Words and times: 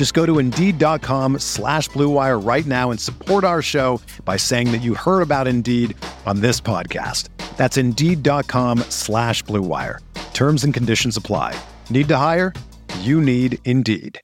Just 0.00 0.14
go 0.14 0.24
to 0.24 0.38
Indeed.com 0.38 1.40
slash 1.40 1.90
BlueWire 1.90 2.42
right 2.42 2.64
now 2.64 2.90
and 2.90 2.98
support 2.98 3.44
our 3.44 3.60
show 3.60 4.00
by 4.24 4.38
saying 4.38 4.72
that 4.72 4.80
you 4.80 4.94
heard 4.94 5.20
about 5.20 5.46
Indeed 5.46 5.94
on 6.24 6.40
this 6.40 6.58
podcast. 6.58 7.28
That's 7.58 7.76
Indeed.com 7.76 8.78
slash 8.88 9.44
BlueWire. 9.44 9.98
Terms 10.32 10.64
and 10.64 10.72
conditions 10.72 11.18
apply. 11.18 11.54
Need 11.90 12.08
to 12.08 12.16
hire? 12.16 12.54
You 13.00 13.20
need 13.20 13.58
Indeed. 13.66 14.18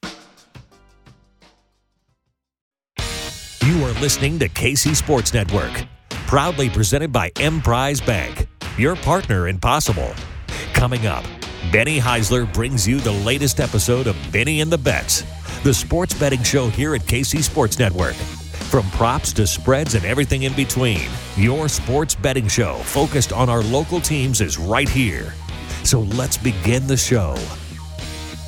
You 3.60 3.84
are 3.84 3.92
listening 4.00 4.38
to 4.38 4.48
KC 4.48 4.96
Sports 4.96 5.34
Network, 5.34 5.84
proudly 6.08 6.70
presented 6.70 7.12
by 7.12 7.32
Emprise 7.38 8.00
Bank, 8.00 8.46
your 8.78 8.96
partner 8.96 9.48
in 9.48 9.58
possible. 9.58 10.10
Coming 10.72 11.06
up, 11.06 11.26
Benny 11.70 12.00
Heisler 12.00 12.50
brings 12.54 12.88
you 12.88 12.98
the 13.00 13.12
latest 13.12 13.60
episode 13.60 14.06
of 14.06 14.16
Benny 14.32 14.62
and 14.62 14.72
the 14.72 14.78
Bets, 14.78 15.22
the 15.62 15.74
sports 15.74 16.14
betting 16.14 16.42
show 16.42 16.68
here 16.68 16.94
at 16.94 17.02
KC 17.02 17.42
Sports 17.42 17.78
Network. 17.78 18.14
From 18.70 18.88
props 18.90 19.32
to 19.34 19.46
spreads 19.46 19.94
and 19.94 20.04
everything 20.04 20.42
in 20.42 20.52
between, 20.54 21.08
your 21.36 21.68
sports 21.68 22.14
betting 22.14 22.48
show 22.48 22.78
focused 22.78 23.32
on 23.32 23.48
our 23.48 23.62
local 23.62 24.00
teams 24.00 24.40
is 24.40 24.58
right 24.58 24.88
here. 24.88 25.34
So 25.84 26.00
let's 26.00 26.36
begin 26.36 26.86
the 26.86 26.96
show. 26.96 27.36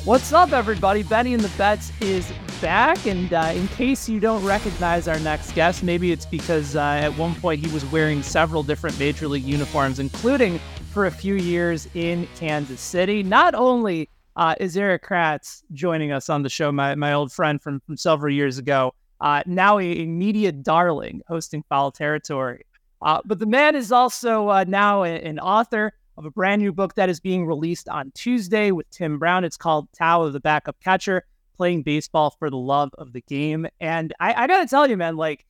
What's 0.05 0.33
up, 0.33 0.51
everybody? 0.51 1.03
Benny 1.03 1.33
and 1.33 1.43
the 1.43 1.55
Bets 1.57 1.91
is 2.01 2.31
back. 2.61 3.05
And 3.05 3.33
uh, 3.33 3.51
in 3.53 3.67
case 3.69 4.09
you 4.09 4.19
don't 4.19 4.43
recognize 4.43 5.07
our 5.07 5.19
next 5.19 5.53
guest, 5.53 5.83
maybe 5.83 6.11
it's 6.11 6.25
because 6.25 6.75
uh, 6.75 6.81
at 6.81 7.17
one 7.17 7.35
point 7.35 7.65
he 7.65 7.71
was 7.73 7.85
wearing 7.85 8.23
several 8.23 8.63
different 8.63 8.97
Major 8.99 9.27
League 9.27 9.43
uniforms, 9.43 9.99
including 9.99 10.59
for 10.91 11.05
a 11.05 11.11
few 11.11 11.35
years 11.35 11.87
in 11.93 12.27
Kansas 12.35 12.81
City. 12.81 13.23
Not 13.23 13.55
only 13.55 14.09
uh, 14.35 14.55
is 14.59 14.77
Erik 14.77 15.03
Kratz 15.03 15.63
joining 15.73 16.11
us 16.11 16.29
on 16.29 16.43
the 16.43 16.49
show, 16.49 16.71
my, 16.71 16.95
my 16.95 17.13
old 17.13 17.31
friend 17.31 17.61
from, 17.61 17.79
from 17.81 17.97
several 17.97 18.33
years 18.33 18.57
ago, 18.57 18.93
uh, 19.21 19.43
now 19.45 19.79
a, 19.79 19.83
a, 19.83 20.05
media 20.05 20.51
darling 20.51 21.21
hosting 21.27 21.63
Foul 21.67 21.91
Territory. 21.91 22.65
Uh, 23.01 23.19
but 23.25 23.39
the 23.39 23.45
man 23.45 23.75
is 23.75 23.91
also 23.91 24.49
uh, 24.49 24.65
now 24.67 25.03
a, 25.03 25.09
an 25.09 25.39
author 25.39 25.93
of 26.17 26.25
a 26.25 26.31
brand 26.31 26.61
new 26.61 26.71
book 26.71 26.95
that 26.95 27.09
is 27.09 27.19
being 27.19 27.45
released 27.45 27.89
on 27.89 28.11
Tuesday 28.11 28.71
with 28.71 28.89
Tim 28.91 29.19
Brown. 29.19 29.43
It's 29.43 29.57
called 29.57 29.87
Tao 29.93 30.23
of 30.23 30.33
the 30.33 30.39
Backup 30.39 30.77
Catcher 30.81 31.25
Playing 31.55 31.83
Baseball 31.83 32.29
for 32.29 32.49
the 32.49 32.57
Love 32.57 32.91
of 32.97 33.13
the 33.13 33.21
Game. 33.21 33.67
And 33.79 34.13
I, 34.19 34.33
I 34.33 34.47
got 34.47 34.59
to 34.61 34.67
tell 34.67 34.89
you, 34.89 34.97
man, 34.97 35.15
like 35.17 35.45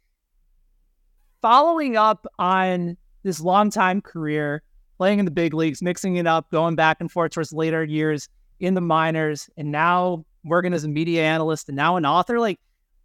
following 1.42 1.98
up 1.98 2.28
on 2.38 2.98
this 3.24 3.40
long 3.40 3.70
time 3.70 4.02
career, 4.02 4.64
playing 4.98 5.20
in 5.20 5.26
the 5.26 5.32
big 5.32 5.54
leagues, 5.54 5.82
mixing 5.82 6.18
it 6.18 6.28
up, 6.28 6.50
going 6.52 6.76
back 6.76 6.98
and 7.00 7.12
forth 7.12 7.32
towards 7.32 7.54
later 7.54 7.84
years 7.84 8.30
in 8.60 8.74
the 8.74 8.82
minors, 8.82 9.50
and 9.58 9.72
now 9.72 10.26
working 10.44 10.74
as 10.74 10.84
a 10.84 10.88
media 10.88 11.24
analyst 11.24 11.70
and 11.70 11.76
now 11.76 11.96
an 11.96 12.06
author. 12.06 12.40
Like, 12.40 12.60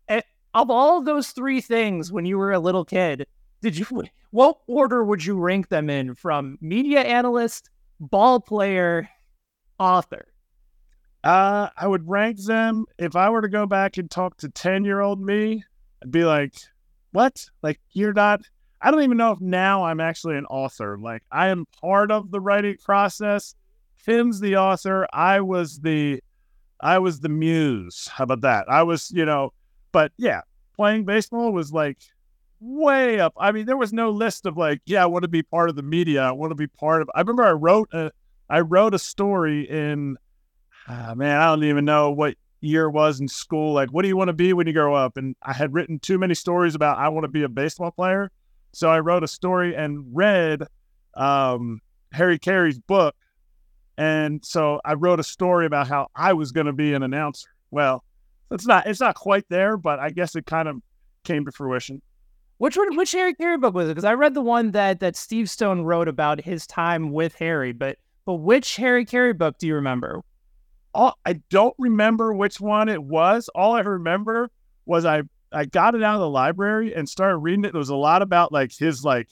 eh, 0.08 0.20
of 0.54 0.70
all 0.70 1.02
those 1.02 1.30
three 1.30 1.60
things 1.60 2.12
when 2.12 2.24
you 2.24 2.38
were 2.38 2.52
a 2.52 2.58
little 2.58 2.84
kid, 2.84 3.26
did 3.62 3.76
you 3.76 4.04
what 4.30 4.58
order 4.66 5.04
would 5.04 5.24
you 5.24 5.38
rank 5.38 5.68
them 5.68 5.88
in 5.88 6.14
from 6.14 6.58
media 6.60 7.00
analyst, 7.00 7.70
ball 8.00 8.40
player, 8.40 9.08
author? 9.78 10.26
Uh, 11.22 11.70
I 11.76 11.86
would 11.86 12.06
rank 12.06 12.38
them 12.44 12.84
if 12.98 13.16
I 13.16 13.30
were 13.30 13.40
to 13.40 13.48
go 13.48 13.64
back 13.64 13.96
and 13.96 14.10
talk 14.10 14.36
to 14.38 14.50
10 14.50 14.84
year 14.84 15.00
old 15.00 15.20
me, 15.20 15.64
I'd 16.02 16.10
be 16.10 16.24
like, 16.24 16.54
what? 17.12 17.46
Like, 17.62 17.80
you're 17.92 18.12
not, 18.12 18.42
I 18.82 18.90
don't 18.90 19.02
even 19.02 19.16
know 19.16 19.32
if 19.32 19.40
now 19.40 19.84
I'm 19.84 20.00
actually 20.00 20.36
an 20.36 20.44
author. 20.46 20.98
Like, 20.98 21.22
I 21.30 21.48
am 21.48 21.64
part 21.80 22.10
of 22.10 22.30
the 22.30 22.40
writing 22.40 22.76
process. 22.84 23.54
Tim's 24.04 24.40
the 24.40 24.56
author. 24.56 25.06
I 25.12 25.40
was 25.40 25.80
the, 25.80 26.22
I 26.80 26.98
was 26.98 27.20
the 27.20 27.28
muse. 27.28 28.08
How 28.08 28.24
about 28.24 28.42
that? 28.42 28.66
I 28.68 28.82
was, 28.82 29.10
you 29.10 29.24
know, 29.24 29.52
but 29.92 30.12
yeah, 30.16 30.42
playing 30.76 31.04
baseball 31.04 31.52
was 31.52 31.72
like 31.72 31.98
way 32.60 33.20
up. 33.20 33.32
I 33.38 33.52
mean, 33.52 33.66
there 33.66 33.76
was 33.76 33.92
no 33.92 34.10
list 34.10 34.46
of 34.46 34.56
like, 34.56 34.80
yeah, 34.86 35.02
I 35.02 35.06
want 35.06 35.22
to 35.22 35.28
be 35.28 35.42
part 35.42 35.70
of 35.70 35.76
the 35.76 35.82
media. 35.82 36.22
I 36.22 36.32
want 36.32 36.50
to 36.50 36.56
be 36.56 36.66
part 36.66 37.02
of. 37.02 37.10
I 37.14 37.20
remember 37.20 37.44
I 37.44 37.52
wrote 37.52 37.88
a, 37.92 38.10
I 38.50 38.60
wrote 38.60 38.94
a 38.94 38.98
story 38.98 39.68
in, 39.68 40.16
uh, 40.88 41.14
man, 41.14 41.40
I 41.40 41.46
don't 41.46 41.64
even 41.64 41.84
know 41.84 42.10
what 42.10 42.34
year 42.60 42.90
was 42.90 43.20
in 43.20 43.28
school. 43.28 43.72
Like, 43.72 43.90
what 43.90 44.02
do 44.02 44.08
you 44.08 44.16
want 44.16 44.28
to 44.28 44.34
be 44.34 44.52
when 44.52 44.66
you 44.66 44.72
grow 44.72 44.94
up? 44.94 45.16
And 45.16 45.36
I 45.42 45.52
had 45.52 45.72
written 45.72 45.98
too 45.98 46.18
many 46.18 46.34
stories 46.34 46.74
about 46.74 46.98
I 46.98 47.08
want 47.08 47.24
to 47.24 47.28
be 47.28 47.42
a 47.42 47.48
baseball 47.48 47.90
player, 47.90 48.30
so 48.72 48.90
I 48.90 49.00
wrote 49.00 49.22
a 49.22 49.28
story 49.28 49.74
and 49.74 50.04
read 50.14 50.62
um, 51.14 51.80
Harry 52.12 52.38
Caray's 52.38 52.78
book, 52.78 53.14
and 53.96 54.44
so 54.44 54.80
I 54.84 54.94
wrote 54.94 55.20
a 55.20 55.24
story 55.24 55.66
about 55.66 55.88
how 55.88 56.08
I 56.14 56.32
was 56.32 56.52
going 56.52 56.66
to 56.66 56.72
be 56.72 56.94
an 56.94 57.02
announcer. 57.02 57.48
Well, 57.70 58.04
it's 58.50 58.66
not 58.66 58.86
it's 58.86 59.00
not 59.00 59.14
quite 59.14 59.44
there, 59.48 59.76
but 59.76 59.98
I 59.98 60.10
guess 60.10 60.34
it 60.36 60.46
kind 60.46 60.68
of 60.68 60.76
came 61.24 61.44
to 61.44 61.52
fruition. 61.52 62.02
Which 62.58 62.76
one? 62.76 62.96
Which 62.96 63.12
Harry 63.12 63.34
Caray 63.34 63.56
book 63.56 63.74
was 63.74 63.88
it? 63.88 63.92
Because 63.92 64.04
I 64.04 64.14
read 64.14 64.34
the 64.34 64.40
one 64.40 64.72
that 64.72 65.00
that 65.00 65.16
Steve 65.16 65.50
Stone 65.50 65.82
wrote 65.82 66.08
about 66.08 66.40
his 66.40 66.66
time 66.66 67.12
with 67.12 67.34
Harry, 67.36 67.72
but 67.72 67.98
but 68.24 68.34
which 68.34 68.76
Harry 68.76 69.04
Caray 69.04 69.32
book 69.32 69.58
do 69.58 69.66
you 69.66 69.74
remember? 69.74 70.22
All, 70.94 71.18
I 71.26 71.40
don't 71.50 71.74
remember 71.78 72.32
which 72.32 72.60
one 72.60 72.88
it 72.88 73.02
was. 73.02 73.48
All 73.54 73.74
I 73.74 73.80
remember 73.80 74.50
was 74.86 75.04
I 75.04 75.22
I 75.52 75.64
got 75.64 75.94
it 75.94 76.02
out 76.02 76.14
of 76.14 76.20
the 76.20 76.30
library 76.30 76.94
and 76.94 77.08
started 77.08 77.38
reading 77.38 77.64
it. 77.64 77.72
There 77.72 77.78
was 77.78 77.88
a 77.88 77.96
lot 77.96 78.22
about 78.22 78.52
like 78.52 78.72
his 78.76 79.04
like 79.04 79.28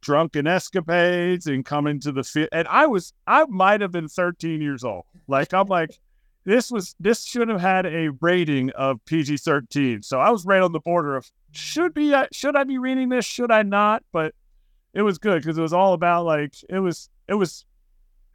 drunken 0.00 0.46
escapades 0.46 1.46
and 1.46 1.64
coming 1.64 2.00
to 2.00 2.12
the 2.12 2.22
field. 2.22 2.48
And 2.52 2.68
I 2.68 2.86
was 2.86 3.12
I 3.26 3.44
might 3.46 3.80
have 3.80 3.92
been 3.92 4.08
13 4.08 4.60
years 4.60 4.84
old. 4.84 5.04
Like 5.28 5.52
I'm 5.52 5.66
like 5.66 5.98
this 6.44 6.70
was 6.70 6.94
this 7.00 7.24
should 7.24 7.48
have 7.48 7.60
had 7.60 7.86
a 7.86 8.10
rating 8.20 8.70
of 8.70 9.04
PG 9.04 9.38
13. 9.38 10.02
So 10.02 10.20
I 10.20 10.30
was 10.30 10.46
right 10.46 10.62
on 10.62 10.72
the 10.72 10.80
border 10.80 11.16
of 11.16 11.30
should 11.50 11.92
be 11.92 12.14
uh, 12.14 12.26
should 12.32 12.56
I 12.56 12.64
be 12.64 12.78
reading 12.78 13.08
this? 13.08 13.24
Should 13.24 13.50
I 13.50 13.62
not? 13.62 14.04
But 14.12 14.34
it 14.94 15.02
was 15.02 15.18
good 15.18 15.42
because 15.42 15.58
it 15.58 15.62
was 15.62 15.72
all 15.72 15.92
about 15.92 16.24
like 16.24 16.54
it 16.70 16.78
was 16.78 17.10
it 17.28 17.34
was 17.34 17.64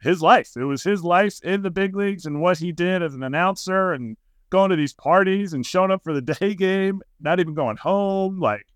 his 0.02 0.20
life. 0.20 0.56
It 0.56 0.64
was 0.64 0.82
his 0.82 1.02
life 1.02 1.40
in 1.42 1.62
the 1.62 1.70
big 1.70 1.96
leagues 1.96 2.26
and 2.26 2.40
what 2.40 2.58
he 2.58 2.72
did 2.72 3.02
as 3.02 3.14
an 3.14 3.22
announcer 3.22 3.92
and 3.92 4.16
going 4.50 4.70
to 4.70 4.76
these 4.76 4.92
parties 4.92 5.54
and 5.54 5.64
showing 5.64 5.90
up 5.90 6.04
for 6.04 6.12
the 6.12 6.20
day 6.40 6.54
game, 6.54 7.00
not 7.20 7.40
even 7.40 7.54
going 7.54 7.78
home, 7.78 8.38
like 8.38 8.66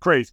crazy. 0.00 0.32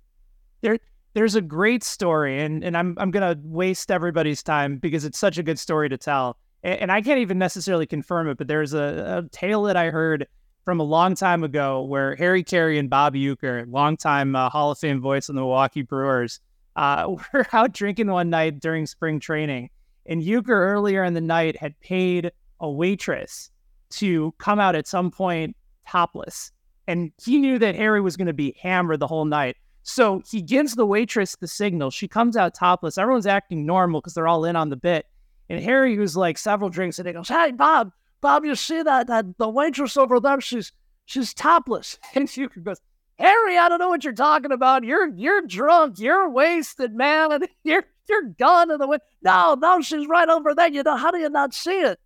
There 0.61 0.79
there's 1.13 1.35
a 1.35 1.41
great 1.41 1.83
story 1.83 2.41
and 2.41 2.63
and 2.63 2.77
I'm 2.77 2.95
I'm 2.99 3.11
going 3.11 3.35
to 3.35 3.41
waste 3.43 3.91
everybody's 3.91 4.43
time 4.43 4.77
because 4.77 5.05
it's 5.05 5.19
such 5.19 5.37
a 5.37 5.43
good 5.43 5.59
story 5.59 5.89
to 5.89 5.97
tell. 5.97 6.37
And, 6.63 6.81
and 6.81 6.91
I 6.91 7.01
can't 7.01 7.19
even 7.19 7.37
necessarily 7.37 7.85
confirm 7.85 8.29
it, 8.29 8.37
but 8.37 8.47
there's 8.47 8.73
a, 8.73 9.23
a 9.25 9.29
tale 9.29 9.63
that 9.63 9.75
I 9.75 9.89
heard 9.89 10.27
from 10.65 10.79
a 10.79 10.83
long 10.83 11.15
time 11.15 11.43
ago 11.43 11.81
where 11.81 12.15
Harry 12.15 12.43
Caray 12.43 12.77
and 12.77 12.89
Bob 12.89 13.15
Uecker, 13.15 13.65
longtime 13.67 14.35
uh, 14.35 14.49
Hall 14.49 14.71
of 14.71 14.77
Fame 14.77 15.01
voice 15.01 15.29
of 15.29 15.35
the 15.35 15.41
Milwaukee 15.41 15.81
Brewers, 15.81 16.39
uh, 16.75 17.15
were 17.33 17.47
out 17.53 17.71
drinking 17.71 18.11
one 18.11 18.29
night 18.29 18.59
during 18.59 18.85
spring 18.85 19.19
training. 19.19 19.69
And 20.05 20.21
Uecker 20.21 20.49
earlier 20.49 21.03
in 21.03 21.13
the 21.13 21.21
night 21.21 21.57
had 21.57 21.79
paid 21.79 22.31
a 22.59 22.69
waitress 22.69 23.51
to 23.91 24.33
come 24.37 24.59
out 24.59 24.75
at 24.75 24.87
some 24.87 25.11
point 25.11 25.55
topless. 25.87 26.51
And 26.87 27.11
he 27.23 27.37
knew 27.37 27.59
that 27.59 27.75
Harry 27.75 28.01
was 28.01 28.17
going 28.17 28.27
to 28.27 28.33
be 28.33 28.55
hammered 28.61 28.99
the 28.99 29.07
whole 29.07 29.25
night. 29.25 29.57
So 29.89 30.21
he 30.29 30.41
gives 30.41 30.75
the 30.75 30.85
waitress 30.85 31.35
the 31.35 31.47
signal. 31.47 31.89
She 31.89 32.07
comes 32.07 32.37
out 32.37 32.53
topless. 32.53 32.97
Everyone's 32.97 33.25
acting 33.25 33.65
normal 33.65 34.01
because 34.01 34.13
they're 34.13 34.27
all 34.27 34.45
in 34.45 34.55
on 34.55 34.69
the 34.69 34.75
bit. 34.75 35.07
And 35.49 35.61
Harry, 35.63 35.95
who's 35.95 36.15
like 36.15 36.37
several 36.37 36.69
drinks, 36.69 36.99
and 36.99 37.07
he 37.07 37.13
goes, 37.13 37.27
Hey, 37.27 37.51
Bob, 37.51 37.91
Bob, 38.21 38.45
you 38.45 38.53
see 38.53 38.83
that 38.83 39.07
that 39.07 39.37
the 39.39 39.49
waitress 39.49 39.97
over 39.97 40.19
there? 40.19 40.39
She's 40.41 40.71
she's 41.05 41.33
topless. 41.33 41.97
And 42.15 42.27
Uecker 42.27 42.63
goes, 42.63 42.79
Harry, 43.17 43.57
I 43.57 43.67
don't 43.67 43.79
know 43.79 43.89
what 43.89 44.03
you're 44.03 44.13
talking 44.13 44.51
about. 44.51 44.83
You're 44.83 45.07
you're 45.15 45.41
drunk. 45.41 45.97
You're 45.97 46.29
wasted, 46.29 46.93
man. 46.93 47.31
And 47.31 47.47
you're 47.63 47.83
you're 48.07 48.29
gone 48.37 48.69
in 48.69 48.77
the 48.77 48.87
way. 48.87 48.99
No, 49.23 49.55
no, 49.55 49.81
she's 49.81 50.07
right 50.07 50.29
over 50.29 50.53
there. 50.53 50.69
You 50.69 50.83
know, 50.83 50.97
how 50.97 51.09
do 51.09 51.17
you 51.17 51.29
not 51.29 51.55
see 51.55 51.79
it? 51.81 51.99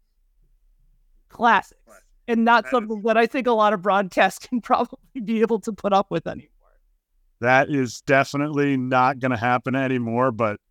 Classics. 1.27 1.81
And 2.29 2.45
not 2.45 2.65
something 2.69 3.01
that 3.01 3.17
I 3.17 3.27
think 3.27 3.47
a 3.47 3.51
lot 3.51 3.73
of 3.73 3.81
broadcast 3.81 4.41
can 4.49 4.61
probably 4.61 4.97
be 5.21 5.41
able 5.41 5.59
to 5.59 5.73
put 5.73 5.91
up 5.91 6.09
with 6.09 6.25
anymore. 6.25 6.47
That 7.43 7.69
is 7.69 7.99
definitely 8.01 8.77
not 8.77 9.19
going 9.19 9.31
to 9.31 9.37
happen 9.37 9.75
anymore. 9.75 10.31
But 10.31 10.61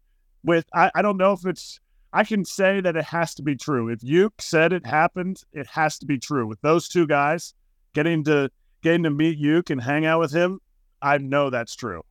with, 0.42 0.64
I, 0.74 0.90
I 0.94 1.02
don't 1.02 1.18
know 1.18 1.32
if 1.32 1.44
it's, 1.44 1.78
I 2.14 2.24
can 2.24 2.46
say 2.46 2.80
that 2.80 2.96
it 2.96 3.04
has 3.04 3.34
to 3.34 3.42
be 3.42 3.56
true. 3.56 3.90
If 3.90 4.02
Uke 4.02 4.40
said 4.40 4.72
it 4.72 4.86
happened, 4.86 5.42
it 5.52 5.66
has 5.66 5.98
to 5.98 6.06
be 6.06 6.18
true. 6.18 6.46
With 6.46 6.62
those 6.62 6.88
two 6.88 7.06
guys 7.06 7.52
getting 7.94 8.24
to 8.24 8.50
getting 8.82 9.02
to 9.02 9.10
meet 9.10 9.36
Uke 9.36 9.68
and 9.68 9.82
hang 9.82 10.06
out 10.06 10.18
with 10.18 10.32
him, 10.32 10.60
I 11.02 11.18
know 11.18 11.50
that's 11.50 11.76
true. 11.76 12.02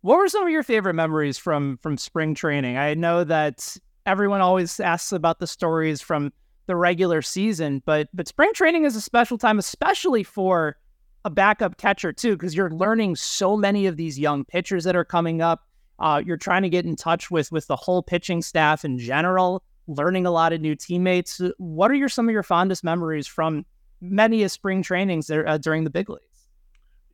What 0.00 0.18
were 0.18 0.28
some 0.28 0.42
of 0.42 0.50
your 0.50 0.64
favorite 0.64 0.94
memories 0.94 1.38
from 1.38 1.78
from 1.78 1.96
spring 1.96 2.34
training? 2.34 2.76
I 2.76 2.94
know 2.94 3.22
that 3.22 3.76
everyone 4.04 4.40
always 4.40 4.80
asks 4.80 5.12
about 5.12 5.38
the 5.38 5.46
stories 5.46 6.00
from 6.00 6.32
the 6.66 6.74
regular 6.74 7.22
season, 7.22 7.82
but 7.86 8.08
but 8.12 8.26
spring 8.26 8.52
training 8.52 8.84
is 8.84 8.96
a 8.96 9.00
special 9.00 9.38
time, 9.38 9.60
especially 9.60 10.24
for 10.24 10.76
a 11.24 11.30
backup 11.30 11.76
catcher 11.76 12.12
too, 12.12 12.36
because 12.36 12.54
you're 12.54 12.70
learning 12.70 13.16
so 13.16 13.56
many 13.56 13.86
of 13.86 13.96
these 13.96 14.18
young 14.18 14.44
pitchers 14.44 14.84
that 14.84 14.96
are 14.96 15.04
coming 15.04 15.42
up. 15.42 15.64
Uh, 15.98 16.22
you're 16.24 16.36
trying 16.36 16.62
to 16.62 16.68
get 16.68 16.84
in 16.84 16.94
touch 16.94 17.30
with 17.30 17.50
with 17.50 17.66
the 17.66 17.76
whole 17.76 18.02
pitching 18.02 18.40
staff 18.40 18.84
in 18.84 18.98
general, 18.98 19.62
learning 19.88 20.26
a 20.26 20.30
lot 20.30 20.52
of 20.52 20.60
new 20.60 20.76
teammates. 20.76 21.40
What 21.58 21.90
are 21.90 21.94
your 21.94 22.08
some 22.08 22.28
of 22.28 22.32
your 22.32 22.42
fondest 22.44 22.84
memories 22.84 23.26
from 23.26 23.66
many 24.00 24.44
of 24.44 24.52
spring 24.52 24.82
trainings 24.82 25.26
there, 25.26 25.46
uh, 25.48 25.58
during 25.58 25.84
the 25.84 25.90
big 25.90 26.08
leagues? 26.08 26.22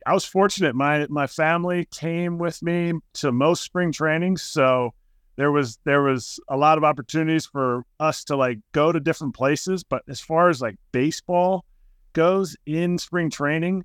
I 0.05 0.13
was 0.13 0.23
fortunate. 0.23 0.75
My 0.75 1.07
my 1.09 1.25
family 1.25 1.87
came 1.91 2.37
with 2.37 2.61
me 2.61 2.93
to 3.15 3.31
most 3.31 3.63
spring 3.63 3.91
trainings, 3.91 4.43
so 4.43 4.93
there 5.35 5.51
was 5.51 5.79
there 5.83 6.03
was 6.03 6.39
a 6.47 6.55
lot 6.55 6.77
of 6.77 6.83
opportunities 6.83 7.47
for 7.47 7.83
us 7.99 8.23
to 8.25 8.35
like 8.35 8.59
go 8.71 8.91
to 8.91 8.99
different 8.99 9.33
places. 9.33 9.83
But 9.83 10.03
as 10.07 10.21
far 10.21 10.49
as 10.49 10.61
like 10.61 10.75
baseball 10.91 11.65
goes 12.13 12.55
in 12.67 12.99
spring 12.99 13.31
training, 13.31 13.83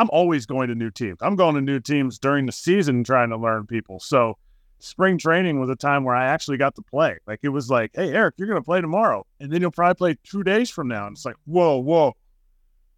I'm 0.00 0.08
always 0.14 0.46
going 0.46 0.68
to 0.68 0.74
new 0.74 0.90
teams. 0.90 1.18
I'm 1.20 1.36
going 1.36 1.56
to 1.56 1.60
new 1.60 1.78
teams 1.78 2.18
during 2.18 2.46
the 2.46 2.52
season 2.52 3.04
trying 3.04 3.28
to 3.28 3.36
learn 3.36 3.66
people. 3.66 4.00
So 4.00 4.38
spring 4.78 5.18
training 5.18 5.60
was 5.60 5.68
a 5.68 5.76
time 5.76 6.04
where 6.04 6.14
I 6.14 6.24
actually 6.24 6.56
got 6.56 6.74
to 6.76 6.82
play. 6.82 7.18
Like 7.26 7.40
it 7.42 7.50
was 7.50 7.68
like, 7.68 7.90
hey 7.92 8.10
Erik, 8.10 8.36
you're 8.38 8.48
gonna 8.48 8.62
play 8.62 8.80
tomorrow, 8.80 9.26
and 9.40 9.52
then 9.52 9.60
you'll 9.60 9.70
probably 9.70 10.14
play 10.14 10.18
two 10.24 10.42
days 10.42 10.70
from 10.70 10.88
now. 10.88 11.06
And 11.06 11.14
it's 11.14 11.26
like, 11.26 11.36
whoa, 11.44 11.76
whoa, 11.76 12.16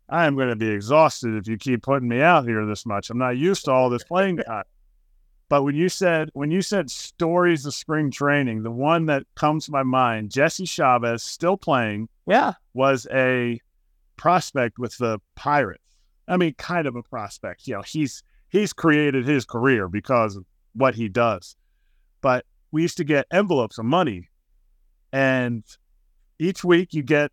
I 0.09 0.27
am 0.27 0.37
going 0.37 0.51
to 0.51 0.55
be 0.55 0.69
exhausted 0.69 1.35
if 1.35 1.49
you 1.49 1.57
keep 1.57 1.83
putting 1.83 2.09
me 2.09 2.21
out 2.21 2.47
here 2.47 2.65
this 2.67 2.87
much. 2.87 3.11
I'm 3.11 3.19
not 3.19 3.37
used 3.37 3.65
to 3.65 3.73
all 3.73 3.91
this 3.91 4.05
playing 4.05 4.37
time. 4.47 4.63
But 5.49 5.65
when 5.65 5.75
you 5.75 5.89
said 5.89 6.31
when 6.35 6.53
you 6.53 6.63
said 6.63 6.89
stories 6.89 7.67
of 7.67 7.75
spring 7.75 8.13
training, 8.13 8.63
the 8.63 8.71
one 8.71 9.07
that 9.07 9.25
comes 9.35 9.67
to 9.67 9.73
my 9.73 9.83
mind, 9.83 10.31
Jesse 10.31 10.67
Chavez 10.67 11.25
still 11.25 11.57
playing, 11.57 12.09
yeah, 12.29 12.53
was 12.75 13.09
a 13.13 13.61
prospect 14.17 14.79
with 14.79 14.97
the 14.99 15.19
Pirates. 15.35 15.82
I 16.33 16.39
mean, 16.39 16.55
kind 16.55 16.87
of 16.87 16.97
a 16.97 17.03
prospect. 17.03 17.67
You 17.67 17.75
know, 17.75 17.83
he's 17.83 18.23
he's 18.49 18.73
created 18.73 19.27
his 19.27 19.45
career 19.45 19.87
because 19.87 20.37
of 20.37 20.47
what 20.75 20.95
he 20.95 21.11
does. 21.11 21.57
But 22.23 22.47
we 22.71 22.81
used 22.81 22.97
to 22.97 23.05
get 23.05 23.27
envelopes 23.31 23.77
of 23.77 23.85
money, 23.85 24.31
and 25.13 25.63
each 26.39 26.65
week 26.65 26.95
you 26.95 27.03
get 27.03 27.33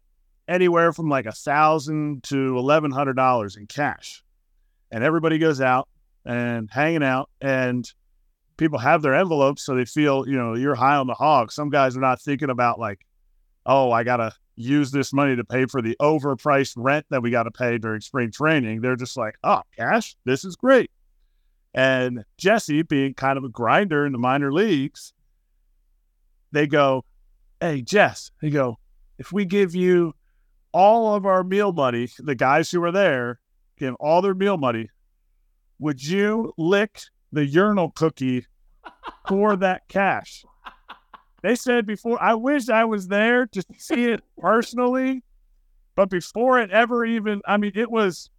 anywhere 0.50 0.92
from 0.92 1.07
like 1.07 1.25
a 1.25 1.31
thousand 1.31 2.24
to 2.24 2.57
eleven 2.57 2.92
hundred 2.92 3.16
dollars 3.16 3.56
in 3.56 3.68
cash. 3.68 4.22
And 4.92 5.02
everybody 5.02 5.38
goes 5.38 5.62
out 5.62 5.88
and 6.25 6.69
hanging 6.69 7.04
out 7.04 7.30
and 7.40 7.90
people 8.57 8.80
have 8.80 9.02
their 9.02 9.13
envelopes 9.13 9.63
so 9.63 9.75
they 9.75 9.86
feel, 9.86 10.28
you 10.28 10.36
know, 10.36 10.56
you're 10.56 10.75
high 10.75 10.95
on 10.95 11.07
the 11.07 11.13
hog. 11.13 11.52
Some 11.52 11.69
guys 11.69 11.95
are 11.95 12.02
not 12.02 12.19
thinking 12.19 12.50
about 12.50 12.80
like, 12.80 13.06
oh, 13.66 13.92
I 13.92 14.04
gotta 14.04 14.34
use 14.59 14.91
this 14.91 15.13
money 15.13 15.35
to 15.35 15.44
pay 15.44 15.65
for 15.65 15.81
the 15.81 15.95
overpriced 16.01 16.73
rent 16.75 17.06
that 17.09 17.21
we 17.21 17.31
gotta 17.31 17.51
pay 17.51 17.77
during 17.77 18.01
spring 18.01 18.29
training. 18.31 18.81
They're 18.81 18.95
just 18.95 19.17
like, 19.17 19.35
oh, 19.44 19.61
cash, 19.77 20.15
this 20.25 20.44
is 20.44 20.56
great. 20.56 20.91
And 21.73 22.25
Jesse, 22.38 22.81
being 22.81 23.13
kind 23.13 23.38
of 23.38 23.44
a 23.44 23.50
grinder 23.50 24.06
in 24.06 24.11
the 24.11 24.17
minor 24.17 24.51
leagues, 24.51 25.13
they 26.51 26.67
go, 26.67 27.06
Hey, 27.61 27.81
Jess, 27.81 28.31
they 28.41 28.50
go, 28.50 28.79
if 29.17 29.31
we 29.31 29.45
give 29.45 29.75
you 29.75 30.13
all 30.71 31.15
of 31.15 31.25
our 31.25 31.44
meal 31.44 31.71
money, 31.73 32.09
the 32.19 32.35
guys 32.35 32.71
who 32.71 32.81
were 32.81 32.91
there, 32.91 33.39
give 33.77 33.95
all 33.95 34.21
their 34.21 34.33
meal 34.33 34.57
money, 34.57 34.89
would 35.77 36.03
you 36.03 36.53
lick 36.57 37.01
the 37.31 37.45
urinal 37.45 37.91
cookie 37.91 38.45
for 39.27 39.56
that 39.57 39.88
cash? 39.88 40.44
They 41.41 41.56
said 41.56 41.86
before, 41.86 42.21
I 42.21 42.33
wish 42.33 42.69
I 42.69 42.86
was 42.86 43.07
there 43.07 43.45
to 43.47 43.63
see 43.77 44.06
it 44.06 44.21
personally, 44.38 45.24
but 45.95 46.09
before 46.09 46.59
it 46.59 46.71
ever 46.71 47.06
even, 47.06 47.41
I 47.45 47.57
mean, 47.57 47.71
it 47.75 47.89
was, 47.89 48.30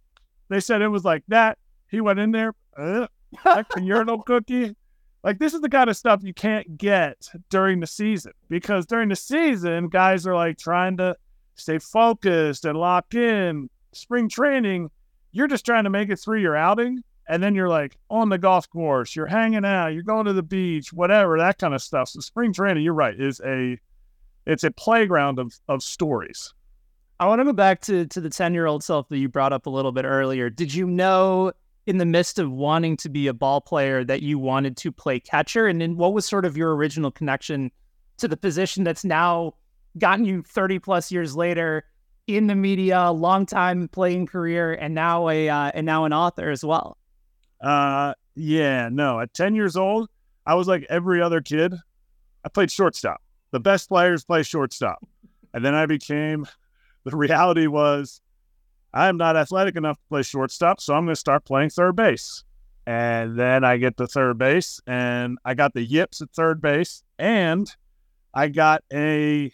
they 0.49 0.59
said 0.59 0.81
it 0.81 0.87
was 0.87 1.03
like 1.05 1.23
that. 1.27 1.57
He 1.89 2.01
went 2.01 2.19
in 2.19 2.31
there, 2.31 2.53
like 2.77 3.67
the 3.69 3.81
urinal 3.81 4.21
cookie. 4.21 4.75
Like, 5.23 5.39
this 5.39 5.53
is 5.53 5.61
the 5.61 5.69
kind 5.69 5.89
of 5.89 5.97
stuff 5.97 6.23
you 6.23 6.33
can't 6.33 6.77
get 6.77 7.29
during 7.49 7.79
the 7.79 7.87
season 7.87 8.33
because 8.49 8.85
during 8.85 9.09
the 9.09 9.15
season, 9.15 9.89
guys 9.89 10.25
are 10.25 10.35
like 10.35 10.57
trying 10.57 10.97
to, 10.97 11.15
stay 11.55 11.79
focused 11.79 12.65
and 12.65 12.77
locked 12.77 13.15
in. 13.15 13.69
Spring 13.93 14.29
training, 14.29 14.89
you're 15.31 15.47
just 15.47 15.65
trying 15.65 15.83
to 15.83 15.89
make 15.89 16.09
it 16.09 16.17
through 16.17 16.39
your 16.39 16.55
outing. 16.55 17.03
And 17.31 17.41
then 17.41 17.55
you're 17.55 17.69
like 17.69 17.97
on 18.09 18.27
the 18.27 18.37
golf 18.37 18.69
course, 18.69 19.15
you're 19.15 19.25
hanging 19.25 19.63
out, 19.63 19.93
you're 19.93 20.03
going 20.03 20.25
to 20.25 20.33
the 20.33 20.43
beach, 20.43 20.91
whatever, 20.91 21.37
that 21.37 21.59
kind 21.59 21.73
of 21.73 21.81
stuff. 21.81 22.09
So 22.09 22.19
spring 22.19 22.51
training, 22.51 22.83
you're 22.83 22.93
right, 22.93 23.17
is 23.17 23.39
a 23.45 23.79
it's 24.45 24.65
a 24.65 24.71
playground 24.71 25.39
of 25.39 25.57
of 25.69 25.81
stories. 25.81 26.53
I 27.21 27.27
want 27.27 27.39
to 27.39 27.45
go 27.45 27.53
back 27.53 27.79
to 27.83 28.05
to 28.05 28.19
the 28.19 28.29
10 28.29 28.53
year 28.53 28.65
old 28.65 28.83
self 28.83 29.07
that 29.07 29.17
you 29.17 29.29
brought 29.29 29.53
up 29.53 29.65
a 29.65 29.69
little 29.69 29.93
bit 29.93 30.03
earlier. 30.03 30.49
Did 30.49 30.73
you 30.73 30.85
know 30.85 31.53
in 31.85 31.99
the 31.99 32.05
midst 32.05 32.37
of 32.37 32.51
wanting 32.51 32.97
to 32.97 33.07
be 33.07 33.27
a 33.27 33.33
ball 33.33 33.61
player 33.61 34.03
that 34.03 34.21
you 34.21 34.37
wanted 34.37 34.75
to 34.77 34.91
play 34.91 35.17
catcher? 35.17 35.67
And 35.67 35.79
then 35.79 35.95
what 35.95 36.13
was 36.13 36.25
sort 36.25 36.43
of 36.43 36.57
your 36.57 36.75
original 36.75 37.11
connection 37.11 37.71
to 38.17 38.27
the 38.27 38.35
position 38.35 38.83
that's 38.83 39.05
now 39.05 39.53
gotten 39.97 40.25
you 40.25 40.43
30 40.43 40.79
plus 40.79 41.13
years 41.13 41.33
later 41.33 41.85
in 42.27 42.47
the 42.47 42.55
media, 42.55 43.09
long 43.09 43.45
time 43.45 43.87
playing 43.87 44.25
career, 44.25 44.73
and 44.73 44.93
now 44.93 45.29
a 45.29 45.47
uh, 45.47 45.71
and 45.73 45.85
now 45.85 46.03
an 46.03 46.11
author 46.11 46.49
as 46.49 46.65
well. 46.65 46.97
Uh, 47.61 48.13
yeah, 48.35 48.89
no. 48.91 49.19
At 49.19 49.33
10 49.33 49.55
years 49.55 49.75
old, 49.75 50.09
I 50.45 50.55
was 50.55 50.67
like 50.67 50.85
every 50.89 51.21
other 51.21 51.41
kid. 51.41 51.73
I 52.43 52.49
played 52.49 52.71
shortstop. 52.71 53.21
The 53.51 53.59
best 53.59 53.89
players 53.89 54.23
play 54.23 54.43
shortstop, 54.43 55.05
and 55.53 55.63
then 55.63 55.73
I 55.73 55.85
became. 55.85 56.45
The 57.03 57.17
reality 57.17 57.65
was, 57.65 58.21
I 58.93 59.07
am 59.07 59.17
not 59.17 59.35
athletic 59.35 59.75
enough 59.75 59.97
to 59.97 60.03
play 60.07 60.21
shortstop, 60.21 60.79
so 60.79 60.93
I'm 60.93 61.05
going 61.05 61.15
to 61.15 61.19
start 61.19 61.45
playing 61.45 61.71
third 61.71 61.95
base. 61.95 62.43
And 62.85 63.39
then 63.39 63.63
I 63.63 63.77
get 63.77 63.97
to 63.97 64.05
third 64.05 64.37
base, 64.37 64.79
and 64.85 65.39
I 65.43 65.55
got 65.55 65.73
the 65.73 65.83
yips 65.83 66.21
at 66.21 66.29
third 66.29 66.61
base, 66.61 67.01
and 67.17 67.67
I 68.35 68.49
got 68.49 68.83
a 68.93 69.51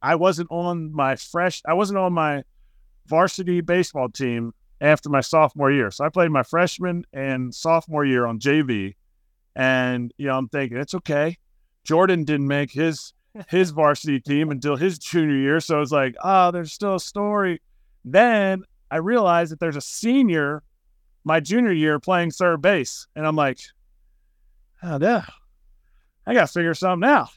I 0.00 0.14
wasn't 0.14 0.50
on 0.50 0.92
my 0.92 1.16
fresh, 1.16 1.60
I 1.66 1.74
wasn't 1.74 1.98
on 1.98 2.14
my 2.14 2.44
varsity 3.06 3.60
baseball 3.60 4.08
team 4.08 4.54
after 4.80 5.08
my 5.08 5.20
sophomore 5.20 5.70
year. 5.70 5.90
So 5.90 6.04
I 6.04 6.08
played 6.08 6.30
my 6.30 6.42
freshman 6.42 7.04
and 7.12 7.54
sophomore 7.54 8.04
year 8.04 8.26
on 8.26 8.38
JV. 8.38 8.94
And, 9.56 10.12
you 10.18 10.26
know, 10.26 10.36
I'm 10.36 10.48
thinking 10.48 10.78
it's 10.78 10.94
okay. 10.94 11.36
Jordan 11.84 12.24
didn't 12.24 12.46
make 12.46 12.70
his 12.70 13.12
his 13.48 13.70
varsity 13.70 14.20
team 14.20 14.50
until 14.50 14.76
his 14.76 14.98
junior 14.98 15.36
year. 15.36 15.60
So 15.60 15.80
it's 15.80 15.92
like, 15.92 16.14
oh, 16.22 16.50
there's 16.50 16.72
still 16.72 16.96
a 16.96 17.00
story. 17.00 17.60
Then 18.04 18.64
I 18.90 18.96
realized 18.96 19.52
that 19.52 19.60
there's 19.60 19.76
a 19.76 19.80
senior 19.80 20.62
my 21.24 21.40
junior 21.40 21.72
year 21.72 22.00
playing 22.00 22.30
third 22.30 22.62
base. 22.62 23.06
And 23.14 23.26
I'm 23.26 23.36
like, 23.36 23.60
oh, 24.82 24.98
I 26.26 26.34
got 26.34 26.46
to 26.46 26.52
figure 26.52 26.74
something 26.74 27.08
out. 27.08 27.28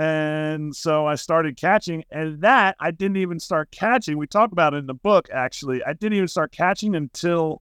And 0.00 0.74
so 0.74 1.04
I 1.04 1.16
started 1.16 1.58
catching, 1.58 2.04
and 2.10 2.40
that 2.40 2.74
I 2.80 2.90
didn't 2.90 3.18
even 3.18 3.38
start 3.38 3.70
catching. 3.70 4.16
We 4.16 4.26
talk 4.26 4.50
about 4.50 4.72
it 4.72 4.78
in 4.78 4.86
the 4.86 4.94
book, 4.94 5.28
actually. 5.30 5.84
I 5.84 5.92
didn't 5.92 6.14
even 6.14 6.26
start 6.26 6.52
catching 6.52 6.96
until 6.96 7.60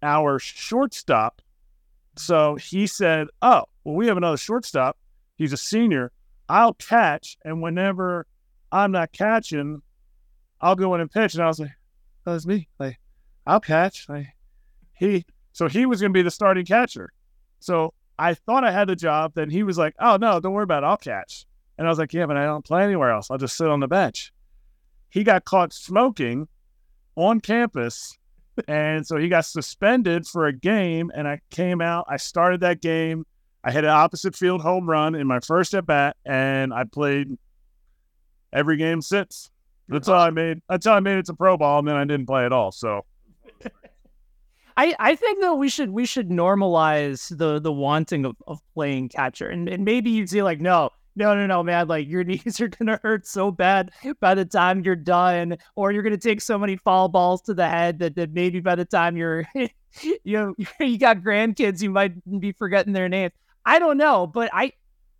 our 0.00 0.38
shortstop. 0.38 1.42
So 2.14 2.54
he 2.54 2.86
said, 2.86 3.26
Oh, 3.42 3.64
well, 3.82 3.96
we 3.96 4.06
have 4.06 4.16
another 4.16 4.36
shortstop. 4.36 4.96
He's 5.34 5.52
a 5.52 5.56
senior. 5.56 6.12
I'll 6.48 6.74
catch. 6.74 7.36
And 7.44 7.60
whenever 7.60 8.28
I'm 8.70 8.92
not 8.92 9.10
catching, 9.10 9.82
I'll 10.60 10.76
go 10.76 10.94
in 10.94 11.00
and 11.00 11.10
pitch. 11.10 11.34
And 11.34 11.42
I 11.42 11.48
was 11.48 11.58
like, 11.58 11.72
That's 12.24 12.46
me. 12.46 12.68
Like, 12.78 13.00
I'll 13.44 13.58
catch. 13.58 14.08
Like, 14.08 14.28
he, 14.92 15.26
so 15.52 15.66
he 15.66 15.86
was 15.86 16.00
going 16.00 16.12
to 16.12 16.16
be 16.16 16.22
the 16.22 16.30
starting 16.30 16.64
catcher. 16.64 17.12
So 17.58 17.92
I 18.20 18.34
thought 18.34 18.62
I 18.62 18.70
had 18.70 18.86
the 18.86 18.94
job. 18.94 19.32
Then 19.34 19.50
he 19.50 19.64
was 19.64 19.78
like, 19.78 19.96
Oh, 19.98 20.16
no, 20.16 20.38
don't 20.38 20.52
worry 20.52 20.62
about 20.62 20.84
it. 20.84 20.86
I'll 20.86 20.96
catch. 20.96 21.44
And 21.78 21.86
I 21.86 21.90
was 21.90 21.98
like, 21.98 22.12
yeah, 22.12 22.26
but 22.26 22.36
I 22.36 22.44
don't 22.44 22.64
play 22.64 22.84
anywhere 22.84 23.10
else. 23.10 23.30
I'll 23.30 23.38
just 23.38 23.56
sit 23.56 23.68
on 23.68 23.80
the 23.80 23.88
bench. 23.88 24.32
He 25.10 25.24
got 25.24 25.44
caught 25.44 25.72
smoking 25.72 26.48
on 27.16 27.40
campus. 27.40 28.16
And 28.68 29.06
so 29.06 29.16
he 29.16 29.28
got 29.28 29.46
suspended 29.46 30.26
for 30.26 30.46
a 30.46 30.52
game. 30.52 31.10
And 31.14 31.26
I 31.26 31.40
came 31.50 31.80
out, 31.80 32.06
I 32.08 32.18
started 32.18 32.60
that 32.60 32.80
game. 32.80 33.24
I 33.64 33.70
hit 33.70 33.84
an 33.84 33.90
opposite 33.90 34.34
field 34.34 34.60
home 34.60 34.88
run 34.88 35.14
in 35.14 35.26
my 35.26 35.38
first 35.38 35.72
at 35.74 35.86
bat, 35.86 36.16
and 36.24 36.74
I 36.74 36.82
played 36.82 37.28
every 38.52 38.76
game 38.76 39.00
since. 39.00 39.50
That's 39.88 40.08
how 40.08 40.16
I 40.18 40.30
made. 40.30 40.60
That's 40.68 40.84
how 40.84 40.94
I 40.94 41.00
made 41.00 41.18
it 41.18 41.26
to 41.26 41.34
pro 41.34 41.56
ball, 41.56 41.78
and 41.78 41.86
then 41.86 41.94
I 41.94 42.04
didn't 42.04 42.26
play 42.26 42.44
at 42.44 42.52
all. 42.52 42.72
So 42.72 43.04
I, 44.76 44.94
I 44.98 45.14
think 45.14 45.40
that 45.40 45.54
we 45.54 45.68
should 45.68 45.90
we 45.90 46.06
should 46.06 46.28
normalize 46.28 47.36
the 47.36 47.60
the 47.60 47.72
wanting 47.72 48.24
of, 48.24 48.36
of 48.46 48.60
playing 48.74 49.10
catcher 49.10 49.48
and, 49.48 49.68
and 49.68 49.84
maybe 49.84 50.10
you'd 50.10 50.30
say 50.30 50.42
like 50.42 50.60
no 50.60 50.90
no 51.16 51.34
no 51.34 51.46
no 51.46 51.62
man 51.62 51.88
like 51.88 52.08
your 52.08 52.24
knees 52.24 52.60
are 52.60 52.68
gonna 52.68 52.98
hurt 53.02 53.26
so 53.26 53.50
bad 53.50 53.90
by 54.20 54.34
the 54.34 54.44
time 54.44 54.82
you're 54.84 54.96
done 54.96 55.56
or 55.76 55.92
you're 55.92 56.02
gonna 56.02 56.16
take 56.16 56.40
so 56.40 56.58
many 56.58 56.76
foul 56.76 57.08
balls 57.08 57.42
to 57.42 57.54
the 57.54 57.68
head 57.68 57.98
that, 57.98 58.14
that 58.16 58.32
maybe 58.32 58.60
by 58.60 58.74
the 58.74 58.84
time 58.84 59.16
you're 59.16 59.46
you 59.54 60.18
know 60.24 60.54
you 60.80 60.98
got 60.98 61.18
grandkids 61.18 61.82
you 61.82 61.90
might 61.90 62.12
be 62.40 62.52
forgetting 62.52 62.92
their 62.92 63.08
names 63.08 63.32
I 63.64 63.78
don't 63.78 63.96
know 63.96 64.26
but 64.26 64.50
I 64.52 64.72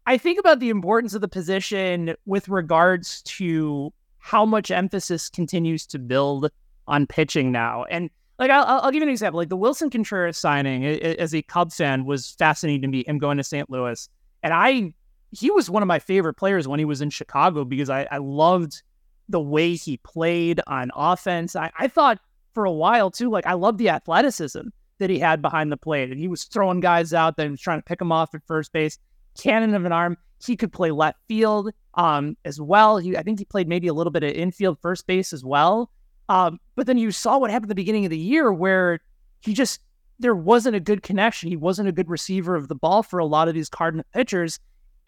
I 0.07 0.19
think 0.19 0.41
about 0.41 0.59
the 0.59 0.71
importance 0.71 1.15
of 1.15 1.21
the 1.21 1.29
position 1.29 2.15
with 2.27 2.49
regards 2.49 3.23
to 3.23 3.93
how 4.19 4.45
much 4.45 4.71
emphasis 4.71 5.29
continues 5.29 5.87
to 5.87 5.99
build 5.99 6.51
on 6.89 7.07
pitching 7.07 7.53
now 7.53 7.85
and 7.85 8.11
like 8.39 8.51
I'll, 8.51 8.81
I'll, 8.81 8.91
give 8.91 9.03
you 9.03 9.03
an 9.03 9.09
example. 9.09 9.39
Like 9.39 9.51
the 9.51 9.57
Willson 9.57 9.89
Contreras 9.89 10.37
signing 10.37 10.85
as 10.85 11.33
a 11.33 11.43
Cubs 11.43 11.77
fan 11.77 12.05
was 12.07 12.33
fascinating 12.41 12.83
to 12.83 12.89
me. 12.89 13.05
Him 13.07 13.19
going 13.19 13.37
to 13.37 13.45
St. 13.45 13.71
Louis, 13.71 14.09
and 14.43 14.53
I, 14.53 14.93
he 15.33 15.51
was 15.51 15.71
one 15.71 15.83
of 15.83 15.87
my 15.87 15.99
favorite 15.99 16.35
players 16.35 16.69
when 16.69 16.79
he 16.79 16.85
was 16.85 17.01
in 17.01 17.11
Chicago 17.11 17.65
because 17.65 17.91
I, 17.91 18.07
I 18.11 18.19
loved 18.19 18.83
the 19.29 19.41
way 19.41 19.75
he 19.75 19.97
played 19.99 20.61
on 20.67 20.91
offense. 20.95 21.57
I, 21.57 21.71
I 21.79 21.89
thought 21.89 22.21
for 22.53 22.65
a 22.67 22.73
while 22.73 23.11
too, 23.11 23.31
like 23.31 23.47
I 23.47 23.55
loved 23.55 23.79
the 23.79 23.89
athleticism 23.89 24.69
that 24.99 25.11
he 25.11 25.19
had 25.19 25.41
behind 25.41 25.73
the 25.73 25.77
plate, 25.77 26.11
and 26.11 26.21
he 26.21 26.29
was 26.29 26.45
throwing 26.45 26.81
guys 26.81 27.15
out 27.15 27.37
there 27.37 27.47
and 27.47 27.59
trying 27.59 27.79
to 27.79 27.85
pick 27.85 27.99
them 27.99 28.13
off 28.13 28.35
at 28.35 28.43
first 28.47 28.73
base. 28.73 28.99
Cannon 29.39 29.75
of 29.75 29.85
an 29.85 29.93
arm. 29.93 30.19
He 30.45 30.57
could 30.57 30.73
play 30.73 30.91
left 30.91 31.19
field 31.29 31.71
um, 31.95 32.37
as 32.45 32.61
well. 32.61 32.99
He, 32.99 33.17
I 33.17 33.23
think 33.23 33.39
he 33.39 33.45
played 33.45 33.69
maybe 33.69 33.89
a 33.89 33.95
little 33.95 34.11
bit 34.11 34.25
of 34.25 34.33
infield 34.33 34.79
first 34.83 35.07
base 35.07 35.33
as 35.33 35.45
well. 35.45 35.91
Um, 36.29 36.59
but 36.77 36.87
then 36.87 36.99
you 36.99 37.11
saw 37.11 37.39
what 37.39 37.51
happened 37.51 37.67
at 37.67 37.69
the 37.71 37.75
beginning 37.77 38.05
of 38.05 38.11
the 38.11 38.19
year 38.19 38.53
where 38.53 39.01
he 39.41 39.55
just 39.55 39.81
there 40.19 40.35
wasn't 40.35 40.77
a 40.77 40.81
good 40.81 41.03
connection. 41.03 41.49
He 41.49 41.57
wasn't 41.57 41.89
a 41.89 41.93
good 41.93 42.09
receiver 42.09 42.55
of 42.55 42.69
the 42.69 42.75
ball 42.75 43.03
for 43.03 43.19
a 43.19 43.25
lot 43.25 43.49
of 43.49 43.55
these 43.55 43.69
Cardinal 43.69 44.05
pitchers. 44.13 44.59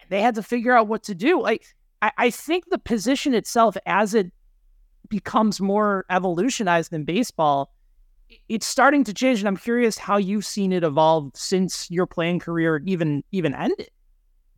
They 0.09 0.21
had 0.21 0.35
to 0.35 0.43
figure 0.43 0.75
out 0.75 0.87
what 0.87 1.03
to 1.03 1.15
do. 1.15 1.41
Like 1.41 1.65
I, 2.01 2.11
I 2.17 2.29
think 2.29 2.69
the 2.69 2.77
position 2.77 3.33
itself, 3.33 3.77
as 3.85 4.13
it 4.13 4.31
becomes 5.09 5.61
more 5.61 6.05
evolutionized 6.09 6.93
in 6.93 7.05
baseball, 7.05 7.71
it's 8.49 8.65
starting 8.65 9.03
to 9.03 9.13
change. 9.13 9.39
And 9.39 9.47
I'm 9.47 9.57
curious 9.57 9.97
how 9.97 10.17
you've 10.17 10.45
seen 10.45 10.71
it 10.73 10.83
evolve 10.83 11.31
since 11.35 11.89
your 11.89 12.05
playing 12.05 12.39
career 12.39 12.81
even 12.85 13.23
even 13.31 13.53
ended. 13.53 13.89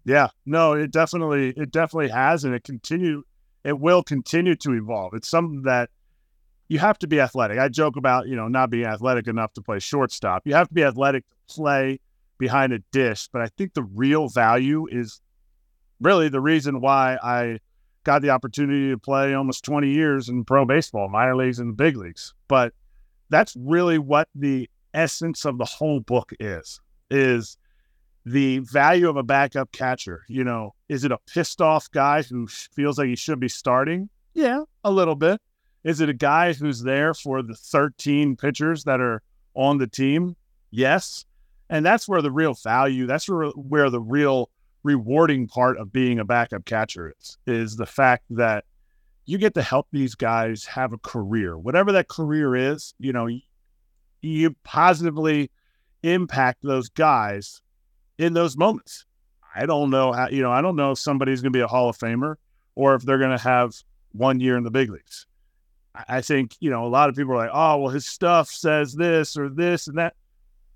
Yeah, 0.05 0.29
no, 0.45 0.73
it 0.73 0.91
definitely 0.91 1.49
it 1.57 1.71
definitely 1.71 2.09
has, 2.09 2.43
and 2.43 2.53
it 2.53 2.63
continue 2.63 3.23
it 3.63 3.77
will 3.79 4.03
continue 4.03 4.55
to 4.55 4.73
evolve. 4.73 5.13
It's 5.13 5.27
something 5.27 5.63
that 5.63 5.89
you 6.69 6.79
have 6.79 6.97
to 6.99 7.07
be 7.07 7.19
athletic. 7.19 7.59
I 7.59 7.69
joke 7.69 7.97
about, 7.97 8.27
you 8.27 8.35
know, 8.35 8.47
not 8.47 8.69
being 8.69 8.85
athletic 8.85 9.27
enough 9.27 9.53
to 9.53 9.61
play 9.61 9.79
shortstop. 9.79 10.43
You 10.45 10.53
have 10.53 10.67
to 10.67 10.73
be 10.73 10.83
athletic 10.83 11.23
to 11.29 11.55
play 11.55 11.99
behind 12.37 12.73
a 12.73 12.79
dish, 12.91 13.29
but 13.31 13.41
I 13.41 13.47
think 13.57 13.73
the 13.73 13.83
real 13.83 14.29
value 14.29 14.87
is 14.89 15.21
really 16.01 16.29
the 16.29 16.41
reason 16.41 16.81
why 16.81 17.17
I 17.21 17.59
got 18.03 18.21
the 18.21 18.29
opportunity 18.29 18.89
to 18.89 18.97
play 18.97 19.33
almost 19.33 19.65
20 19.65 19.89
years 19.89 20.29
in 20.29 20.45
pro 20.45 20.65
baseball, 20.65 21.09
minor 21.09 21.35
leagues 21.35 21.59
and 21.59 21.75
big 21.75 21.97
leagues. 21.97 22.33
But 22.47 22.73
that's 23.29 23.55
really 23.57 23.97
what 23.97 24.29
the 24.33 24.69
essence 24.93 25.45
of 25.45 25.57
the 25.57 25.65
whole 25.65 25.99
book 25.99 26.31
is 26.39 26.79
is 27.09 27.57
the 28.25 28.59
value 28.59 29.09
of 29.09 29.17
a 29.17 29.23
backup 29.23 29.71
catcher. 29.71 30.23
You 30.27 30.43
know, 30.43 30.73
is 30.89 31.03
it 31.03 31.11
a 31.11 31.17
pissed 31.27 31.61
off 31.61 31.89
guy 31.91 32.21
who 32.23 32.47
feels 32.47 32.97
like 32.97 33.07
he 33.07 33.15
should 33.15 33.39
be 33.39 33.49
starting? 33.49 34.09
Yeah, 34.33 34.63
a 34.83 34.91
little 34.91 35.15
bit. 35.15 35.41
Is 35.83 36.01
it 36.01 36.09
a 36.09 36.13
guy 36.13 36.53
who's 36.53 36.81
there 36.83 37.13
for 37.13 37.41
the 37.41 37.55
13 37.55 38.35
pitchers 38.35 38.83
that 38.83 38.99
are 38.99 39.21
on 39.53 39.77
the 39.77 39.87
team? 39.87 40.35
Yes. 40.71 41.25
And 41.69 41.85
that's 41.85 42.07
where 42.07 42.21
the 42.21 42.31
real 42.31 42.53
value, 42.53 43.05
that's 43.05 43.29
where, 43.29 43.47
where 43.49 43.89
the 43.89 44.01
real 44.01 44.49
rewarding 44.83 45.47
part 45.47 45.77
of 45.77 45.91
being 45.91 46.19
a 46.19 46.25
backup 46.25 46.65
catcher 46.65 47.13
is, 47.19 47.37
is 47.45 47.75
the 47.75 47.85
fact 47.85 48.23
that 48.29 48.65
you 49.25 49.37
get 49.37 49.53
to 49.55 49.61
help 49.61 49.87
these 49.91 50.15
guys 50.15 50.65
have 50.65 50.93
a 50.93 50.97
career. 50.97 51.57
Whatever 51.57 51.91
that 51.91 52.07
career 52.07 52.55
is, 52.55 52.93
you 52.97 53.11
know, 53.11 53.27
you 54.21 54.55
positively 54.63 55.51
impact 56.03 56.59
those 56.63 56.89
guys 56.89 57.61
in 58.17 58.33
those 58.33 58.57
moments. 58.57 59.05
I 59.53 59.65
don't 59.65 59.89
know 59.89 60.11
how, 60.11 60.29
you 60.29 60.41
know, 60.41 60.51
I 60.51 60.61
don't 60.61 60.75
know 60.75 60.91
if 60.91 60.99
somebody's 60.99 61.41
going 61.41 61.51
to 61.51 61.57
be 61.57 61.61
a 61.61 61.67
Hall 61.67 61.89
of 61.89 61.97
Famer 61.97 62.35
or 62.75 62.95
if 62.95 63.03
they're 63.03 63.17
going 63.17 63.37
to 63.37 63.43
have 63.43 63.73
one 64.11 64.39
year 64.39 64.55
in 64.55 64.63
the 64.63 64.71
big 64.71 64.89
leagues. 64.89 65.25
I 66.07 66.21
think, 66.21 66.55
you 66.59 66.69
know, 66.69 66.85
a 66.85 66.87
lot 66.87 67.09
of 67.09 67.15
people 67.15 67.33
are 67.33 67.37
like, 67.37 67.49
oh, 67.51 67.77
well, 67.77 67.91
his 67.91 68.05
stuff 68.05 68.49
says 68.49 68.93
this 68.93 69.35
or 69.35 69.49
this 69.49 69.87
and 69.87 69.97
that. 69.97 70.13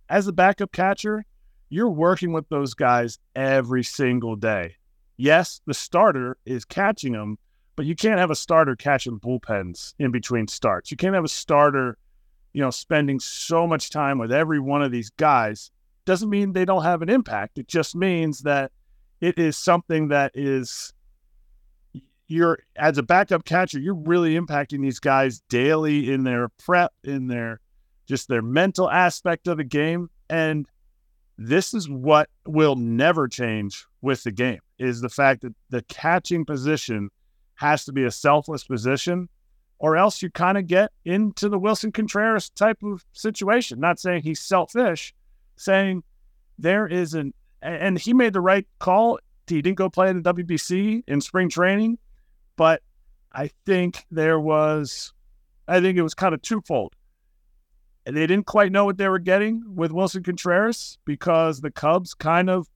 As 0.10 0.28
a 0.28 0.34
backup 0.34 0.72
catcher, 0.72 1.24
you're 1.72 1.90
working 1.90 2.34
with 2.34 2.48
those 2.50 2.74
guys 2.74 3.18
every 3.34 3.82
single 3.82 4.36
day. 4.36 4.76
Yes, 5.16 5.62
the 5.66 5.74
starter 5.74 6.38
is 6.46 6.66
catching 6.66 7.14
them, 7.14 7.40
but 7.78 7.86
you 7.86 7.96
can't 7.96 8.20
have 8.20 8.30
a 8.30 8.36
starter 8.36 8.76
catching 8.76 9.20
bullpens 9.20 9.94
in 9.98 10.12
between 10.12 10.48
starts. 10.48 10.92
You 10.92 10.98
can't 10.98 11.16
have 11.16 11.24
a 11.24 11.30
starter, 11.30 11.98
you 12.52 12.62
know, 12.62 12.72
spending 12.72 13.22
so 13.22 13.66
much 13.66 13.90
time 13.90 14.18
with 14.18 14.34
every 14.34 14.60
one 14.60 14.82
of 14.84 14.92
these 14.92 15.12
guys. 15.12 15.72
Doesn't 16.06 16.30
mean 16.30 16.52
they 16.52 16.66
don't 16.66 16.84
have 16.84 17.02
an 17.02 17.10
impact. 17.10 17.58
It 17.58 17.70
just 17.70 17.96
means 17.96 18.42
that 18.42 18.74
it 19.22 19.40
is 19.40 19.56
something 19.56 20.10
that 20.10 20.34
is 20.36 20.92
you're 22.28 22.60
as 22.76 22.98
a 22.98 23.04
backup 23.04 23.46
catcher, 23.46 23.80
you're 23.80 23.94
really 23.94 24.36
impacting 24.36 24.82
these 24.82 25.00
guys 25.00 25.42
daily 25.48 26.12
in 26.12 26.24
their 26.24 26.50
prep, 26.50 26.92
in 27.06 27.28
their 27.28 27.62
just 28.08 28.28
their 28.28 28.42
mental 28.42 28.90
aspect 28.90 29.48
of 29.48 29.56
the 29.56 29.64
game. 29.64 30.10
And 30.30 30.66
this 31.48 31.74
is 31.74 31.90
what 31.90 32.30
will 32.46 32.76
never 32.76 33.28
change 33.28 33.86
with 34.02 34.24
the 34.24 34.32
game 34.32 34.60
is 34.80 35.02
the 35.02 35.10
fact 35.10 35.42
that 35.42 35.54
the 35.70 35.82
catching 35.84 36.46
position 36.46 37.10
has 37.56 37.86
to 37.86 37.92
be 37.92 38.04
a 38.04 38.12
selfless 38.12 38.64
position, 38.64 39.30
or 39.80 39.96
else 39.96 40.22
you 40.22 40.30
kind 40.30 40.58
of 40.58 40.68
get 40.68 40.92
into 41.06 41.50
the 41.50 41.60
Willson 41.60 41.92
Contreras 41.92 42.50
type 42.50 42.82
of 42.84 43.06
situation. 43.14 43.80
Not 43.80 44.00
saying 44.00 44.24
he's 44.24 44.40
selfish, 44.40 45.14
saying 45.56 46.04
there 46.58 46.88
is 46.88 47.14
an 47.14 47.34
and 47.62 48.00
he 48.00 48.14
made 48.14 48.34
the 48.34 48.42
right 48.42 48.68
call. 48.80 49.20
He 49.48 49.62
didn't 49.62 49.78
go 49.78 49.90
play 49.90 50.10
in 50.10 50.22
the 50.22 50.34
WBC 50.34 51.04
in 51.08 51.22
spring 51.22 51.50
training 51.50 51.98
but 52.62 52.84
I 53.32 53.50
think 53.66 54.06
there 54.12 54.40
was, 54.40 55.14
I 55.68 55.82
think 55.82 55.98
it 55.98 56.04
was 56.04 56.14
kind 56.14 56.36
of 56.36 56.42
twofold. 56.42 56.94
And 58.06 58.18
they 58.18 58.26
didn't 58.26 58.48
quite 58.48 58.72
know 58.72 58.86
what 58.86 58.98
they 58.98 59.08
were 59.08 59.20
getting 59.20 59.64
with 59.76 59.92
Willson 59.92 60.24
Contreras 60.24 60.98
because 61.06 61.62
the 61.62 61.72
Cubs 61.72 62.14
kind 62.14 62.50
of, 62.50 62.68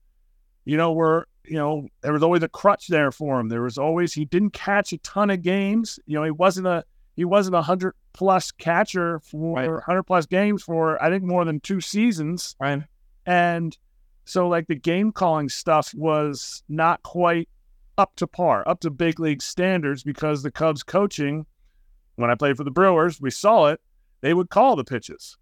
you 0.64 0.76
know, 0.76 0.92
were, 0.92 1.26
you 1.44 1.56
know, 1.56 1.88
there 2.02 2.12
was 2.12 2.22
always 2.22 2.42
a 2.42 2.48
crutch 2.48 2.86
there 2.88 3.10
for 3.10 3.40
him. 3.40 3.48
There 3.48 3.62
was 3.62 3.76
always, 3.78 4.12
he 4.12 4.24
didn't 4.24 4.50
catch 4.50 4.92
a 4.92 4.98
ton 4.98 5.30
of 5.30 5.42
games. 5.42 5.98
You 6.06 6.16
know, 6.16 6.24
he 6.24 6.30
wasn't 6.30 6.68
a, 6.68 6.84
he 7.16 7.24
wasn't 7.24 7.56
a 7.56 7.62
hundred 7.62 7.94
plus 8.12 8.50
catcher 8.52 9.20
for 9.20 9.56
right. 9.56 9.82
hundred 9.84 10.04
plus 10.04 10.26
games 10.26 10.62
for 10.62 11.02
I 11.02 11.10
think 11.10 11.24
more 11.24 11.44
than 11.44 11.60
two 11.60 11.80
seasons. 11.80 12.54
Right. 12.60 12.82
And 13.24 13.76
so 14.24 14.48
like 14.48 14.66
the 14.68 14.74
game 14.74 15.12
calling 15.12 15.48
stuff 15.48 15.92
was 15.94 16.62
not 16.68 17.02
quite 17.02 17.48
up 17.98 18.14
to 18.16 18.26
par, 18.26 18.62
up 18.66 18.80
to 18.80 18.90
big 18.90 19.18
league 19.18 19.42
standards 19.42 20.02
because 20.02 20.42
the 20.42 20.50
Cubs 20.50 20.82
coaching, 20.82 21.46
when 22.16 22.30
I 22.30 22.34
played 22.34 22.56
for 22.56 22.64
the 22.64 22.70
Brewers, 22.70 23.20
we 23.20 23.30
saw 23.30 23.66
it, 23.66 23.80
they 24.20 24.34
would 24.34 24.50
call 24.50 24.76
the 24.76 24.84
pitches. 24.84 25.36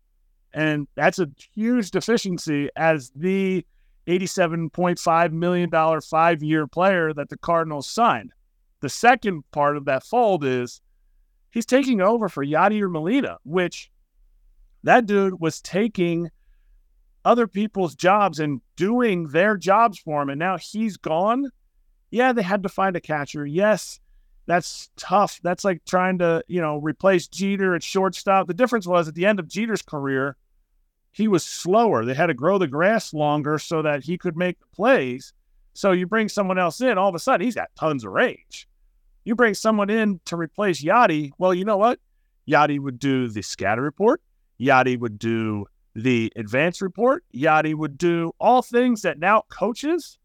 And 0.52 0.87
that's 0.95 1.19
a 1.19 1.28
huge 1.54 1.90
deficiency 1.90 2.71
as 2.76 3.11
the 3.16 3.64
$87.5 4.07 5.33
million 5.33 6.00
five 6.00 6.43
year 6.43 6.66
player 6.66 7.12
that 7.12 7.28
the 7.28 7.38
Cardinals 7.38 7.88
signed. 7.88 8.33
The 8.81 8.88
second 8.88 9.43
part 9.50 9.76
of 9.76 9.87
that 9.87 10.04
fold 10.04 10.45
is 10.45 10.81
he's 11.50 11.66
taking 11.66 12.00
over 12.00 12.28
for 12.28 12.45
Yadier 12.45 12.90
Molina, 12.90 13.38
which 13.45 13.90
that 14.83 15.07
dude 15.07 15.40
was 15.40 15.61
taking 15.61 16.31
other 17.25 17.47
people's 17.47 17.95
jobs 17.95 18.38
and 18.38 18.61
doing 18.76 19.28
their 19.28 19.57
jobs 19.57 19.99
for 19.99 20.23
him. 20.23 20.28
And 20.28 20.38
now 20.38 20.59
he's 20.59 20.99
gone 20.99 21.50
yeah, 22.14 22.33
they 22.33 22.43
had 22.43 22.62
to 22.62 22.69
find 22.69 22.95
a 22.95 23.00
catcher. 23.00 23.45
Yes, 23.45 23.99
that's 24.46 24.90
tough. 24.96 25.40
That's 25.42 25.64
like 25.64 25.84
trying 25.84 26.18
to, 26.18 26.42
you 26.48 26.60
know, 26.60 26.78
replace 26.78 27.26
Jeter 27.28 27.74
at 27.74 27.82
shortstop. 27.82 28.46
The 28.46 28.54
difference 28.54 28.86
was 28.86 29.08
at 29.08 29.14
the 29.14 29.26
end 29.26 29.38
of 29.38 29.48
Jeter's 29.48 29.82
career, 29.82 30.36
he 31.12 31.28
was 31.28 31.44
slower. 31.44 32.04
They 32.04 32.14
had 32.14 32.26
to 32.26 32.34
grow 32.34 32.58
the 32.58 32.66
grass 32.66 33.14
longer 33.14 33.58
so 33.58 33.82
that 33.82 34.02
he 34.02 34.18
could 34.18 34.36
make 34.36 34.58
the 34.58 34.66
plays. 34.74 35.32
So 35.72 35.92
you 35.92 36.06
bring 36.06 36.28
someone 36.28 36.58
else 36.58 36.80
in, 36.80 36.98
all 36.98 37.08
of 37.08 37.14
a 37.14 37.20
sudden 37.20 37.44
he's 37.44 37.54
got 37.54 37.70
tons 37.76 38.04
of 38.04 38.12
range. 38.12 38.68
You 39.24 39.34
bring 39.34 39.54
someone 39.54 39.90
in 39.90 40.20
to 40.26 40.36
replace 40.36 40.82
Yadi. 40.82 41.30
Well, 41.38 41.54
you 41.54 41.64
know 41.64 41.76
what? 41.76 41.98
Yadi 42.48 42.78
would 42.78 42.98
do 42.98 43.28
the 43.28 43.42
scatter 43.42 43.80
report. 43.80 44.20
Yadi 44.60 44.98
would 44.98 45.18
do 45.18 45.66
the 45.94 46.32
advance 46.36 46.82
report. 46.82 47.24
Yadi 47.34 47.74
would 47.74 47.96
do 47.96 48.32
all 48.38 48.60
things 48.60 49.02
that 49.02 49.18
now 49.18 49.44
coaches 49.48 50.18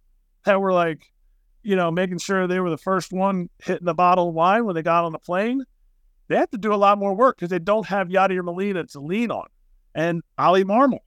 that 0.45 0.59
were 0.59 0.73
like, 0.73 1.11
you 1.63 1.75
know, 1.75 1.91
making 1.91 2.19
sure 2.19 2.47
they 2.47 2.59
were 2.59 2.69
the 2.69 2.77
first 2.77 3.11
one 3.11 3.49
hitting 3.63 3.85
the 3.85 3.93
bottle 3.93 4.29
of 4.29 4.33
wine 4.33 4.65
when 4.65 4.75
they 4.75 4.81
got 4.81 5.05
on 5.05 5.11
the 5.11 5.19
plane. 5.19 5.63
They 6.27 6.35
have 6.35 6.51
to 6.51 6.57
do 6.57 6.73
a 6.73 6.75
lot 6.75 6.97
more 6.97 7.13
work 7.13 7.37
because 7.37 7.49
they 7.49 7.59
don't 7.59 7.87
have 7.87 8.07
Yadier 8.07 8.43
Molina 8.43 8.85
to 8.85 8.99
lean 8.99 9.31
on. 9.31 9.47
And 9.95 10.21
Oli 10.37 10.63
Marmol, 10.63 10.99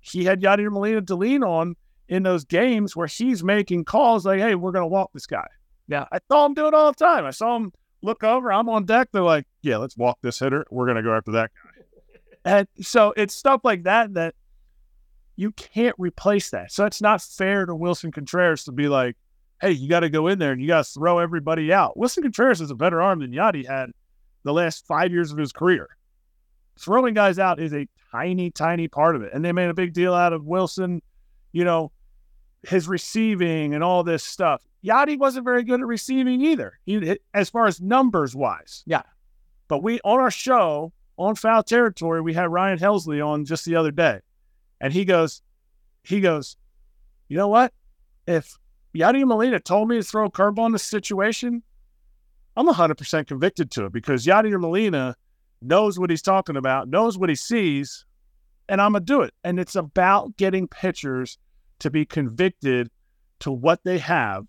he 0.00 0.24
had 0.24 0.40
Yadier 0.40 0.72
Molina 0.72 1.02
to 1.02 1.14
lean 1.14 1.44
on 1.44 1.76
in 2.08 2.22
those 2.22 2.44
games 2.44 2.96
where 2.96 3.06
he's 3.06 3.44
making 3.44 3.84
calls 3.84 4.24
like, 4.24 4.40
hey, 4.40 4.54
we're 4.54 4.72
going 4.72 4.82
to 4.82 4.88
walk 4.88 5.10
this 5.12 5.26
guy. 5.26 5.46
Yeah, 5.86 6.06
I 6.10 6.18
saw 6.30 6.46
him 6.46 6.54
do 6.54 6.66
it 6.66 6.74
all 6.74 6.92
the 6.92 6.96
time. 6.96 7.24
I 7.24 7.30
saw 7.30 7.56
him 7.56 7.72
look 8.02 8.24
over. 8.24 8.50
I'm 8.52 8.68
on 8.68 8.84
deck. 8.86 9.08
They're 9.12 9.22
like, 9.22 9.46
yeah, 9.62 9.76
let's 9.76 9.96
walk 9.96 10.18
this 10.22 10.38
hitter. 10.38 10.64
We're 10.70 10.86
going 10.86 10.96
to 10.96 11.02
go 11.02 11.14
after 11.14 11.32
that 11.32 11.50
guy. 11.54 11.70
And 12.42 12.66
so 12.80 13.12
it's 13.18 13.34
stuff 13.34 13.60
like 13.64 13.82
that 13.82 14.14
that 14.14 14.34
you 15.36 15.52
can't 15.52 15.94
replace 15.98 16.48
that. 16.50 16.72
So 16.72 16.86
it's 16.86 17.02
not 17.02 17.20
fair 17.20 17.66
to 17.66 17.74
Willson 17.74 18.12
Contreras 18.12 18.64
to 18.64 18.72
be 18.72 18.88
like, 18.88 19.14
hey, 19.60 19.72
you 19.72 19.88
got 19.88 20.00
to 20.00 20.10
go 20.10 20.26
in 20.28 20.38
there 20.38 20.52
and 20.52 20.60
you 20.60 20.66
got 20.66 20.84
to 20.84 20.92
throw 20.92 21.18
everybody 21.18 21.72
out. 21.72 21.96
Willson 21.96 22.22
Contreras 22.22 22.60
is 22.60 22.70
a 22.70 22.74
better 22.74 23.02
arm 23.02 23.20
than 23.20 23.32
Yadi 23.32 23.66
had 23.66 23.90
the 24.42 24.52
last 24.52 24.86
five 24.86 25.12
years 25.12 25.32
of 25.32 25.38
his 25.38 25.52
career. 25.52 25.88
Throwing 26.78 27.14
guys 27.14 27.38
out 27.38 27.60
is 27.60 27.74
a 27.74 27.86
tiny, 28.10 28.50
tiny 28.50 28.88
part 28.88 29.16
of 29.16 29.22
it. 29.22 29.32
And 29.34 29.44
they 29.44 29.52
made 29.52 29.68
a 29.68 29.74
big 29.74 29.92
deal 29.92 30.14
out 30.14 30.32
of 30.32 30.42
Willson, 30.42 31.02
you 31.52 31.64
know, 31.64 31.92
his 32.62 32.88
receiving 32.88 33.74
and 33.74 33.84
all 33.84 34.02
this 34.02 34.24
stuff. 34.24 34.62
Yadi 34.84 35.18
wasn't 35.18 35.44
very 35.44 35.62
good 35.62 35.80
at 35.80 35.86
receiving 35.86 36.40
either, 36.40 36.78
he, 36.86 37.18
as 37.34 37.50
far 37.50 37.66
as 37.66 37.80
numbers 37.80 38.34
wise. 38.34 38.82
Yeah. 38.86 39.02
But 39.68 39.82
we, 39.82 40.00
on 40.04 40.20
our 40.20 40.30
show, 40.30 40.92
on 41.18 41.34
foul 41.34 41.62
territory, 41.62 42.22
we 42.22 42.32
had 42.32 42.50
Ryan 42.50 42.78
Helsley 42.78 43.24
on 43.24 43.44
just 43.44 43.66
the 43.66 43.76
other 43.76 43.90
day. 43.90 44.20
And 44.80 44.92
he 44.92 45.04
goes, 45.04 45.42
he 46.02 46.22
goes, 46.22 46.56
you 47.28 47.36
know 47.36 47.48
what? 47.48 47.74
If 48.26 48.58
Yadi 48.94 49.24
Molina 49.24 49.60
told 49.60 49.88
me 49.88 49.96
to 49.96 50.02
throw 50.02 50.26
a 50.26 50.30
curveball 50.30 50.66
in 50.66 50.72
this 50.72 50.82
situation, 50.82 51.62
I'm 52.56 52.66
100% 52.66 53.26
convicted 53.26 53.70
to 53.72 53.86
it 53.86 53.92
because 53.92 54.26
Yadi 54.26 54.58
Molina 54.58 55.14
knows 55.62 55.98
what 55.98 56.10
he's 56.10 56.22
talking 56.22 56.56
about, 56.56 56.88
knows 56.88 57.16
what 57.16 57.28
he 57.28 57.34
sees, 57.34 58.04
and 58.68 58.80
I'm 58.80 58.92
going 58.92 59.02
to 59.02 59.06
do 59.06 59.22
it. 59.22 59.32
And 59.44 59.60
it's 59.60 59.76
about 59.76 60.36
getting 60.36 60.66
pitchers 60.66 61.38
to 61.80 61.90
be 61.90 62.04
convicted 62.04 62.90
to 63.40 63.52
what 63.52 63.80
they 63.84 63.98
have 63.98 64.46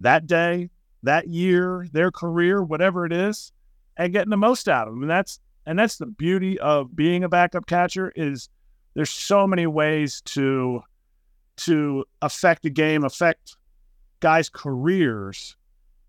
that 0.00 0.26
day, 0.26 0.70
that 1.02 1.28
year, 1.28 1.86
their 1.92 2.10
career, 2.10 2.62
whatever 2.62 3.06
it 3.06 3.12
is, 3.12 3.52
and 3.96 4.12
getting 4.12 4.30
the 4.30 4.36
most 4.36 4.68
out 4.68 4.88
of 4.88 4.94
them. 4.94 5.02
And 5.02 5.10
that's 5.10 5.40
and 5.64 5.78
that's 5.78 5.96
the 5.96 6.06
beauty 6.06 6.58
of 6.60 6.94
being 6.94 7.24
a 7.24 7.28
backup 7.28 7.66
catcher 7.66 8.12
is 8.14 8.48
there's 8.94 9.10
so 9.10 9.46
many 9.46 9.66
ways 9.66 10.20
to 10.26 10.82
to 11.58 12.04
affect 12.22 12.62
the 12.62 12.70
game, 12.70 13.04
affect 13.04 13.56
guys' 14.20 14.48
careers 14.48 15.56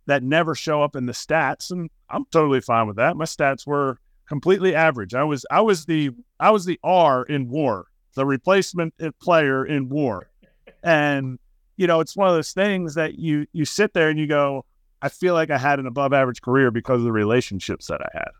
that 0.05 0.23
never 0.23 0.55
show 0.55 0.81
up 0.81 0.95
in 0.95 1.05
the 1.05 1.13
stats. 1.13 1.71
And 1.71 1.89
I'm 2.09 2.25
totally 2.31 2.61
fine 2.61 2.87
with 2.87 2.95
that. 2.95 3.17
My 3.17 3.25
stats 3.25 3.67
were 3.67 3.99
completely 4.27 4.75
average. 4.75 5.13
I 5.13 5.23
was 5.23 5.45
I 5.51 5.61
was 5.61 5.85
the 5.85 6.11
I 6.39 6.51
was 6.51 6.65
the 6.65 6.79
R 6.83 7.23
in 7.23 7.49
war, 7.49 7.87
the 8.15 8.25
replacement 8.25 8.93
player 9.21 9.65
in 9.65 9.89
war. 9.89 10.29
And 10.83 11.39
you 11.75 11.87
know, 11.87 11.99
it's 11.99 12.15
one 12.15 12.27
of 12.27 12.33
those 12.33 12.53
things 12.53 12.95
that 12.95 13.19
you 13.19 13.45
you 13.53 13.65
sit 13.65 13.93
there 13.93 14.09
and 14.09 14.19
you 14.19 14.27
go, 14.27 14.65
I 15.01 15.09
feel 15.09 15.33
like 15.33 15.51
I 15.51 15.57
had 15.57 15.79
an 15.79 15.85
above 15.85 16.13
average 16.13 16.41
career 16.41 16.71
because 16.71 16.99
of 16.99 17.03
the 17.03 17.11
relationships 17.11 17.87
that 17.87 18.01
I 18.01 18.09
had. 18.13 18.31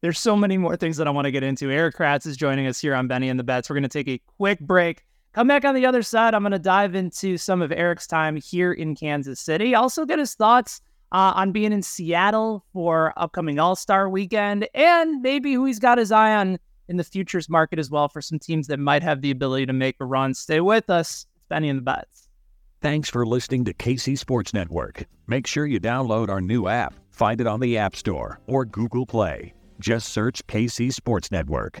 There's 0.00 0.18
so 0.18 0.36
many 0.36 0.58
more 0.58 0.76
things 0.76 0.96
that 0.98 1.08
I 1.08 1.10
want 1.10 1.24
to 1.24 1.32
get 1.32 1.42
into. 1.42 1.70
Erik 1.70 1.96
Kratz 1.96 2.24
is 2.24 2.36
joining 2.36 2.68
us 2.68 2.80
here 2.80 2.94
on 2.94 3.08
Benny 3.08 3.28
and 3.28 3.38
the 3.38 3.44
Bets. 3.44 3.68
We're 3.68 3.74
going 3.74 3.82
to 3.82 3.88
take 3.88 4.08
a 4.08 4.20
quick 4.36 4.60
break. 4.60 5.04
Come 5.32 5.46
back 5.46 5.64
on 5.64 5.74
the 5.74 5.86
other 5.86 6.02
side. 6.02 6.34
I'm 6.34 6.42
going 6.42 6.52
to 6.52 6.58
dive 6.58 6.94
into 6.94 7.36
some 7.36 7.62
of 7.62 7.70
Erik's 7.70 8.06
time 8.06 8.36
here 8.36 8.72
in 8.72 8.94
Kansas 8.94 9.40
City. 9.40 9.74
Also, 9.74 10.04
get 10.04 10.18
his 10.18 10.34
thoughts 10.34 10.80
uh, 11.12 11.32
on 11.36 11.52
being 11.52 11.72
in 11.72 11.82
Seattle 11.82 12.64
for 12.72 13.12
upcoming 13.16 13.58
All 13.58 13.76
Star 13.76 14.08
weekend 14.08 14.68
and 14.74 15.22
maybe 15.22 15.54
who 15.54 15.64
he's 15.64 15.78
got 15.78 15.98
his 15.98 16.12
eye 16.12 16.34
on 16.34 16.58
in 16.88 16.96
the 16.96 17.04
futures 17.04 17.48
market 17.48 17.78
as 17.78 17.90
well 17.90 18.08
for 18.08 18.22
some 18.22 18.38
teams 18.38 18.66
that 18.66 18.78
might 18.78 19.02
have 19.02 19.20
the 19.20 19.30
ability 19.30 19.66
to 19.66 19.72
make 19.72 19.96
a 20.00 20.04
run. 20.04 20.34
Stay 20.34 20.60
with 20.60 20.88
us. 20.90 21.26
It's 21.36 21.46
Benny 21.48 21.68
and 21.68 21.78
the 21.78 21.82
Bets. 21.82 22.28
Thanks 22.80 23.10
for 23.10 23.26
listening 23.26 23.64
to 23.64 23.74
KC 23.74 24.16
Sports 24.16 24.54
Network. 24.54 25.04
Make 25.26 25.46
sure 25.46 25.66
you 25.66 25.80
download 25.80 26.28
our 26.28 26.40
new 26.40 26.68
app. 26.68 26.94
Find 27.10 27.40
it 27.40 27.46
on 27.46 27.60
the 27.60 27.76
App 27.76 27.96
Store 27.96 28.40
or 28.46 28.64
Google 28.64 29.04
Play. 29.04 29.52
Just 29.80 30.10
search 30.10 30.46
KC 30.46 30.92
Sports 30.92 31.30
Network. 31.30 31.80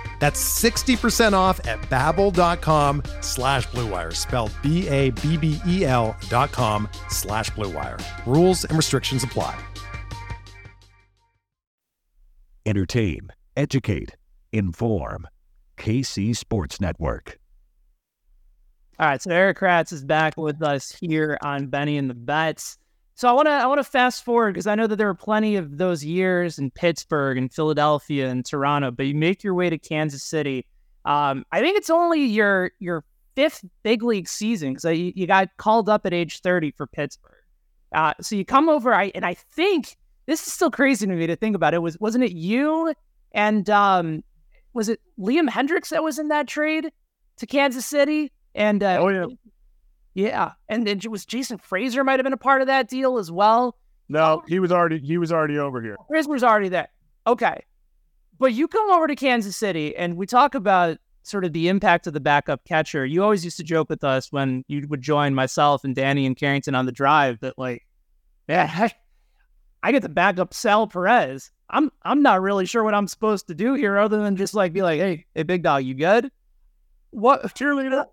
That's 0.21 0.61
60% 0.63 1.33
off 1.33 1.59
at 1.67 1.81
babbel.com 1.89 3.01
slash 3.21 3.67
bluewire, 3.67 4.15
spelled 4.15 4.53
B-A-B-B-E-L 4.61 6.15
dot 6.29 6.51
com 6.51 6.87
slash 7.09 7.49
bluewire. 7.51 7.99
Rules 8.27 8.63
and 8.63 8.77
restrictions 8.77 9.23
apply. 9.23 9.59
Entertain, 12.67 13.29
educate, 13.57 14.15
inform. 14.53 15.27
KC 15.77 16.37
Sports 16.37 16.79
Network. 16.79 17.39
All 18.99 19.07
right, 19.07 19.19
so 19.19 19.31
Erik 19.31 19.57
Kratz 19.57 19.91
is 19.91 20.05
back 20.05 20.37
with 20.37 20.61
us 20.61 20.91
here 20.91 21.39
on 21.41 21.65
Benny 21.65 21.97
and 21.97 22.07
the 22.07 22.13
Bets. 22.13 22.77
So 23.21 23.27
I 23.27 23.33
want 23.33 23.45
to 23.45 23.51
I 23.51 23.67
want 23.67 23.77
to 23.77 23.83
fast 23.83 24.25
forward 24.25 24.55
because 24.55 24.65
I 24.65 24.73
know 24.73 24.87
that 24.87 24.95
there 24.95 25.05
were 25.05 25.13
plenty 25.13 25.55
of 25.55 25.77
those 25.77 26.03
years 26.03 26.57
in 26.57 26.71
Pittsburgh 26.71 27.37
and 27.37 27.53
Philadelphia 27.53 28.27
and 28.27 28.43
Toronto, 28.43 28.89
but 28.89 29.05
you 29.05 29.13
make 29.13 29.43
your 29.43 29.53
way 29.53 29.69
to 29.69 29.77
Kansas 29.77 30.23
City. 30.23 30.65
Um, 31.05 31.45
I 31.51 31.59
think 31.59 31.77
it's 31.77 31.91
only 31.91 32.23
your 32.23 32.71
your 32.79 33.03
fifth 33.35 33.63
big 33.83 34.01
league 34.01 34.27
season 34.27 34.73
because 34.73 34.97
you, 34.97 35.13
you 35.15 35.27
got 35.27 35.49
called 35.57 35.87
up 35.87 36.07
at 36.07 36.15
age 36.15 36.39
30 36.39 36.71
for 36.71 36.87
Pittsburgh. 36.87 37.43
Uh, 37.93 38.15
so 38.21 38.35
you 38.35 38.43
come 38.43 38.69
over, 38.69 38.91
I, 38.91 39.11
and 39.13 39.23
I 39.23 39.35
think 39.35 39.97
this 40.25 40.47
is 40.47 40.51
still 40.51 40.71
crazy 40.71 41.05
to 41.05 41.13
me 41.13 41.27
to 41.27 41.35
think 41.35 41.55
about. 41.55 41.75
It 41.75 41.83
was 41.83 41.99
wasn't 41.99 42.23
it 42.23 42.31
you 42.31 42.91
and 43.33 43.69
um, 43.69 44.23
was 44.73 44.89
it 44.89 44.99
Liam 45.19 45.47
Hendriks 45.47 45.89
that 45.89 46.01
was 46.01 46.17
in 46.17 46.29
that 46.29 46.47
trade 46.47 46.91
to 47.37 47.45
Kansas 47.45 47.85
City? 47.85 48.31
And 48.55 48.81
uh, 48.81 48.97
oh 48.99 49.09
yeah, 49.09 49.25
yeah, 50.13 50.51
and 50.67 50.85
then 50.85 50.97
it 50.97 51.07
was 51.07 51.25
Jason 51.25 51.57
Frasor 51.57 52.05
might 52.05 52.19
have 52.19 52.23
been 52.23 52.33
a 52.33 52.37
part 52.37 52.61
of 52.61 52.67
that 52.67 52.89
deal 52.89 53.17
as 53.17 53.31
well. 53.31 53.77
No, 54.09 54.23
oh. 54.23 54.43
he 54.47 54.59
was 54.59 54.71
already 54.71 54.99
he 54.99 55.17
was 55.17 55.31
already 55.31 55.57
over 55.57 55.81
here. 55.81 55.95
Frasor 56.09 56.27
was 56.27 56.43
already 56.43 56.69
there. 56.69 56.89
Okay, 57.27 57.63
but 58.39 58.53
you 58.53 58.67
come 58.67 58.89
over 58.91 59.07
to 59.07 59.15
Kansas 59.15 59.55
City, 59.55 59.95
and 59.95 60.17
we 60.17 60.25
talk 60.25 60.55
about 60.55 60.97
sort 61.23 61.45
of 61.45 61.53
the 61.53 61.67
impact 61.67 62.07
of 62.07 62.13
the 62.13 62.19
backup 62.19 62.65
catcher. 62.65 63.05
You 63.05 63.23
always 63.23 63.45
used 63.45 63.57
to 63.57 63.63
joke 63.63 63.89
with 63.89 64.03
us 64.03 64.31
when 64.31 64.65
you 64.67 64.85
would 64.89 65.01
join 65.01 65.35
myself 65.35 65.83
and 65.83 65.95
Danny 65.95 66.25
and 66.25 66.35
Carrington 66.35 66.75
on 66.75 66.85
the 66.85 66.91
drive 66.91 67.39
that 67.41 67.57
like, 67.57 67.85
yeah, 68.49 68.69
I, 68.73 68.91
I 69.83 69.91
get 69.91 70.01
the 70.01 70.09
backup 70.09 70.53
Sal 70.53 70.87
Perez. 70.87 71.51
I'm 71.69 71.91
I'm 72.03 72.21
not 72.21 72.41
really 72.41 72.65
sure 72.65 72.83
what 72.83 72.93
I'm 72.93 73.07
supposed 73.07 73.47
to 73.47 73.55
do 73.55 73.75
here 73.75 73.97
other 73.97 74.21
than 74.21 74.35
just 74.35 74.53
like 74.53 74.73
be 74.73 74.81
like, 74.81 74.99
hey, 74.99 75.25
hey, 75.33 75.43
big 75.43 75.63
dog, 75.63 75.83
you 75.83 75.93
good? 75.93 76.29
What 77.11 77.43
cheerleader? 77.55 78.05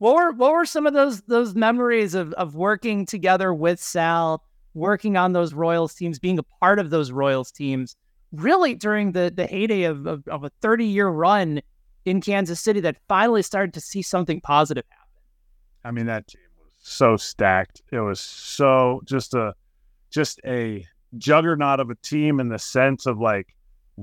What 0.00 0.14
were 0.14 0.32
what 0.32 0.52
were 0.52 0.64
some 0.64 0.86
of 0.86 0.94
those 0.94 1.20
those 1.22 1.54
memories 1.54 2.14
of 2.14 2.32
of 2.32 2.54
working 2.54 3.04
together 3.04 3.52
with 3.52 3.78
Sal, 3.78 4.42
working 4.72 5.18
on 5.18 5.34
those 5.34 5.52
Royals 5.52 5.94
teams, 5.94 6.18
being 6.18 6.38
a 6.38 6.42
part 6.42 6.78
of 6.78 6.88
those 6.88 7.12
Royals 7.12 7.52
teams, 7.52 7.96
really 8.32 8.74
during 8.74 9.12
the 9.12 9.30
the 9.34 9.46
heyday 9.46 9.82
of 9.82 10.06
of, 10.06 10.26
of 10.26 10.42
a 10.42 10.50
30 10.62 10.86
year 10.86 11.06
run 11.06 11.60
in 12.06 12.22
Kansas 12.22 12.60
City 12.60 12.80
that 12.80 12.96
finally 13.08 13.42
started 13.42 13.74
to 13.74 13.80
see 13.82 14.00
something 14.00 14.40
positive 14.40 14.84
happen. 14.88 15.22
I 15.84 15.90
mean, 15.90 16.06
that 16.06 16.28
team 16.28 16.40
was 16.64 16.72
so 16.78 17.18
stacked. 17.18 17.82
It 17.92 18.00
was 18.00 18.20
so 18.20 19.02
just 19.04 19.34
a 19.34 19.52
just 20.08 20.40
a 20.46 20.86
juggernaut 21.18 21.78
of 21.78 21.90
a 21.90 21.94
team 21.96 22.40
in 22.40 22.48
the 22.48 22.58
sense 22.58 23.04
of 23.04 23.18
like 23.18 23.54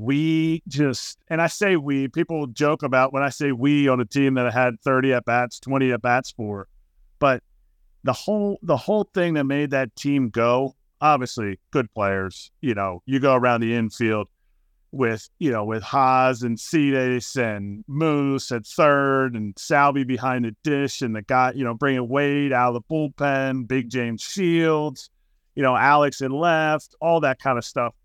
we 0.03 0.61
just, 0.67 1.17
and 1.27 1.41
I 1.41 1.47
say 1.47 1.75
we, 1.75 2.07
people 2.07 2.47
joke 2.47 2.83
about 2.83 3.13
when 3.13 3.23
I 3.23 3.29
say 3.29 3.51
we 3.51 3.87
on 3.87 3.99
a 3.99 4.05
team 4.05 4.35
that 4.35 4.51
had 4.53 4.79
30 4.81 5.13
at 5.13 5.25
bats, 5.25 5.59
20 5.59 5.91
at 5.91 6.01
bats 6.01 6.31
for, 6.31 6.67
but 7.19 7.41
the 8.03 8.13
whole, 8.13 8.59
the 8.61 8.77
whole 8.77 9.09
thing 9.13 9.33
that 9.33 9.45
made 9.45 9.71
that 9.71 9.95
team 9.95 10.29
go, 10.29 10.75
obviously 11.01 11.59
good 11.71 11.91
players, 11.93 12.51
you 12.61 12.75
know, 12.75 13.01
you 13.05 13.19
go 13.19 13.33
around 13.33 13.61
the 13.61 13.73
infield 13.73 14.27
with, 14.91 15.27
you 15.39 15.51
know, 15.51 15.65
with 15.65 15.83
Haas 15.83 16.43
and 16.43 16.59
Cedes 16.59 17.35
and 17.35 17.83
Moose 17.87 18.51
at 18.51 18.65
third 18.65 19.35
and 19.35 19.53
Salvy 19.57 20.03
behind 20.03 20.45
the 20.45 20.55
dish 20.63 21.01
and 21.01 21.15
the 21.15 21.23
guy, 21.23 21.53
you 21.55 21.63
know, 21.63 21.73
bringing 21.73 22.07
Wade 22.07 22.53
out 22.53 22.75
of 22.75 22.83
the 22.83 22.93
bullpen, 22.93 23.67
Big 23.67 23.89
James 23.89 24.21
Shields, 24.21 25.09
you 25.55 25.63
know, 25.63 25.75
Alex 25.75 26.21
in 26.21 26.31
left, 26.31 26.95
all 27.01 27.19
that 27.21 27.39
kind 27.39 27.57
of 27.57 27.65
stuff 27.65 27.95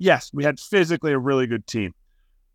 yes, 0.00 0.30
we 0.32 0.42
had 0.42 0.58
physically 0.58 1.12
a 1.12 1.18
really 1.18 1.46
good 1.46 1.66
team, 1.68 1.94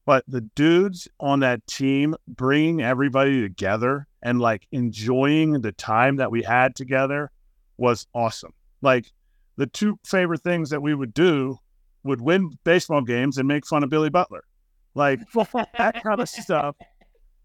but 0.06 0.26
the 0.28 0.42
dudes 0.42 1.08
on 1.22 1.40
that 1.40 1.66
team 1.68 2.16
bringing 2.28 2.82
everybody 2.82 3.42
together 3.42 4.08
and 4.22 4.42
like 4.42 4.68
enjoying 4.74 5.62
the 5.62 5.72
time 5.72 6.18
that 6.18 6.32
we 6.32 6.44
had 6.44 6.76
together 6.76 7.32
was 7.78 8.08
awesome. 8.14 8.52
Like 8.82 9.12
the 9.56 9.68
two 9.68 9.98
favorite 10.06 10.42
things 10.42 10.72
that 10.72 10.82
we 10.82 10.94
would 10.94 11.14
do 11.14 11.58
would 12.04 12.20
win 12.20 12.52
baseball 12.64 13.02
games 13.02 13.38
and 13.38 13.48
make 13.48 13.66
fun 13.66 13.84
of 13.84 13.90
Billy 13.90 14.10
Butler. 14.10 14.44
Like 14.96 15.20
that 15.34 16.02
kind 16.04 16.20
of 16.20 16.30
stuff. 16.30 16.76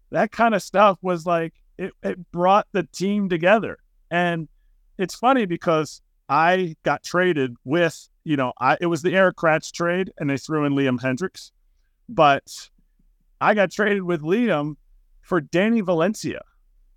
That 0.09 0.31
kind 0.31 0.53
of 0.55 0.61
stuff 0.61 0.97
was 1.01 1.25
like 1.25 1.53
it, 1.77 1.93
it 2.03 2.31
brought 2.31 2.67
the 2.71 2.83
team 2.83 3.29
together. 3.29 3.77
And 4.09 4.49
it's 4.97 5.15
funny 5.15 5.45
because 5.45 6.01
I 6.27 6.75
got 6.83 7.03
traded 7.03 7.55
with 7.63 8.09
you 8.23 8.37
know, 8.37 8.53
I 8.59 8.77
it 8.79 8.87
was 8.87 9.01
the 9.01 9.15
Erik 9.15 9.35
Kratz 9.35 9.71
trade, 9.71 10.11
and 10.17 10.29
they 10.29 10.37
threw 10.37 10.65
in 10.65 10.73
Liam 10.73 10.99
Hendriks, 10.99 11.51
but 12.07 12.69
I 13.39 13.53
got 13.53 13.71
traded 13.71 14.03
with 14.03 14.21
Liam 14.21 14.75
for 15.21 15.41
Danny 15.41 15.81
Valencia. 15.81 16.41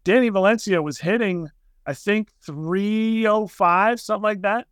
Danny 0.04 0.28
Valencia 0.28 0.82
was 0.82 0.98
hitting, 0.98 1.48
I 1.86 1.94
think, 1.94 2.28
305, 2.44 4.00
something 4.00 4.22
like 4.22 4.42
that. 4.42 4.66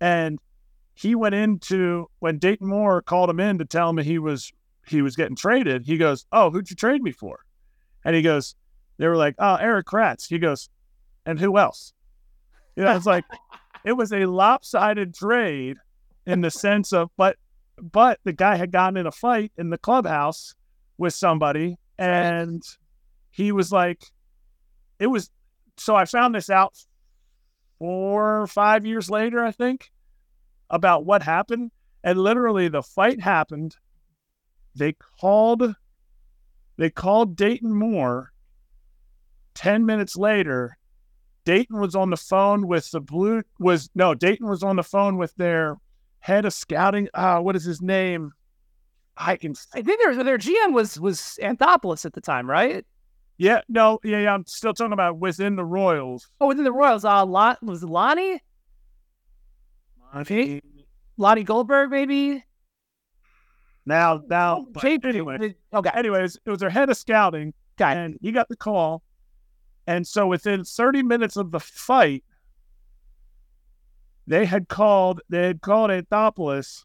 And 0.00 0.38
he 0.94 1.14
went 1.14 1.34
into 1.34 2.08
when 2.20 2.38
Dayton 2.38 2.68
Moore 2.68 3.02
called 3.02 3.30
him 3.30 3.40
in 3.40 3.58
to 3.58 3.64
tell 3.64 3.90
him 3.90 3.98
he 3.98 4.18
was 4.18 4.52
he 4.86 5.02
was 5.02 5.16
getting 5.16 5.36
traded. 5.36 5.86
He 5.86 5.96
goes, 5.96 6.26
"Oh, 6.32 6.50
who'd 6.50 6.70
you 6.70 6.76
trade 6.76 7.02
me 7.02 7.12
for?" 7.12 7.40
And 8.04 8.14
he 8.14 8.22
goes, 8.22 8.54
"They 8.98 9.06
were 9.06 9.16
like, 9.16 9.34
oh, 9.38 9.56
Erik 9.56 9.86
Kratz." 9.86 10.28
He 10.28 10.38
goes, 10.38 10.68
"And 11.24 11.38
who 11.40 11.56
else?" 11.58 11.92
You 12.76 12.84
know, 12.84 12.96
it's 12.96 13.06
like 13.06 13.24
it 13.84 13.92
was 13.92 14.12
a 14.12 14.26
lopsided 14.26 15.14
trade 15.14 15.76
in 16.26 16.40
the 16.40 16.50
sense 16.50 16.92
of, 16.92 17.10
but 17.16 17.36
but 17.80 18.20
the 18.24 18.32
guy 18.32 18.56
had 18.56 18.70
gotten 18.70 18.96
in 18.96 19.06
a 19.06 19.12
fight 19.12 19.52
in 19.56 19.70
the 19.70 19.78
clubhouse 19.78 20.54
with 20.98 21.14
somebody, 21.14 21.76
and 21.98 22.62
he 23.30 23.52
was 23.52 23.72
like, 23.72 24.04
it 24.98 25.06
was. 25.06 25.30
So 25.78 25.96
I 25.96 26.04
found 26.04 26.34
this 26.34 26.50
out 26.50 26.76
four 27.78 28.42
or 28.42 28.46
five 28.46 28.86
years 28.86 29.10
later, 29.10 29.44
I 29.44 29.50
think, 29.50 29.90
about 30.70 31.04
what 31.04 31.22
happened, 31.22 31.72
and 32.04 32.18
literally 32.18 32.68
the 32.68 32.82
fight 32.82 33.20
happened. 33.20 33.76
They 34.74 34.94
called, 35.20 35.74
they 36.76 36.90
called 36.90 37.36
Dayton 37.36 37.74
Moore. 37.74 38.32
Ten 39.54 39.84
minutes 39.84 40.16
later, 40.16 40.78
Dayton 41.44 41.80
was 41.80 41.94
on 41.94 42.10
the 42.10 42.16
phone 42.16 42.66
with 42.66 42.90
the 42.90 43.00
blue 43.00 43.42
was 43.58 43.90
no 43.94 44.14
Dayton 44.14 44.48
was 44.48 44.62
on 44.62 44.76
the 44.76 44.82
phone 44.82 45.16
with 45.16 45.34
their 45.36 45.76
head 46.20 46.44
of 46.44 46.54
scouting. 46.54 47.08
Uh, 47.14 47.40
what 47.40 47.56
is 47.56 47.64
his 47.64 47.82
name? 47.82 48.32
I 49.16 49.36
can. 49.36 49.54
I 49.74 49.82
think 49.82 50.00
their 50.00 50.24
their 50.24 50.38
GM 50.38 50.72
was 50.72 50.98
was 50.98 51.38
Anthopoulos 51.42 52.04
at 52.04 52.14
the 52.14 52.20
time, 52.20 52.48
right? 52.48 52.84
Yeah, 53.38 53.60
no, 53.68 53.98
yeah, 54.04 54.20
yeah. 54.20 54.34
I'm 54.34 54.46
still 54.46 54.72
talking 54.72 54.92
about 54.92 55.18
within 55.18 55.56
the 55.56 55.64
Royals. 55.64 56.28
Oh, 56.40 56.46
within 56.46 56.64
the 56.64 56.72
Royals, 56.72 57.04
uh, 57.04 57.24
Lot 57.26 57.62
was 57.62 57.82
Lonnie. 57.82 58.40
Lonnie, 60.14 60.60
Lonnie 61.16 61.42
Goldberg, 61.42 61.90
maybe. 61.90 62.44
Now, 63.84 64.22
now, 64.28 64.66
anyway, 64.84 65.56
okay. 65.74 65.90
Anyways, 65.94 66.38
it 66.44 66.50
was 66.50 66.60
their 66.60 66.70
head 66.70 66.88
of 66.88 66.96
scouting, 66.96 67.52
okay. 67.80 67.98
and 67.98 68.18
he 68.22 68.30
got 68.30 68.48
the 68.48 68.56
call 68.56 69.02
and 69.86 70.06
so 70.06 70.26
within 70.26 70.64
30 70.64 71.02
minutes 71.02 71.36
of 71.36 71.50
the 71.50 71.60
fight, 71.60 72.24
they 74.26 74.44
had 74.44 74.68
called 74.68 75.20
they 75.28 75.46
had 75.46 75.60
called 75.60 75.90
Anthopoulos, 75.90 76.84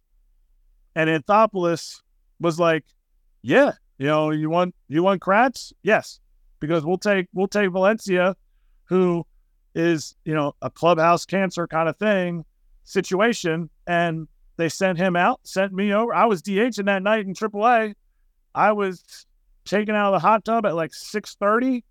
and 0.96 1.10
Anthopoulos 1.10 2.02
was 2.40 2.60
like, 2.60 2.84
"Yeah, 3.42 3.74
you 4.00 4.08
know, 4.08 4.32
you 4.32 4.50
want 4.50 4.76
you 4.88 5.04
want 5.04 5.22
Kratz? 5.22 5.72
Yes, 5.84 6.20
because 6.60 6.84
we'll 6.84 6.98
take 6.98 7.28
we'll 7.34 7.48
take 7.48 7.72
Valencia, 7.72 8.36
who 8.86 9.26
is 9.76 10.16
you 10.26 10.34
know 10.34 10.56
a 10.62 10.70
clubhouse 10.70 11.26
cancer 11.26 11.68
kind 11.68 11.88
of 11.88 11.98
thing 11.98 12.44
situation, 12.84 13.70
and 13.86 14.28
they 14.58 14.70
sent 14.70 14.98
him 14.98 15.16
out, 15.16 15.40
sent 15.44 15.74
me 15.74 15.94
over. 15.94 16.14
I 16.14 16.26
was 16.26 16.42
DH 16.42 16.80
in 16.80 16.86
that 16.86 17.04
night 17.04 17.26
in 17.26 17.34
AAA. 17.34 17.94
I 18.56 18.72
was 18.72 19.26
taken 19.66 19.94
out 19.94 20.14
of 20.14 20.20
the 20.20 20.28
hot 20.28 20.44
tub 20.44 20.66
at 20.66 20.76
like 20.76 20.94
six 20.94 21.36
thirty 21.36 21.84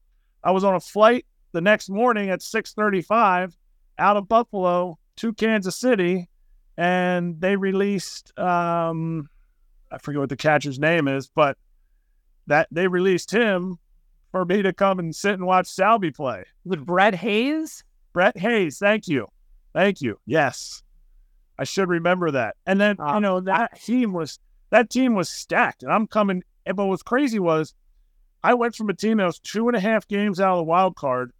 I 0.47 0.53
was 0.53 0.63
on 0.63 0.77
a 0.77 0.81
flight 0.81 1.27
the 1.51 1.61
next 1.61 1.91
morning 1.91 2.31
at 2.31 2.41
6:35 2.41 3.57
out 3.99 4.17
of 4.17 4.29
Buffalo 4.29 4.97
to 5.17 5.33
Kansas 5.33 5.75
City, 5.75 6.29
and 6.77 7.41
they 7.41 7.57
released 7.57 8.39
um, 8.39 9.29
I 9.91 9.99
forget 9.99 10.21
what 10.21 10.29
the 10.29 10.37
catcher's 10.37 10.79
name 10.79 11.09
is, 11.09 11.29
but 11.29 11.59
that 12.47 12.69
they 12.71 12.87
released 12.87 13.33
him 13.33 13.79
for 14.31 14.45
me 14.45 14.63
to 14.63 14.73
come 14.73 15.01
and 15.01 15.15
sit 15.15 15.35
and 15.35 15.47
watch 15.47 15.67
Salvy 15.67 16.13
play. 16.13 16.45
With 16.65 16.87
Brett 16.87 17.17
Hayes? 17.17 17.83
Brett 18.13 18.39
Hayes, 18.39 18.79
thank 18.79 19.09
you. 19.09 19.27
Thank 19.75 20.01
you. 20.01 20.21
Yes. 20.27 20.85
I 21.59 21.65
should 21.65 21.89
remember 21.89 22.31
that. 22.31 22.55
And 22.67 22.81
then, 22.81 23.01
uh, 23.01 23.15
you 23.15 23.21
know, 23.21 23.41
that 23.41 23.83
team 23.83 24.13
was 24.13 24.39
that 24.71 24.91
team 24.91 25.17
was 25.17 25.29
stacked. 25.29 25.83
And 25.83 25.93
I'm 25.93 26.07
coming 26.07 26.45
but 26.65 26.87
what's 26.87 27.03
crazy 27.03 27.41
was 27.41 27.75
I 28.47 28.55
went 28.55 28.77
from 28.77 28.89
a 28.91 28.95
team 28.95 29.17
that 29.17 29.25
was 29.27 29.41
two 29.41 29.67
and 29.67 29.77
a 29.77 29.81
half 29.81 30.07
games 30.07 30.41
out 30.41 30.53
of 30.53 30.59
the 30.59 30.63
wild 30.63 30.95
card 30.95 31.33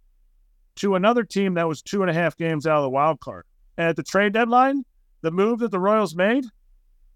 to 0.75 0.95
another 0.95 1.23
team 1.23 1.53
that 1.53 1.65
was 1.65 1.81
two 1.81 2.01
and 2.01 2.11
a 2.11 2.13
half 2.13 2.35
games 2.35 2.67
out 2.67 2.79
of 2.79 2.83
the 2.83 2.89
wild 2.89 3.21
card. 3.21 3.45
And 3.77 3.87
at 3.87 3.95
the 3.95 4.03
trade 4.03 4.33
deadline, 4.33 4.83
the 5.21 5.31
move 5.31 5.59
that 5.59 5.71
the 5.71 5.79
Royals 5.79 6.17
made 6.17 6.43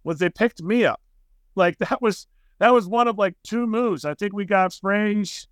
was 0.06 0.17
they 0.17 0.30
picked 0.30 0.63
me 0.63 0.86
up. 0.86 1.01
Like 1.56 1.77
that 1.80 2.01
was 2.01 2.25
that 2.60 2.73
was 2.73 2.88
one 2.88 3.10
of 3.10 3.17
like 3.17 3.36
two 3.43 3.67
moves. 3.67 4.06
I 4.06 4.13
think 4.13 4.32
we 4.34 4.45
got 4.45 4.71
Strange 4.71 5.45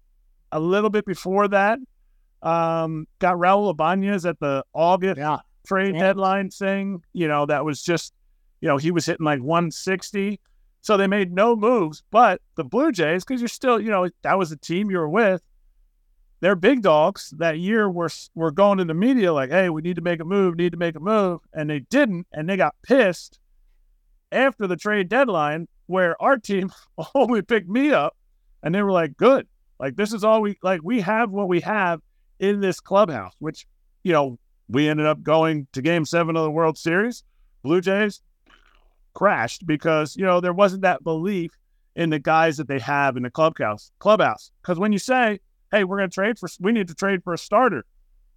a 0.54 0.60
little 0.60 0.90
bit 0.90 1.04
before 1.04 1.50
that. 1.50 1.80
Um, 2.42 3.10
got 3.20 3.36
Raul 3.36 3.70
Ibanez 3.72 4.26
at 4.26 4.40
the 4.40 4.64
August 4.72 5.18
yeah. 5.18 5.40
trade 5.68 5.96
Yeah. 5.96 6.00
deadline 6.00 6.50
thing. 6.50 7.04
You 7.12 7.28
know, 7.28 7.46
that 7.46 7.66
was 7.66 7.84
just, 7.84 8.14
you 8.62 8.70
know, 8.70 8.78
he 8.78 8.92
was 8.92 9.06
hitting 9.06 9.26
like 9.26 9.42
160. 9.42 10.40
So 10.82 10.98
they 10.98 11.08
made 11.08 11.32
no 11.32 11.56
moves. 11.56 12.04
But 12.12 12.42
the 12.56 12.64
Blue 12.64 12.92
Jays, 12.92 13.24
because 13.24 13.42
you're 13.42 13.48
still, 13.48 13.80
you 13.80 13.90
know, 13.90 14.10
that 14.22 14.38
was 14.38 14.50
the 14.50 14.58
team 14.58 14.90
you 14.90 14.98
were 14.98 15.10
with. 15.10 15.42
They're 16.42 16.56
big 16.56 16.82
dogs 16.82 17.34
that 17.38 17.60
year 17.60 17.90
were 17.90 18.10
were 18.34 18.52
going 18.52 18.78
to 18.78 18.86
the 18.86 18.94
media 18.94 19.34
like, 19.34 19.50
hey, 19.50 19.70
we 19.70 19.82
need 19.82 19.98
to 19.98 20.02
make 20.02 20.22
a 20.22 20.26
move, 20.26 20.56
need 20.56 20.72
to 20.72 20.78
make 20.78 20.96
a 20.96 21.00
move. 21.02 21.42
And 21.54 21.70
they 21.70 21.80
didn't. 21.80 22.28
And 22.32 22.48
they 22.48 22.56
got 22.56 22.76
pissed 22.82 23.40
after 24.32 24.68
the 24.68 24.78
trade 24.78 25.10
deadline 25.10 25.68
where 25.88 26.22
our 26.22 26.38
team 26.38 26.72
only 27.16 27.42
picked 27.42 27.68
me 27.68 27.92
up 27.92 28.16
and 28.64 28.74
they 28.74 28.82
were 28.82 28.92
like, 28.92 29.18
good. 29.18 29.48
Like 29.80 29.96
this 29.96 30.14
is 30.14 30.24
all 30.24 30.42
we 30.42 30.58
like 30.62 30.82
we 30.84 31.02
have 31.02 31.30
what 31.30 31.48
we 31.48 31.62
have 31.62 32.02
in 32.40 32.62
this 32.62 32.80
clubhouse, 32.80 33.34
which, 33.40 33.66
you 34.04 34.14
know, 34.14 34.40
we 34.70 34.88
ended 34.88 35.08
up 35.08 35.24
going 35.24 35.68
to 35.74 35.82
game 35.82 36.06
seven 36.06 36.38
of 36.38 36.44
the 36.44 36.52
World 36.52 36.78
Series. 36.78 37.24
Blue 37.64 37.82
Jays 37.82 38.22
crashed 39.14 39.66
because, 39.66 40.16
you 40.16 40.26
know, 40.26 40.40
there 40.40 40.54
wasn't 40.54 40.82
that 40.84 41.04
belief 41.04 41.52
in 41.96 42.10
the 42.10 42.20
guys 42.20 42.58
that 42.58 42.68
they 42.68 42.80
have 42.80 43.18
in 43.18 43.24
the 43.24 43.30
clubhouse 43.30 43.92
clubhouse. 44.00 44.52
Because 44.62 44.80
when 44.80 44.92
you 44.92 45.00
say, 45.00 45.40
hey, 45.72 45.84
we're 45.84 45.98
gonna 45.98 46.10
trade 46.10 46.40
for 46.40 46.48
we 46.60 46.72
need 46.72 46.88
to 46.88 46.96
trade 46.96 47.24
for 47.24 47.34
a 47.34 47.38
starter, 47.38 47.86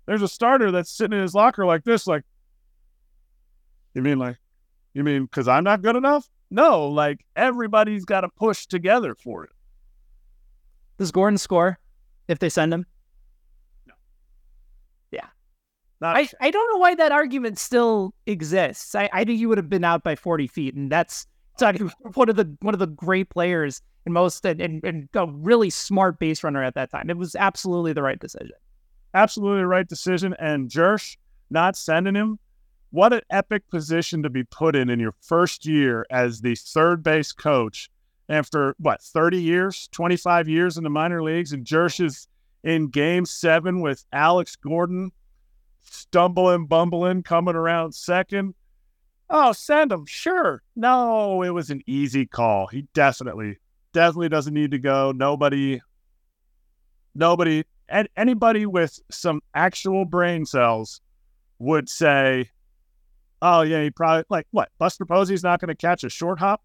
there's 0.06 0.22
a 0.22 0.28
starter 0.28 0.70
that's 0.70 0.90
sitting 0.90 1.16
in 1.16 1.22
his 1.22 1.34
locker 1.34 1.64
like 1.64 1.84
this, 1.84 2.06
like 2.06 2.24
you 3.94 4.02
mean 4.02 4.18
like 4.18 4.36
you 4.94 5.04
mean 5.04 5.24
because 5.24 5.48
I'm 5.48 5.64
not 5.64 5.82
good 5.82 5.96
enough? 5.96 6.28
No, 6.50 6.88
like 6.88 7.24
everybody's 7.36 8.04
got 8.04 8.22
to 8.22 8.28
push 8.28 8.66
together 8.66 9.14
for 9.14 9.44
it. 9.44 9.50
Does 10.98 11.12
Gordon 11.12 11.38
score 11.38 11.78
if 12.28 12.38
they 12.38 12.48
send 12.48 12.74
him? 12.74 12.86
Not 16.02 16.16
I, 16.16 16.28
I 16.40 16.50
don't 16.50 16.68
know 16.72 16.78
why 16.78 16.96
that 16.96 17.12
argument 17.12 17.60
still 17.60 18.12
exists. 18.26 18.96
I, 18.96 19.08
I 19.12 19.24
think 19.24 19.38
you 19.38 19.48
would 19.48 19.56
have 19.56 19.70
been 19.70 19.84
out 19.84 20.02
by 20.02 20.16
40 20.16 20.48
feet, 20.48 20.74
and 20.74 20.90
that's 20.90 21.28
talking 21.58 21.92
one 22.14 22.28
of 22.28 22.34
the 22.34 22.52
one 22.60 22.74
of 22.74 22.80
the 22.80 22.88
great 22.88 23.30
players 23.30 23.80
and 24.04 24.12
most 24.12 24.44
and, 24.44 24.60
and, 24.60 24.82
and 24.84 25.08
a 25.14 25.28
really 25.28 25.70
smart 25.70 26.18
base 26.18 26.42
runner 26.42 26.60
at 26.60 26.74
that 26.74 26.90
time. 26.90 27.08
It 27.08 27.16
was 27.16 27.36
absolutely 27.36 27.92
the 27.92 28.02
right 28.02 28.18
decision. 28.18 28.50
absolutely 29.14 29.60
the 29.60 29.68
right 29.68 29.88
decision. 29.88 30.34
And 30.40 30.68
Jersh 30.68 31.16
not 31.50 31.76
sending 31.76 32.16
him, 32.16 32.40
what 32.90 33.12
an 33.12 33.20
epic 33.30 33.62
position 33.70 34.24
to 34.24 34.28
be 34.28 34.42
put 34.42 34.74
in 34.74 34.90
in 34.90 34.98
your 34.98 35.14
first 35.20 35.64
year 35.64 36.04
as 36.10 36.40
the 36.40 36.56
third 36.56 37.04
base 37.04 37.30
coach 37.30 37.88
after 38.28 38.74
what 38.78 39.00
30 39.00 39.40
years, 39.40 39.88
25 39.92 40.48
years 40.48 40.76
in 40.76 40.82
the 40.82 40.90
minor 40.90 41.22
leagues, 41.22 41.52
and 41.52 41.64
Jersh 41.64 42.04
is 42.04 42.26
in 42.64 42.88
Game 42.88 43.24
Seven 43.24 43.80
with 43.80 44.04
Alex 44.12 44.56
Gordon 44.56 45.12
stumbling, 45.82 46.66
bumbling, 46.66 47.22
coming 47.22 47.54
around 47.54 47.94
second. 47.94 48.54
Oh, 49.30 49.52
send 49.52 49.92
him, 49.92 50.04
sure. 50.06 50.62
No, 50.76 51.42
it 51.42 51.50
was 51.50 51.70
an 51.70 51.82
easy 51.86 52.26
call. 52.26 52.66
He 52.66 52.86
definitely, 52.94 53.58
definitely 53.92 54.28
doesn't 54.28 54.52
need 54.52 54.72
to 54.72 54.78
go. 54.78 55.12
Nobody, 55.12 55.80
nobody 57.14 57.64
and 57.92 58.08
anybody 58.16 58.66
with 58.66 58.98
some 59.10 59.42
actual 59.54 60.04
brain 60.04 60.46
cells 60.46 61.00
would 61.58 61.88
say, 61.88 62.50
"Oh 63.42 63.60
yeah, 63.60 63.82
he 63.82 63.90
probably 63.90 64.24
like 64.30 64.46
what? 64.50 64.70
Buster 64.78 65.04
Posey's 65.04 65.42
not 65.44 65.60
going 65.60 65.68
to 65.68 65.74
catch 65.74 66.02
a 66.02 66.08
short 66.08 66.38
hop." 66.38 66.62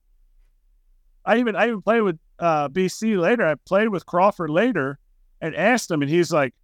I 1.25 1.37
even 1.37 1.55
I 1.55 1.67
even 1.67 1.81
played 1.81 2.01
with 2.01 2.17
uh, 2.39 2.69
BC 2.69 3.19
later. 3.19 3.45
I 3.45 3.55
played 3.55 3.89
with 3.89 4.05
Crawford 4.05 4.49
later, 4.49 4.99
and 5.41 5.53
asked 5.55 5.91
him, 5.91 6.01
and 6.01 6.09
he's 6.09 6.31
like, 6.31 6.55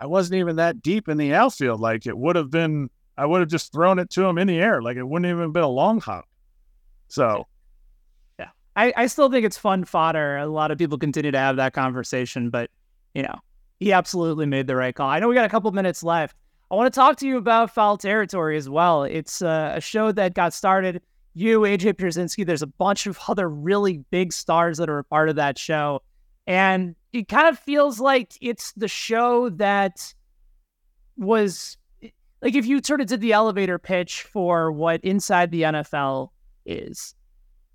"I 0.00 0.06
wasn't 0.06 0.38
even 0.38 0.56
that 0.56 0.82
deep 0.82 1.08
in 1.08 1.18
the 1.18 1.34
outfield. 1.34 1.80
Like 1.80 2.06
it 2.06 2.16
would 2.16 2.36
have 2.36 2.50
been. 2.50 2.90
I 3.16 3.26
would 3.26 3.40
have 3.40 3.50
just 3.50 3.72
thrown 3.72 3.98
it 3.98 4.08
to 4.10 4.24
him 4.24 4.38
in 4.38 4.46
the 4.46 4.58
air. 4.58 4.80
Like 4.80 4.96
it 4.96 5.04
wouldn't 5.04 5.28
even 5.28 5.42
have 5.42 5.52
been 5.52 5.62
a 5.62 5.68
long 5.68 6.00
hop." 6.00 6.24
So 7.08 7.46
yeah, 8.38 8.48
I, 8.76 8.92
I 8.96 9.06
still 9.06 9.30
think 9.30 9.44
it's 9.44 9.58
fun 9.58 9.84
fodder. 9.84 10.38
A 10.38 10.46
lot 10.46 10.70
of 10.70 10.78
people 10.78 10.96
continue 10.98 11.30
to 11.30 11.38
have 11.38 11.56
that 11.56 11.72
conversation, 11.72 12.50
but 12.50 12.70
you 13.14 13.22
know, 13.22 13.38
he 13.80 13.92
absolutely 13.92 14.46
made 14.46 14.66
the 14.66 14.76
right 14.76 14.94
call. 14.94 15.08
I 15.08 15.18
know 15.18 15.28
we 15.28 15.34
got 15.34 15.44
a 15.44 15.50
couple 15.50 15.70
minutes 15.72 16.02
left. 16.02 16.36
I 16.70 16.76
want 16.76 16.92
to 16.92 16.96
talk 16.96 17.16
to 17.16 17.26
you 17.26 17.36
about 17.36 17.74
Foul 17.74 17.96
Territory 17.96 18.56
as 18.56 18.68
well. 18.68 19.02
It's 19.02 19.42
uh, 19.42 19.72
a 19.74 19.80
show 19.80 20.12
that 20.12 20.34
got 20.34 20.54
started. 20.54 21.02
You, 21.34 21.60
AJ 21.60 21.94
Pierzynski, 21.94 22.46
there's 22.46 22.62
a 22.62 22.68
bunch 22.68 23.06
of 23.06 23.18
other 23.26 23.48
really 23.48 24.04
big 24.10 24.32
stars 24.32 24.78
that 24.78 24.88
are 24.88 24.98
a 24.98 25.04
part 25.04 25.28
of 25.28 25.36
that 25.36 25.58
show. 25.58 26.02
And 26.46 26.94
it 27.12 27.28
kind 27.28 27.48
of 27.48 27.58
feels 27.58 28.00
like 28.00 28.34
it's 28.40 28.72
the 28.72 28.88
show 28.88 29.48
that 29.50 30.14
was 31.16 31.76
like 32.42 32.54
if 32.54 32.66
you 32.66 32.80
sort 32.82 33.00
of 33.00 33.06
did 33.06 33.20
the 33.20 33.32
elevator 33.32 33.78
pitch 33.78 34.22
for 34.22 34.72
what 34.72 35.04
Inside 35.04 35.50
the 35.50 35.62
NFL 35.62 36.30
is, 36.64 37.14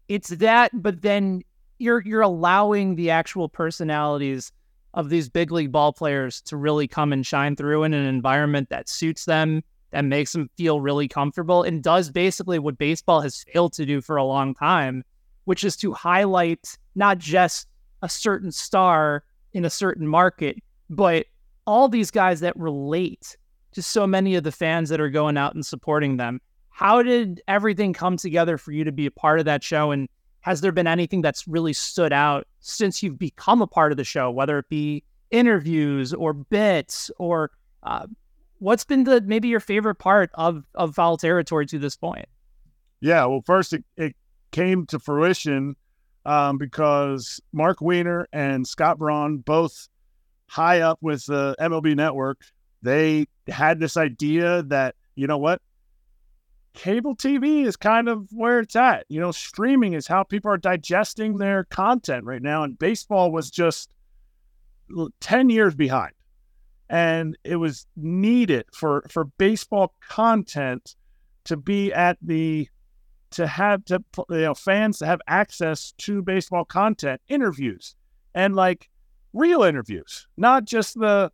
it's 0.07 0.29
that, 0.29 0.71
but 0.73 1.01
then 1.01 1.41
you're 1.79 2.01
you're 2.05 2.21
allowing 2.21 2.95
the 2.95 3.09
actual 3.09 3.49
personalities 3.49 4.51
of 4.93 5.09
these 5.09 5.29
big 5.29 5.51
league 5.51 5.71
ball 5.71 5.91
players 5.91 6.41
to 6.41 6.55
really 6.55 6.87
come 6.87 7.11
and 7.11 7.25
shine 7.25 7.55
through 7.55 7.83
in 7.83 7.93
an 7.93 8.05
environment 8.05 8.69
that 8.69 8.87
suits 8.87 9.25
them, 9.25 9.61
that 9.91 10.05
makes 10.05 10.31
them 10.31 10.49
feel 10.55 10.79
really 10.79 11.07
comfortable, 11.07 11.63
and 11.63 11.83
does 11.83 12.09
basically 12.09 12.59
what 12.59 12.77
baseball 12.77 13.19
has 13.19 13.43
failed 13.51 13.73
to 13.73 13.85
do 13.85 13.99
for 13.99 14.15
a 14.15 14.23
long 14.23 14.55
time, 14.55 15.03
which 15.43 15.65
is 15.65 15.75
to 15.75 15.91
highlight 15.91 16.77
not 16.95 17.17
just 17.17 17.67
a 18.05 18.09
certain 18.09 18.51
star 18.51 19.23
in 19.53 19.65
a 19.65 19.69
certain 19.69 20.07
market, 20.07 20.61
but 20.91 21.25
all 21.65 21.89
these 21.89 22.11
guys 22.11 22.39
that 22.41 22.55
relate 22.55 23.35
to 23.71 23.81
so 23.81 24.05
many 24.05 24.35
of 24.35 24.43
the 24.43 24.51
fans 24.51 24.89
that 24.89 25.01
are 25.01 25.09
going 25.09 25.37
out 25.37 25.55
and 25.55 25.65
supporting 25.65 26.17
them. 26.17 26.39
How 26.69 27.01
did 27.01 27.41
everything 27.47 27.93
come 27.93 28.15
together 28.15 28.59
for 28.59 28.71
you 28.71 28.83
to 28.83 28.91
be 28.91 29.07
a 29.07 29.11
part 29.11 29.39
of 29.39 29.45
that 29.45 29.63
show? 29.63 29.89
And 29.89 30.07
has 30.41 30.61
there 30.61 30.71
been 30.71 30.85
anything 30.85 31.21
that's 31.21 31.47
really 31.47 31.73
stood 31.73 32.13
out 32.13 32.45
since 32.59 33.01
you've 33.01 33.17
become 33.17 33.63
a 33.63 33.67
part 33.67 33.91
of 33.91 33.97
the 33.97 34.03
show, 34.03 34.29
whether 34.29 34.59
it 34.59 34.69
be 34.69 35.03
interviews 35.31 36.13
or 36.13 36.33
bits 36.33 37.09
or 37.17 37.49
uh, 37.81 38.05
what's 38.59 38.85
been 38.85 39.03
the 39.03 39.21
maybe 39.21 39.47
your 39.47 39.59
favorite 39.59 39.95
part 39.95 40.29
of 40.35 40.63
of 40.75 40.93
foul 40.93 41.17
territory 41.17 41.65
to 41.65 41.79
this 41.79 41.95
point? 41.95 42.27
Yeah, 43.01 43.25
well, 43.25 43.41
first 43.41 43.73
it, 43.73 43.83
it 43.97 44.15
came 44.51 44.85
to 44.87 44.99
fruition 44.99 45.75
um, 46.25 46.57
because 46.57 47.39
Mark 47.53 47.81
Weiner 47.81 48.27
and 48.33 48.67
Scott 48.67 48.97
Braun, 48.97 49.37
both 49.37 49.87
high 50.47 50.81
up 50.81 50.99
with 51.01 51.25
the 51.25 51.55
MLB 51.59 51.95
network, 51.95 52.41
they 52.81 53.27
had 53.47 53.79
this 53.79 53.97
idea 53.97 54.63
that, 54.63 54.95
you 55.15 55.27
know 55.27 55.37
what? 55.37 55.61
Cable 56.73 57.15
TV 57.15 57.65
is 57.65 57.77
kind 57.77 58.09
of 58.09 58.27
where 58.31 58.59
it's 58.59 58.75
at. 58.75 59.05
You 59.07 59.19
know, 59.19 59.31
streaming 59.31 59.93
is 59.93 60.07
how 60.07 60.23
people 60.23 60.51
are 60.51 60.57
digesting 60.57 61.37
their 61.37 61.63
content 61.65 62.25
right 62.25 62.41
now. 62.41 62.63
And 62.63 62.77
baseball 62.77 63.31
was 63.31 63.49
just 63.49 63.93
10 65.21 65.49
years 65.49 65.73
behind. 65.73 66.11
And 66.89 67.37
it 67.43 67.55
was 67.55 67.87
needed 67.95 68.65
for, 68.73 69.05
for 69.09 69.25
baseball 69.25 69.93
content 70.09 70.95
to 71.45 71.57
be 71.57 71.93
at 71.93 72.17
the 72.21 72.67
to 73.35 73.47
have 73.47 73.85
to 73.85 74.03
you 74.29 74.37
know 74.37 74.53
fans 74.53 74.97
to 74.99 75.05
have 75.05 75.21
access 75.27 75.93
to 75.97 76.21
baseball 76.21 76.65
content 76.65 77.21
interviews 77.27 77.95
and 78.33 78.55
like 78.55 78.89
real 79.33 79.63
interviews 79.63 80.27
not 80.37 80.65
just 80.65 80.99
the 80.99 81.31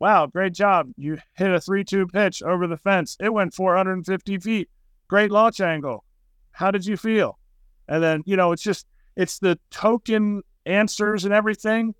wow 0.00 0.26
great 0.26 0.54
job. 0.54 0.90
You 0.96 1.18
hit 1.34 1.50
a 1.50 1.58
3-2 1.58 2.10
pitch 2.10 2.42
over 2.42 2.66
the 2.66 2.76
fence. 2.76 3.16
It 3.20 3.32
went 3.32 3.54
450 3.54 4.38
feet. 4.38 4.68
Great 5.06 5.30
launch 5.30 5.60
angle. 5.60 6.04
How 6.52 6.70
did 6.70 6.86
you 6.86 6.96
feel? 6.96 7.38
And 7.86 8.02
then 8.02 8.22
you 8.26 8.36
know 8.36 8.50
it's 8.50 8.62
just 8.62 8.86
it's 9.14 9.38
the 9.38 9.58
token 9.70 10.42
answers 10.66 11.24
and 11.24 11.32
everything 11.34 11.94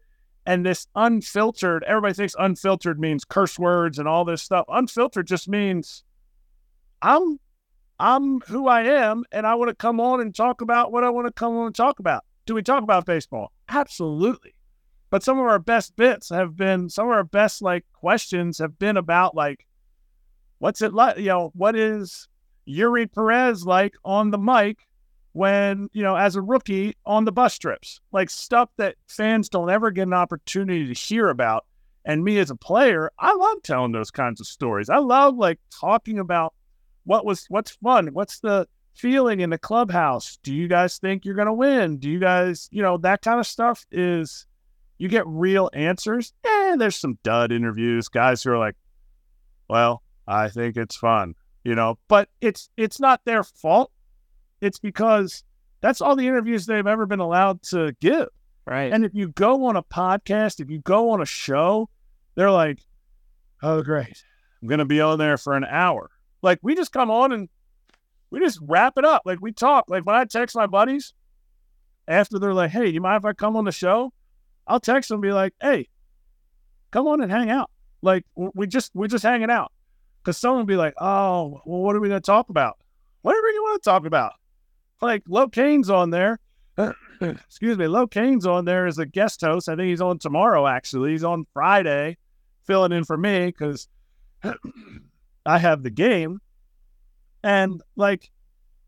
and 0.47 0.65
this 0.65 0.87
unfiltered 0.95 1.83
everybody 1.85 2.15
thinks 2.15 2.35
unfiltered 2.39 2.99
means 3.01 3.25
curse 3.25 3.59
words 3.59 3.99
and 3.99 4.09
all 4.09 4.25
this 4.25 4.43
stuff. 4.43 4.65
Unfiltered 4.69 5.27
just 5.27 5.49
means 5.49 6.03
i'm 7.03 7.39
I'm 8.01 8.41
who 8.41 8.67
I 8.67 8.83
am, 8.83 9.25
and 9.31 9.47
I 9.47 9.55
want 9.57 9.69
to 9.69 9.75
come 9.75 10.01
on 10.01 10.23
and 10.23 10.35
talk 10.35 10.63
about 10.63 10.91
what 10.91 11.05
I 11.05 11.11
want 11.11 11.27
to 11.27 11.33
come 11.33 11.55
on 11.59 11.67
and 11.67 11.75
talk 11.75 11.99
about. 11.99 12.25
Do 12.47 12.55
we 12.55 12.63
talk 12.63 12.83
about 12.83 13.05
baseball? 13.05 13.53
Absolutely. 13.69 14.55
But 15.11 15.23
some 15.23 15.39
of 15.39 15.45
our 15.45 15.59
best 15.59 15.97
bits 15.97 16.31
have 16.31 16.57
been 16.57 16.89
some 16.89 17.09
of 17.09 17.13
our 17.13 17.25
best 17.25 17.61
like 17.61 17.85
questions 17.93 18.59
have 18.59 18.79
been 18.79 18.97
about 18.97 19.35
like, 19.35 19.67
what's 20.61 20.81
it 20.81 20.95
like? 20.95 21.19
You 21.19 21.27
know, 21.27 21.51
what 21.55 21.77
is 21.77 22.27
Yuri 22.65 23.07
Perez 23.07 23.67
like 23.67 23.95
on 24.03 24.31
the 24.31 24.39
mic 24.39 24.79
when 25.33 25.89
you 25.93 26.03
know 26.03 26.17
as 26.17 26.37
a 26.37 26.43
rookie 26.43 26.97
on 27.05 27.27
the 27.27 27.33
bus 27.33 27.59
trips? 27.59 28.01
Like 28.13 28.31
stuff 28.31 28.71
that 28.79 28.95
fans 29.09 29.51
don't 29.51 29.71
ever 29.71 29.91
get 29.91 30.07
an 30.07 30.15
opportunity 30.15 30.87
to 30.87 30.95
hear 30.95 31.29
about. 31.29 31.67
And 32.07 32.25
me 32.25 32.39
as 32.39 32.51
a 32.51 32.57
player, 32.57 33.11
I 33.19 33.35
love 33.35 33.63
telling 33.63 33.93
those 33.93 34.11
kinds 34.11 34.41
of 34.41 34.47
stories. 34.47 34.89
I 34.89 34.99
love 34.99 35.37
like 35.37 35.59
talking 35.71 36.19
about 36.19 36.55
what 37.11 37.25
was 37.25 37.47
what's 37.49 37.73
fun 37.73 38.09
what's 38.13 38.41
the 38.41 38.67
feeling 38.95 39.41
in 39.41 39.51
the 39.51 39.59
clubhouse 39.59 40.39
do 40.43 40.55
you 40.55 40.69
guys 40.69 40.99
think 40.99 41.25
you're 41.25 41.35
going 41.35 41.47
to 41.47 41.53
win 41.53 41.97
do 41.97 42.11
you 42.11 42.19
guys 42.19 42.69
you 42.71 42.83
know 42.83 42.97
that 42.97 43.23
kind 43.23 43.41
of 43.41 43.47
stuff 43.47 43.87
is 43.91 44.47
you 44.99 45.09
get 45.09 45.27
real 45.27 45.71
answers 45.73 46.33
and 46.45 46.81
there's 46.81 46.97
some 46.97 47.19
dud 47.23 47.53
interviews 47.53 48.09
guys 48.09 48.43
who 48.43 48.51
are 48.51 48.59
like 48.59 48.77
well 49.69 50.03
i 50.27 50.49
think 50.49 50.77
it's 50.77 50.97
fun 50.97 51.35
you 51.65 51.75
know. 51.75 51.99
But 52.09 52.29
it's 52.41 52.69
it's 52.77 53.01
not 53.01 53.21
their 53.25 53.43
fault. 53.43 53.91
It's 54.61 54.79
because 54.79 55.45
that's 55.81 56.01
all 56.01 56.17
the 56.17 56.27
interviews 56.27 56.67
they've 56.67 56.87
ever 56.87 57.07
been 57.07 57.21
allowed 57.21 57.63
to 57.65 57.95
give. 58.01 58.29
Right. 58.67 58.93
And 58.93 59.05
if 59.05 59.13
you 59.15 59.29
go 59.29 59.65
on 59.65 59.77
a 59.77 59.83
podcast, 59.83 60.61
if 60.61 60.71
you 60.71 60.81
go 60.81 61.11
on 61.11 61.21
a 61.21 61.27
show, 61.27 61.89
they're 62.35 62.51
like, 62.51 62.81
"Oh, 63.63 63.83
great, 63.83 64.23
I'm 64.61 64.69
gonna 64.69 64.85
be 64.85 65.01
on 65.01 65.19
there 65.19 65.37
for 65.37 65.55
an 65.55 65.65
hour." 65.65 66.11
Like 66.43 66.59
we 66.63 66.75
just 66.75 66.93
come 66.93 67.11
on 67.11 67.33
and 67.33 67.49
we 68.31 68.41
just 68.41 68.59
wrap 68.63 68.95
it 68.97 69.05
up. 69.05 69.23
Like 69.25 69.41
we 69.41 69.53
talk. 69.53 69.85
Like 69.89 70.05
when 70.05 70.17
I 70.17 70.25
text 70.25 70.57
my 70.57 70.67
buddies 70.67 71.13
after 72.09 72.39
they're 72.39 72.55
like, 72.55 72.71
"Hey, 72.71 72.89
you 72.89 73.01
mind 73.01 73.19
if 73.19 73.25
I 73.25 73.33
come 73.33 73.57
on 73.57 73.65
the 73.65 73.73
show?" 73.73 74.13
I'll 74.67 74.81
text 74.81 75.09
them 75.09 75.17
and 75.17 75.23
be 75.23 75.33
like, 75.33 75.55
"Hey, 75.61 75.89
come 76.91 77.07
on 77.07 77.21
and 77.21 77.31
hang 77.31 77.51
out." 77.51 77.71
Like 78.03 78.25
we 78.35 78.67
just 78.67 78.93
we're 78.95 79.09
just 79.09 79.25
hanging 79.25 79.51
out. 79.51 79.73
Because 80.23 80.37
someone 80.37 80.61
will 80.61 80.67
be 80.67 80.77
like, 80.77 80.95
"Oh, 81.01 81.61
well, 81.65 81.81
what 81.81 81.97
are 81.97 82.01
we 82.01 82.09
gonna 82.09 82.21
talk 82.21 82.49
about?" 82.51 82.79
Whatever 83.23 83.51
you 83.51 83.63
want 83.63 83.83
to 83.83 83.91
talk 83.91 84.07
about. 84.07 84.33
Like 85.03 85.25
LoCain's 85.25 85.91
on 85.91 86.11
there. 86.11 86.39
Excuse 87.21 87.77
me, 87.77 87.87
LoCain's 87.87 88.47
on 88.47 88.65
there 88.65 88.87
as 88.87 88.99
a 88.99 89.07
guest 89.07 89.41
host. 89.41 89.69
I 89.69 89.77
think 89.77 89.89
he's 89.89 90.01
on 90.01 90.19
tomorrow. 90.19 90.67
Actually, 90.67 91.13
he's 91.13 91.25
on 91.25 91.47
Friday, 91.53 92.17
filling 92.67 92.93
in 92.93 93.05
for 93.05 93.17
me 93.17 93.47
because 93.47 93.89
I 95.47 95.59
have 95.59 95.83
the 95.83 95.91
game. 95.91 96.41
And 97.43 97.83
like, 97.97 98.31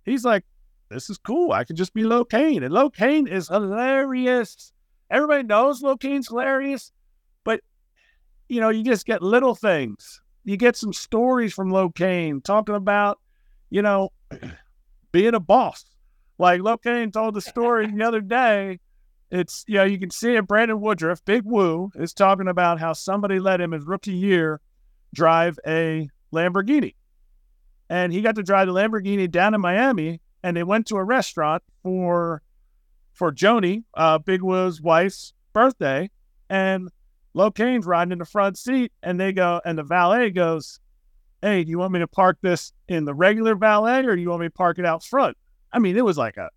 he's 0.04 0.24
like, 0.24 0.44
this 0.90 1.08
is 1.08 1.18
cool. 1.18 1.52
I 1.52 1.64
can 1.64 1.76
just 1.76 1.94
be 1.94 2.02
LoCain. 2.02 2.64
And 2.64 2.74
LoCain 2.74 3.28
is 3.28 3.48
hilarious. 3.48 4.72
Everybody 5.10 5.42
knows 5.42 5.82
LoCain's 5.82 6.28
hilarious, 6.28 6.92
but 7.44 7.60
you 8.48 8.60
know, 8.60 8.68
you 8.68 8.84
just 8.84 9.06
get 9.06 9.22
little 9.22 9.54
things. 9.54 10.20
You 10.44 10.56
get 10.56 10.76
some 10.76 10.92
stories 10.92 11.54
from 11.54 11.70
LoCain 11.70 12.42
talking 12.42 12.74
about, 12.74 13.18
you 13.70 13.82
know, 13.82 14.10
being 15.12 15.34
a 15.34 15.40
boss. 15.40 15.84
Like 16.38 16.60
LoCain 16.60 17.12
told 17.12 17.34
the 17.34 17.40
story 17.40 17.86
the 17.86 18.04
other 18.04 18.20
day. 18.20 18.80
It's, 19.30 19.64
you 19.66 19.76
know, 19.76 19.84
you 19.84 19.98
can 19.98 20.10
see 20.10 20.34
it. 20.34 20.46
Brandon 20.46 20.80
Woodruff, 20.80 21.24
Big 21.24 21.44
Woo, 21.44 21.90
is 21.94 22.12
talking 22.12 22.48
about 22.48 22.80
how 22.80 22.92
somebody 22.92 23.38
let 23.38 23.60
him 23.60 23.72
his 23.72 23.84
rookie 23.84 24.12
year 24.12 24.60
drive 25.14 25.58
a 25.66 26.08
Lamborghini. 26.33 26.95
And 27.88 28.12
he 28.12 28.23
got 28.23 28.37
to 28.37 28.42
drive 28.42 28.66
the 28.66 28.73
Lamborghini 28.73 29.31
down 29.31 29.55
in 29.55 29.61
Miami 29.61 30.21
and 30.42 30.57
they 30.57 30.62
went 30.62 30.87
to 30.87 30.97
a 30.97 31.05
restaurant 31.05 31.62
for 31.83 32.42
for 33.12 33.31
Joni, 33.31 33.85
uh, 33.95 34.18
Big 34.18 34.42
Woo's 34.42 34.81
wife's 34.81 35.35
birthday. 35.53 36.11
And 36.49 36.88
LoCain's 37.37 37.87
riding 37.87 38.12
in 38.12 38.18
the 38.18 38.25
front 38.25 38.59
seat 38.59 38.92
and 39.03 39.21
they 39.21 39.33
go 39.33 39.61
and 39.64 39.79
the 39.79 39.83
valet 39.83 40.31
goes, 40.31 40.81
Hey, 41.42 41.64
do 41.64 41.71
you 41.71 41.79
want 41.79 41.92
me 41.92 41.99
to 41.99 42.07
park 42.07 42.38
this 42.40 42.73
in 42.88 43.05
the 43.05 43.14
regular 43.14 43.55
valet 43.55 44.05
or 44.05 44.16
do 44.16 44.23
you 44.23 44.31
want 44.31 44.42
me 44.42 44.47
to 44.47 44.53
park 44.53 44.79
it 44.79 44.87
out 44.87 45.03
front? 45.03 45.37
I 45.73 45.79
mean, 45.79 45.97
it 45.97 46.05
was 46.05 46.16
like 46.16 46.37
a 46.37 46.51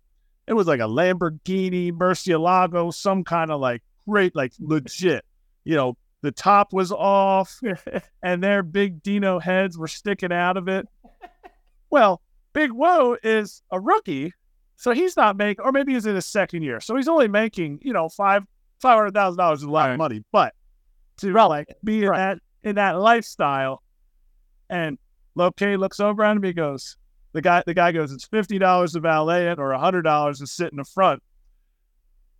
it 0.46 0.54
was 0.54 0.66
like 0.66 0.80
a 0.80 0.84
Lamborghini 0.84 1.92
Murcielago, 1.92 2.94
some 2.94 3.24
kind 3.24 3.50
of 3.50 3.60
like 3.60 3.82
great, 4.08 4.36
like 4.36 4.52
legit, 4.60 5.24
you 5.64 5.74
know, 5.74 5.96
the 6.26 6.32
top 6.32 6.72
was 6.72 6.90
off 6.90 7.60
and 8.24 8.42
their 8.42 8.64
big 8.64 9.00
Dino 9.00 9.38
heads 9.38 9.78
were 9.78 9.86
sticking 9.86 10.32
out 10.32 10.56
of 10.56 10.66
it. 10.66 10.88
Well, 11.88 12.20
Big 12.52 12.72
Woo 12.72 13.16
is 13.22 13.62
a 13.70 13.78
rookie, 13.78 14.32
so 14.74 14.90
he's 14.90 15.16
not 15.16 15.36
making, 15.36 15.64
or 15.64 15.70
maybe 15.70 15.94
he's 15.94 16.04
in 16.04 16.16
his 16.16 16.26
second 16.26 16.62
year, 16.62 16.80
so 16.80 16.96
he's 16.96 17.06
only 17.06 17.28
making, 17.28 17.78
you 17.80 17.92
know, 17.92 18.08
five 18.08 18.42
five 18.80 18.96
hundred 18.96 19.14
thousand 19.14 19.38
dollars 19.38 19.60
is 19.60 19.66
a 19.66 19.70
lot 19.70 19.92
of 19.92 19.98
money, 19.98 20.24
but 20.32 20.52
to 21.18 21.32
like 21.32 21.68
be 21.84 22.02
in 22.02 22.10
that 22.10 22.38
in 22.64 22.74
that 22.74 22.98
lifestyle, 22.98 23.84
and 24.68 24.98
LoCain 25.38 25.78
looks 25.78 26.00
over 26.00 26.24
at 26.24 26.36
him, 26.36 26.42
he 26.42 26.52
goes, 26.52 26.96
the 27.34 27.40
guy 27.40 27.62
the 27.66 27.74
guy 27.74 27.92
goes, 27.92 28.10
it's 28.10 28.26
fifty 28.26 28.58
dollars 28.58 28.94
to 28.94 29.00
valet 29.00 29.46
it 29.46 29.60
or 29.60 29.70
a 29.70 29.78
hundred 29.78 30.02
dollars 30.02 30.40
to 30.40 30.46
sit 30.48 30.72
in 30.72 30.78
the 30.78 30.84
front. 30.84 31.22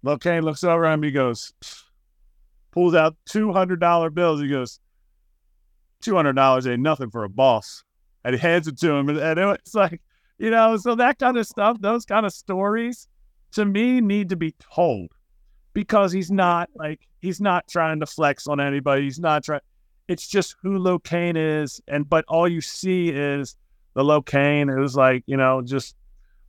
LoCain 0.05 0.43
looks 0.43 0.65
over 0.65 0.87
at 0.87 0.95
him, 0.95 1.05
he 1.05 1.13
goes, 1.13 1.53
pulls 2.77 2.95
out 2.95 3.17
two 3.25 3.53
hundred 3.55 3.81
dollar 3.81 4.11
bills. 4.11 4.39
He 4.39 4.49
goes, 4.49 4.81
two 6.03 6.15
hundred 6.15 6.35
dollars 6.35 6.67
ain't 6.67 6.83
nothing 6.83 7.09
for 7.09 7.25
a 7.25 7.29
boss, 7.29 7.83
and 8.23 8.35
he 8.35 8.39
hands 8.39 8.69
it 8.69 8.79
to 8.81 8.93
him, 8.93 9.09
and, 9.09 9.19
it's 9.19 9.75
like, 9.75 10.03
you 10.39 10.51
know, 10.51 10.77
so 10.77 10.95
that 10.95 11.19
kind 11.19 11.39
of 11.39 11.47
stuff, 11.47 11.79
those 11.81 12.05
kind 12.05 12.27
of 12.27 12.33
stories, 12.35 13.09
to 13.53 13.65
me, 13.65 14.03
need 14.03 14.29
to 14.29 14.37
be 14.37 14.55
told 14.75 15.11
because 15.73 16.13
he's 16.13 16.31
not 16.31 16.69
like 16.75 17.01
he's 17.23 17.41
not 17.41 17.67
trying 17.67 17.99
to 18.01 18.07
flex 18.07 18.47
on 18.47 18.61
anybody. 18.61 19.05
He's 19.05 19.19
not 19.19 19.43
trying. 19.43 19.63
It's 20.07 20.29
just 20.29 20.55
who 20.63 20.79
LoCain 20.79 21.63
is, 21.63 21.81
and 21.89 22.07
but 22.07 22.27
all 22.29 22.47
you 22.47 22.61
see 22.61 23.09
is 23.09 23.57
the 23.95 24.03
LoCain 24.03 24.71
who's 24.71 24.95
like, 24.95 25.25
you 25.27 25.39
know, 25.39 25.63
just 25.63 25.97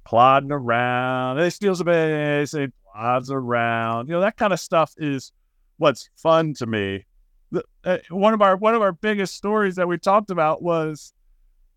plodding 0.03 0.51
around. 0.51 1.39
He 1.39 1.49
steals 1.51 1.79
a 1.79 1.85
base, 1.85 2.51
he 2.51 2.67
plods 2.91 3.31
around. 3.31 4.09
You 4.09 4.15
know, 4.15 4.21
that 4.21 4.35
kind 4.35 4.51
of 4.51 4.59
stuff 4.59 4.93
is 4.97 5.31
what's 5.77 6.09
fun 6.15 6.53
to 6.55 6.65
me. 6.65 7.05
The, 7.51 7.63
uh, 7.83 7.97
one 8.09 8.33
of 8.33 8.41
our 8.41 8.57
one 8.57 8.75
of 8.75 8.81
our 8.81 8.91
biggest 8.91 9.35
stories 9.35 9.75
that 9.75 9.87
we 9.87 9.97
talked 9.97 10.29
about 10.29 10.61
was 10.61 11.13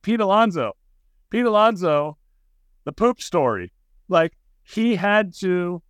Pete 0.02 0.20
Alonso. 0.20 0.72
Pete 1.30 1.44
Alonso, 1.44 2.18
the 2.84 2.92
poop 2.92 3.20
story. 3.22 3.72
Like 4.08 4.32
he 4.62 4.96
had 4.96 5.32
to, 5.36 5.82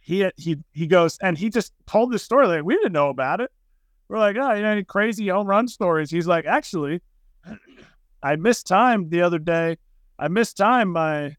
he 0.00 0.30
he 0.36 0.58
he 0.72 0.86
goes 0.86 1.18
and 1.18 1.38
he 1.38 1.48
just 1.48 1.72
told 1.86 2.12
this 2.12 2.22
story. 2.22 2.46
Like 2.46 2.64
we 2.64 2.74
didn't 2.74 2.92
know 2.92 3.08
about 3.08 3.40
it. 3.40 3.50
We're 4.08 4.18
like, 4.18 4.36
oh, 4.36 4.52
you 4.52 4.62
know, 4.62 4.68
any 4.68 4.84
crazy 4.84 5.28
home 5.28 5.46
run 5.46 5.68
stories? 5.68 6.10
He's 6.10 6.26
like, 6.26 6.44
actually, 6.44 7.00
I 8.22 8.36
missed 8.36 8.66
time 8.66 9.08
the 9.08 9.22
other 9.22 9.38
day. 9.38 9.78
I 10.18 10.28
missed 10.28 10.58
time 10.58 10.90
my 10.90 11.36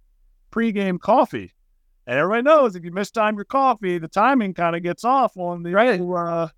pregame 0.52 1.00
coffee. 1.00 1.54
And 2.06 2.20
everybody 2.20 2.44
knows 2.44 2.76
if 2.76 2.84
you 2.84 2.92
miss 2.92 3.12
time 3.12 3.36
your 3.36 3.46
coffee, 3.46 3.98
the 3.98 4.08
timing 4.08 4.54
kind 4.54 4.76
of 4.76 4.84
gets 4.84 5.06
off 5.06 5.38
on 5.38 5.64
the 5.64 5.72
right. 5.72 6.02
uh, 6.02 6.50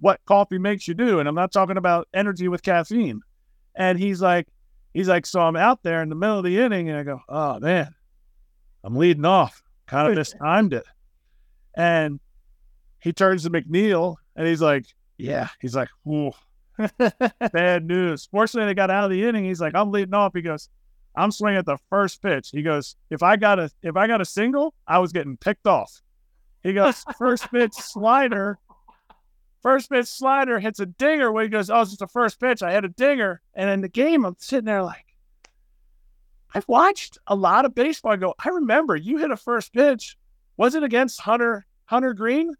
what 0.00 0.20
coffee 0.24 0.58
makes 0.58 0.88
you 0.88 0.94
do. 0.94 1.20
And 1.20 1.28
I'm 1.28 1.34
not 1.34 1.52
talking 1.52 1.76
about 1.76 2.08
energy 2.14 2.48
with 2.48 2.62
caffeine. 2.62 3.20
And 3.74 3.98
he's 3.98 4.22
like, 4.22 4.48
he's 4.94 5.08
like, 5.08 5.26
so 5.26 5.40
I'm 5.40 5.56
out 5.56 5.82
there 5.82 6.02
in 6.02 6.08
the 6.08 6.14
middle 6.14 6.38
of 6.38 6.44
the 6.44 6.58
inning, 6.58 6.88
and 6.88 6.98
I 6.98 7.02
go, 7.02 7.20
oh 7.28 7.60
man, 7.60 7.94
I'm 8.82 8.96
leading 8.96 9.26
off. 9.26 9.62
Kind 9.86 10.08
of 10.08 10.14
mistimed 10.16 10.72
it. 10.72 10.84
And 11.76 12.18
he 13.00 13.12
turns 13.12 13.42
to 13.42 13.50
McNeil, 13.50 14.16
and 14.34 14.46
he's 14.46 14.62
like, 14.62 14.86
yeah. 15.18 15.48
He's 15.60 15.76
like, 15.76 15.88
ooh, 16.06 16.32
bad 17.52 17.84
news. 17.84 18.28
Fortunately, 18.30 18.66
they 18.66 18.74
got 18.74 18.90
out 18.90 19.04
of 19.04 19.10
the 19.10 19.24
inning. 19.24 19.44
He's 19.44 19.60
like, 19.60 19.74
I'm 19.74 19.92
leading 19.92 20.14
off. 20.14 20.32
He 20.34 20.42
goes, 20.42 20.68
I'm 21.16 21.32
swinging 21.32 21.58
at 21.58 21.66
the 21.66 21.78
first 21.88 22.22
pitch. 22.22 22.50
He 22.52 22.62
goes, 22.62 22.96
if 23.10 23.22
I 23.22 23.36
got 23.36 23.58
a 23.58 23.70
if 23.82 23.96
I 23.96 24.06
got 24.06 24.20
a 24.20 24.24
single, 24.24 24.74
I 24.86 24.98
was 24.98 25.12
getting 25.12 25.36
picked 25.36 25.66
off. 25.66 26.02
He 26.62 26.72
goes, 26.72 27.04
first 27.18 27.50
pitch 27.50 27.72
slider. 27.72 28.58
First 29.62 29.90
pitch 29.90 30.06
slider 30.06 30.60
hits 30.60 30.78
a 30.78 30.86
dinger. 30.86 31.32
Where 31.32 31.42
he 31.42 31.48
goes, 31.48 31.70
oh, 31.70 31.80
it's 31.80 31.90
just 31.90 32.00
the 32.00 32.06
first 32.06 32.38
pitch. 32.38 32.62
I 32.62 32.72
had 32.72 32.84
a 32.84 32.88
dinger, 32.88 33.40
and 33.54 33.70
in 33.70 33.80
the 33.80 33.88
game, 33.88 34.24
I'm 34.24 34.36
sitting 34.38 34.66
there 34.66 34.82
like, 34.82 35.06
I've 36.54 36.68
watched 36.68 37.18
a 37.26 37.34
lot 37.34 37.64
of 37.64 37.74
baseball. 37.74 38.12
I 38.12 38.16
go, 38.16 38.34
I 38.38 38.50
remember 38.50 38.94
you 38.94 39.18
hit 39.18 39.30
a 39.30 39.36
first 39.36 39.72
pitch. 39.72 40.16
Was 40.56 40.74
it 40.74 40.82
against 40.82 41.20
Hunter 41.20 41.66
Hunter 41.86 42.14
Greene? 42.14 42.54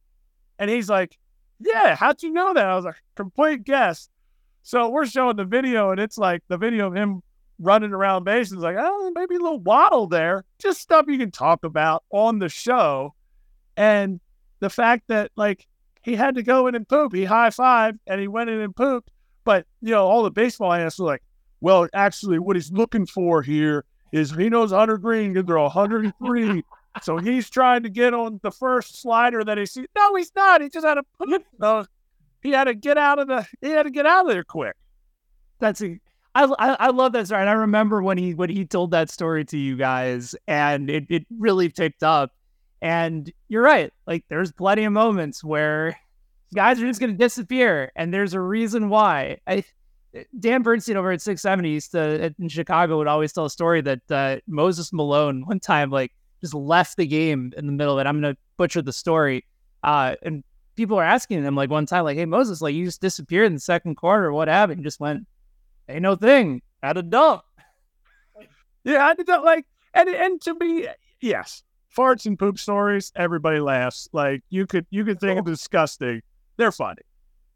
And 0.58 0.70
he's 0.70 0.88
like, 0.88 1.18
Yeah. 1.60 1.94
How'd 1.94 2.22
you 2.22 2.32
know 2.32 2.54
that? 2.54 2.66
I 2.66 2.74
was 2.74 2.84
like, 2.86 2.96
complete 3.14 3.64
guess. 3.64 4.08
So 4.62 4.88
we're 4.88 5.06
showing 5.06 5.36
the 5.36 5.44
video, 5.44 5.90
and 5.90 6.00
it's 6.00 6.18
like 6.18 6.42
the 6.48 6.58
video 6.58 6.88
of 6.88 6.94
him 6.94 7.22
running 7.58 7.92
around 7.92 8.24
bases 8.24 8.58
like, 8.58 8.76
oh, 8.78 9.12
maybe 9.14 9.36
a 9.36 9.40
little 9.40 9.60
waddle 9.60 10.06
there. 10.06 10.44
Just 10.58 10.80
stuff 10.80 11.06
you 11.08 11.18
can 11.18 11.30
talk 11.30 11.64
about 11.64 12.04
on 12.10 12.38
the 12.38 12.48
show. 12.48 13.14
And 13.76 14.20
the 14.60 14.70
fact 14.70 15.04
that 15.08 15.30
like 15.36 15.66
he 16.02 16.14
had 16.14 16.34
to 16.36 16.42
go 16.42 16.66
in 16.66 16.74
and 16.74 16.88
poop, 16.88 17.14
he 17.14 17.24
high 17.24 17.50
five 17.50 17.96
and 18.06 18.20
he 18.20 18.28
went 18.28 18.50
in 18.50 18.60
and 18.60 18.74
pooped. 18.74 19.10
But 19.44 19.66
you 19.80 19.92
know, 19.92 20.06
all 20.06 20.22
the 20.22 20.30
baseball 20.30 20.72
analysts 20.72 20.98
were 20.98 21.06
like, 21.06 21.22
well, 21.60 21.88
actually, 21.94 22.38
what 22.38 22.56
he's 22.56 22.72
looking 22.72 23.06
for 23.06 23.42
here 23.42 23.84
is 24.12 24.30
he 24.30 24.48
knows 24.48 24.70
Hunter 24.70 24.98
Greene 24.98 25.34
can 25.34 25.46
throw 25.46 25.62
103. 25.64 26.64
so 27.02 27.18
he's 27.18 27.50
trying 27.50 27.82
to 27.82 27.88
get 27.88 28.14
on 28.14 28.40
the 28.42 28.50
first 28.50 29.00
slider 29.00 29.44
that 29.44 29.58
he 29.58 29.66
sees. 29.66 29.86
No, 29.96 30.14
he's 30.14 30.32
not. 30.34 30.60
He 30.60 30.68
just 30.68 30.86
had 30.86 30.94
to 30.94 31.02
put 31.18 31.44
no, 31.58 31.84
he 32.42 32.50
had 32.50 32.64
to 32.64 32.74
get 32.74 32.98
out 32.98 33.18
of 33.18 33.28
the 33.28 33.46
he 33.60 33.70
had 33.70 33.84
to 33.84 33.90
get 33.90 34.06
out 34.06 34.26
of 34.26 34.32
there 34.32 34.44
quick. 34.44 34.76
That's 35.58 35.82
a 35.82 35.98
I, 36.36 36.44
I, 36.58 36.76
I 36.80 36.90
love 36.90 37.12
that 37.12 37.26
story. 37.26 37.40
And 37.40 37.48
I 37.48 37.54
remember 37.54 38.02
when 38.02 38.18
he 38.18 38.34
when 38.34 38.50
he 38.50 38.66
told 38.66 38.90
that 38.90 39.08
story 39.10 39.44
to 39.46 39.56
you 39.56 39.74
guys, 39.74 40.36
and 40.46 40.90
it, 40.90 41.06
it 41.08 41.26
really 41.30 41.70
picked 41.70 42.02
up. 42.02 42.32
And 42.82 43.32
you're 43.48 43.62
right. 43.62 43.90
Like 44.06 44.24
there's 44.28 44.52
plenty 44.52 44.84
of 44.84 44.92
moments 44.92 45.42
where 45.42 45.98
guys 46.54 46.80
are 46.80 46.86
just 46.86 47.00
going 47.00 47.12
to 47.12 47.16
disappear, 47.16 47.90
and 47.96 48.12
there's 48.12 48.34
a 48.34 48.40
reason 48.40 48.90
why. 48.90 49.38
I 49.46 49.64
Dan 50.38 50.62
Bernstein 50.62 50.96
over 50.96 51.10
at 51.10 51.22
670 51.22 51.70
used 51.70 51.94
in 51.94 52.48
Chicago 52.48 52.98
would 52.98 53.06
always 53.06 53.32
tell 53.32 53.46
a 53.46 53.50
story 53.50 53.80
that 53.82 54.10
uh, 54.10 54.36
Moses 54.46 54.92
Malone 54.92 55.44
one 55.46 55.60
time 55.60 55.90
like 55.90 56.12
just 56.42 56.54
left 56.54 56.98
the 56.98 57.06
game 57.06 57.52
in 57.56 57.66
the 57.66 57.72
middle 57.72 57.98
of 57.98 58.06
it. 58.06 58.08
I'm 58.08 58.20
going 58.20 58.34
to 58.34 58.40
butcher 58.58 58.82
the 58.82 58.92
story, 58.92 59.46
uh, 59.82 60.16
and 60.22 60.44
people 60.74 60.98
are 60.98 61.04
asking 61.04 61.44
him 61.44 61.56
like 61.56 61.70
one 61.70 61.86
time 61.86 62.04
like, 62.04 62.18
"Hey 62.18 62.26
Moses, 62.26 62.60
like 62.60 62.74
you 62.74 62.84
just 62.84 63.00
disappeared 63.00 63.46
in 63.46 63.54
the 63.54 63.60
second 63.60 63.94
quarter. 63.94 64.30
What 64.34 64.48
happened?" 64.48 64.80
He 64.80 64.84
just 64.84 65.00
went, 65.00 65.26
ain't 65.88 66.02
no 66.02 66.16
thing. 66.16 66.62
Had 66.82 66.96
a 66.96 67.02
dump. 67.02 67.42
Yeah, 68.84 69.04
I 69.04 69.14
don't 69.14 69.44
like 69.44 69.66
and 69.94 70.08
and 70.08 70.40
to 70.42 70.54
be 70.54 70.88
yes, 71.20 71.62
farts 71.96 72.26
and 72.26 72.38
poop 72.38 72.58
stories, 72.58 73.12
everybody 73.16 73.58
laughs. 73.58 74.08
Like 74.12 74.42
you 74.50 74.66
could 74.66 74.86
you 74.90 75.04
could 75.04 75.20
think 75.20 75.40
oh. 75.40 75.42
disgusting. 75.42 76.22
They're 76.56 76.72
funny. 76.72 77.02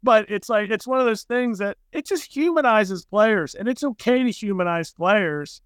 But 0.03 0.29
it's 0.29 0.49
like 0.49 0.69
it's 0.71 0.87
one 0.87 0.99
of 0.99 1.05
those 1.05 1.23
things 1.23 1.59
that 1.59 1.77
it 1.91 2.05
just 2.05 2.35
humanizes 2.35 3.05
players, 3.05 3.55
and 3.55 3.67
it's 3.69 3.83
okay 3.83 4.23
to 4.23 4.31
humanize 4.31 4.91
players 4.91 5.61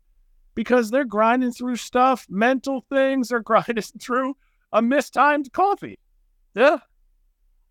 because 0.55 0.91
they're 0.91 1.05
grinding 1.05 1.51
through 1.51 1.77
stuff, 1.77 2.25
mental 2.29 2.85
things, 2.89 3.29
they're 3.29 3.39
grinding 3.41 3.81
through 3.99 4.35
a 4.71 4.81
mistimed 4.81 5.51
coffee. 5.53 5.99
Yeah. 6.53 6.79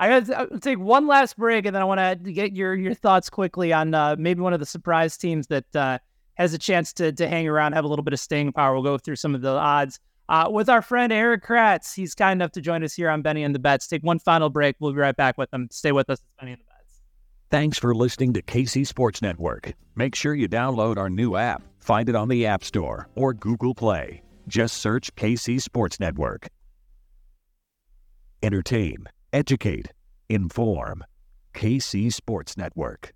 I 0.04 0.20
got 0.20 0.50
to 0.50 0.60
take 0.60 0.78
one 0.78 1.06
last 1.06 1.36
break, 1.38 1.64
and 1.64 1.74
then 1.74 1.80
I 1.80 1.86
want 1.86 1.98
to 1.98 2.32
get 2.32 2.52
your 2.52 2.74
your 2.74 2.92
thoughts 2.92 3.30
quickly 3.30 3.72
on 3.72 3.94
uh, 3.94 4.16
maybe 4.18 4.40
one 4.40 4.52
of 4.52 4.60
the 4.60 4.66
surprise 4.66 5.16
teams 5.16 5.46
that 5.46 5.74
uh, 5.74 5.98
has 6.34 6.52
a 6.52 6.58
chance 6.58 6.92
to 6.94 7.10
to 7.12 7.26
hang 7.26 7.48
around, 7.48 7.72
have 7.72 7.84
a 7.84 7.88
little 7.88 8.02
bit 8.02 8.12
of 8.12 8.20
staying 8.20 8.52
power. 8.52 8.74
We'll 8.74 8.82
go 8.82 8.98
through 8.98 9.16
some 9.16 9.34
of 9.34 9.40
the 9.40 9.50
odds 9.50 9.98
uh, 10.28 10.48
with 10.50 10.68
our 10.68 10.82
friend 10.82 11.10
Erik 11.10 11.42
Kratz. 11.42 11.94
He's 11.94 12.14
kind 12.14 12.38
enough 12.38 12.52
to 12.52 12.60
join 12.60 12.84
us 12.84 12.92
here 12.92 13.08
on 13.08 13.22
Benny 13.22 13.42
and 13.44 13.54
the 13.54 13.58
Bets. 13.58 13.86
Take 13.86 14.02
one 14.02 14.18
final 14.18 14.50
break. 14.50 14.76
We'll 14.78 14.92
be 14.92 14.98
right 14.98 15.16
back 15.16 15.38
with 15.38 15.52
him. 15.54 15.68
Stay 15.70 15.92
with 15.92 16.10
us. 16.10 16.18
It's 16.18 16.28
Benny 16.38 16.52
and 16.52 16.60
the 16.60 16.64
Bets. 16.64 17.00
Thanks 17.50 17.78
for 17.78 17.94
listening 17.94 18.34
to 18.34 18.42
KC 18.42 18.86
Sports 18.86 19.22
Network. 19.22 19.72
Make 19.96 20.14
sure 20.14 20.34
you 20.34 20.48
download 20.48 20.98
our 20.98 21.08
new 21.08 21.36
app. 21.36 21.62
Find 21.78 22.08
it 22.08 22.14
on 22.14 22.28
the 22.28 22.46
App 22.46 22.62
Store 22.62 23.08
or 23.14 23.32
Google 23.32 23.74
Play. 23.74 24.22
Just 24.48 24.78
search 24.78 25.14
KC 25.14 25.62
Sports 25.62 25.98
Network. 25.98 26.48
Entertain, 28.42 29.06
educate, 29.34 29.92
inform. 30.28 31.04
KC 31.54 32.12
Sports 32.12 32.56
Network. 32.56 33.12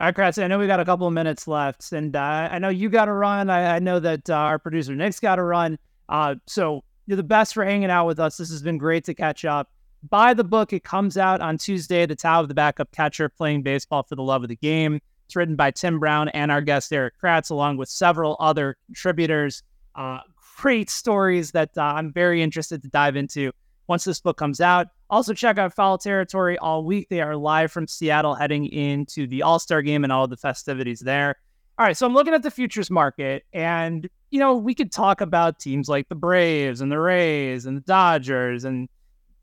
All 0.00 0.06
right, 0.06 0.14
Kratz, 0.14 0.42
I 0.42 0.46
know 0.46 0.58
we 0.58 0.66
got 0.66 0.80
a 0.80 0.84
couple 0.84 1.06
of 1.06 1.12
minutes 1.12 1.46
left, 1.46 1.92
and 1.92 2.16
uh, 2.16 2.48
I 2.50 2.58
know 2.58 2.70
you 2.70 2.88
got 2.88 3.04
to 3.04 3.12
run. 3.12 3.50
I, 3.50 3.76
I, 3.76 3.78
know 3.78 4.00
that 4.00 4.28
uh, 4.30 4.34
our 4.34 4.58
producer 4.58 4.94
Nick's 4.94 5.20
got 5.20 5.36
to 5.36 5.42
run. 5.42 5.78
Uh, 6.08 6.36
so 6.46 6.82
you're 7.06 7.18
the 7.18 7.22
best 7.22 7.52
for 7.52 7.64
hanging 7.64 7.90
out 7.90 8.06
with 8.06 8.18
us. 8.18 8.38
This 8.38 8.50
has 8.50 8.62
been 8.62 8.78
great 8.78 9.04
to 9.04 9.14
catch 9.14 9.44
up. 9.44 9.70
Buy 10.08 10.32
the 10.32 10.44
book. 10.44 10.72
It 10.72 10.84
comes 10.84 11.18
out 11.18 11.42
on 11.42 11.58
Tuesday. 11.58 12.06
The 12.06 12.16
Tao 12.16 12.40
of 12.40 12.48
the 12.48 12.54
Backup 12.54 12.90
Catcher 12.92 13.28
Playing 13.28 13.62
Baseball 13.62 14.02
for 14.02 14.16
the 14.16 14.22
Love 14.22 14.42
of 14.42 14.48
the 14.48 14.56
Game. 14.56 15.00
It's 15.26 15.36
written 15.36 15.54
by 15.54 15.70
Tim 15.70 15.98
Brown 15.98 16.30
and 16.30 16.50
our 16.50 16.62
guest 16.62 16.92
Erik 16.92 17.14
Kratz, 17.22 17.50
along 17.50 17.76
with 17.76 17.90
several 17.90 18.36
other 18.40 18.78
contributors. 18.86 19.62
Uh, 19.94 20.20
great 20.56 20.88
stories 20.88 21.52
that 21.52 21.70
uh, 21.76 21.82
I'm 21.82 22.10
very 22.10 22.42
interested 22.42 22.80
to 22.82 22.88
dive 22.88 23.16
into 23.16 23.52
once 23.86 24.04
this 24.04 24.20
book 24.20 24.38
comes 24.38 24.62
out. 24.62 24.88
Also, 25.10 25.34
check 25.34 25.58
out 25.58 25.74
Foul 25.74 25.98
Territory 25.98 26.56
all 26.58 26.84
week. 26.84 27.08
They 27.10 27.20
are 27.20 27.36
live 27.36 27.72
from 27.72 27.86
Seattle 27.86 28.34
heading 28.34 28.66
into 28.66 29.26
the 29.26 29.42
All 29.42 29.58
Star 29.58 29.82
game 29.82 30.04
and 30.04 30.12
all 30.12 30.28
the 30.28 30.36
festivities 30.36 31.00
there. 31.00 31.36
All 31.78 31.86
right, 31.86 31.96
so 31.96 32.06
I'm 32.06 32.14
looking 32.14 32.34
at 32.34 32.42
the 32.42 32.50
futures 32.50 32.90
market, 32.90 33.44
and 33.52 34.08
you 34.30 34.38
know, 34.38 34.56
we 34.56 34.74
could 34.74 34.92
talk 34.92 35.20
about 35.20 35.58
teams 35.58 35.88
like 35.88 36.08
the 36.08 36.14
Braves 36.14 36.80
and 36.80 36.90
the 36.90 37.00
Rays 37.00 37.66
and 37.66 37.76
the 37.76 37.82
Dodgers 37.82 38.64
and, 38.64 38.88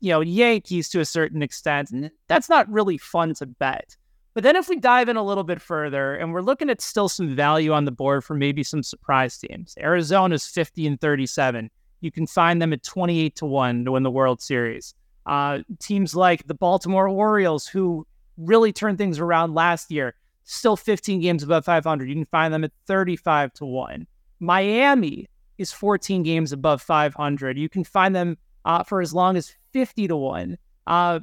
you 0.00 0.10
know, 0.10 0.20
Yankees 0.20 0.88
to 0.90 1.00
a 1.00 1.04
certain 1.04 1.42
extent. 1.42 1.90
And 1.90 2.10
that's 2.26 2.48
not 2.48 2.70
really 2.70 2.98
fun 2.98 3.34
to 3.34 3.46
bet. 3.46 3.96
But 4.34 4.44
then 4.44 4.56
if 4.56 4.68
we 4.68 4.76
dive 4.76 5.08
in 5.08 5.16
a 5.16 5.24
little 5.24 5.44
bit 5.44 5.60
further 5.60 6.14
and 6.14 6.32
we're 6.32 6.42
looking 6.42 6.70
at 6.70 6.80
still 6.80 7.08
some 7.08 7.34
value 7.34 7.72
on 7.72 7.84
the 7.84 7.92
board 7.92 8.24
for 8.24 8.34
maybe 8.34 8.62
some 8.62 8.82
surprise 8.82 9.36
teams, 9.36 9.74
Arizona's 9.78 10.46
50 10.46 10.86
and 10.86 11.00
37. 11.00 11.70
You 12.00 12.12
can 12.12 12.26
find 12.26 12.62
them 12.62 12.72
at 12.72 12.84
28 12.84 13.34
to 13.36 13.46
1 13.46 13.84
to 13.84 13.92
win 13.92 14.04
the 14.04 14.10
World 14.10 14.40
Series. 14.40 14.94
Uh, 15.28 15.58
teams 15.78 16.16
like 16.16 16.46
the 16.46 16.54
Baltimore 16.54 17.06
Orioles, 17.06 17.66
who 17.66 18.06
really 18.38 18.72
turned 18.72 18.96
things 18.96 19.18
around 19.18 19.54
last 19.54 19.90
year, 19.90 20.14
still 20.44 20.74
15 20.74 21.20
games 21.20 21.42
above 21.42 21.66
500. 21.66 22.08
You 22.08 22.14
can 22.14 22.24
find 22.24 22.52
them 22.52 22.64
at 22.64 22.72
35 22.86 23.52
to 23.54 23.66
1. 23.66 24.06
Miami 24.40 25.28
is 25.58 25.70
14 25.70 26.22
games 26.22 26.52
above 26.52 26.80
500. 26.80 27.58
You 27.58 27.68
can 27.68 27.84
find 27.84 28.16
them 28.16 28.38
uh, 28.64 28.82
for 28.84 29.02
as 29.02 29.12
long 29.12 29.36
as 29.36 29.54
50 29.74 30.08
to 30.08 30.16
1. 30.16 30.56
Uh, 30.86 31.20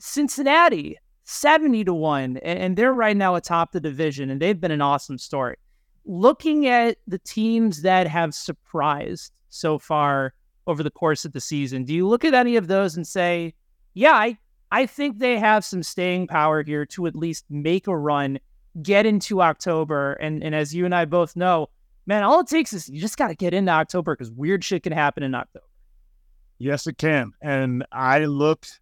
Cincinnati, 0.00 0.98
70 1.22 1.84
to 1.84 1.94
1. 1.94 2.38
And 2.38 2.76
they're 2.76 2.92
right 2.92 3.16
now 3.16 3.36
atop 3.36 3.70
the 3.70 3.80
division, 3.80 4.30
and 4.30 4.42
they've 4.42 4.60
been 4.60 4.72
an 4.72 4.82
awesome 4.82 5.18
story. 5.18 5.56
Looking 6.04 6.66
at 6.66 6.98
the 7.06 7.20
teams 7.20 7.82
that 7.82 8.08
have 8.08 8.34
surprised 8.34 9.32
so 9.48 9.78
far 9.78 10.34
over 10.66 10.82
the 10.82 10.90
course 10.90 11.24
of 11.24 11.32
the 11.32 11.40
season, 11.40 11.84
do 11.84 11.94
you 11.94 12.06
look 12.06 12.24
at 12.24 12.34
any 12.34 12.56
of 12.56 12.68
those 12.68 12.96
and 12.96 13.06
say, 13.06 13.54
yeah, 13.94 14.12
I, 14.12 14.38
I 14.70 14.86
think 14.86 15.18
they 15.18 15.38
have 15.38 15.64
some 15.64 15.82
staying 15.82 16.26
power 16.26 16.62
here 16.62 16.86
to 16.86 17.06
at 17.06 17.14
least 17.14 17.44
make 17.50 17.86
a 17.86 17.96
run, 17.96 18.38
get 18.82 19.06
into 19.06 19.42
October? 19.42 20.14
And, 20.14 20.42
and 20.42 20.54
as 20.54 20.74
you 20.74 20.84
and 20.84 20.94
I 20.94 21.04
both 21.04 21.36
know, 21.36 21.68
man, 22.06 22.22
all 22.22 22.40
it 22.40 22.48
takes 22.48 22.72
is 22.72 22.88
you 22.88 23.00
just 23.00 23.16
got 23.16 23.28
to 23.28 23.34
get 23.34 23.54
into 23.54 23.72
October 23.72 24.14
because 24.14 24.30
weird 24.30 24.64
shit 24.64 24.82
can 24.82 24.92
happen 24.92 25.22
in 25.22 25.34
October. 25.34 25.66
Yes, 26.58 26.86
it 26.86 26.98
can. 26.98 27.32
And 27.42 27.84
I 27.92 28.24
looked 28.24 28.80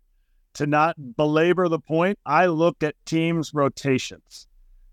to 0.54 0.66
not 0.66 1.16
belabor 1.16 1.68
the 1.68 1.78
point, 1.78 2.18
I 2.26 2.46
looked 2.46 2.82
at 2.82 2.94
teams' 3.06 3.54
rotations. 3.54 4.46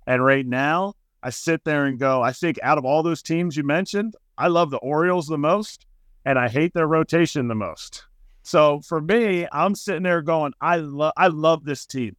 And 0.08 0.24
right 0.24 0.46
now, 0.46 0.94
I 1.22 1.32
sit 1.32 1.66
there 1.66 1.86
and 1.86 2.00
go, 2.00 2.22
I 2.22 2.32
think 2.32 2.58
out 2.64 2.78
of 2.78 2.86
all 2.86 3.04
those 3.04 3.22
teams 3.22 3.58
you 3.58 3.64
mentioned, 3.64 4.16
I 4.38 4.48
love 4.48 4.72
the 4.72 4.78
Orioles 4.78 5.28
the 5.28 5.38
most 5.38 5.86
and 6.26 6.38
I 6.38 6.50
hate 6.50 6.74
their 6.74 6.88
rotation 6.88 7.48
the 7.48 7.56
most. 7.56 8.06
So 8.44 8.82
for 8.82 9.02
me, 9.02 9.48
I'm 9.52 9.76
sitting 9.76 10.04
there 10.04 10.22
going, 10.22 10.54
I 10.62 10.78
love 10.78 11.14
I 11.18 11.28
love 11.28 11.66
this 11.66 11.86
team. 11.86 12.16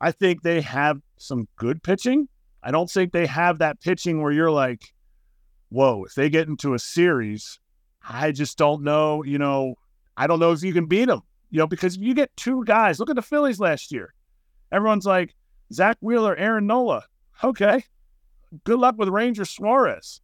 I 0.00 0.12
think 0.12 0.42
they 0.42 0.60
have 0.60 1.00
some 1.18 1.48
good 1.56 1.82
pitching. 1.82 2.28
I 2.62 2.70
don't 2.70 2.90
think 2.90 3.12
they 3.12 3.26
have 3.26 3.58
that 3.58 3.80
pitching 3.80 4.22
where 4.22 4.32
you're 4.32 4.50
like, 4.50 4.94
whoa, 5.68 6.04
if 6.04 6.14
they 6.14 6.30
get 6.30 6.48
into 6.48 6.74
a 6.74 6.78
series, 6.78 7.60
I 8.08 8.32
just 8.32 8.56
don't 8.56 8.82
know, 8.82 9.22
you 9.24 9.38
know, 9.38 9.74
I 10.16 10.26
don't 10.26 10.40
know 10.40 10.52
if 10.52 10.62
you 10.62 10.72
can 10.72 10.86
beat 10.86 11.06
them, 11.06 11.22
you 11.50 11.58
know, 11.58 11.66
because 11.66 11.96
you 11.96 12.14
get 12.14 12.34
two 12.36 12.64
guys. 12.64 12.98
Look 12.98 13.10
at 13.10 13.16
the 13.16 13.22
Phillies 13.22 13.60
last 13.60 13.92
year. 13.92 14.14
Everyone's 14.72 15.06
like, 15.06 15.34
Zack 15.72 15.96
Wheeler, 16.00 16.36
Aaron 16.36 16.66
Nola. 16.66 17.04
Okay. 17.42 17.84
Good 18.64 18.78
luck 18.78 18.96
with 18.96 19.08
Ranger 19.08 19.44
Suarez, 19.44 20.20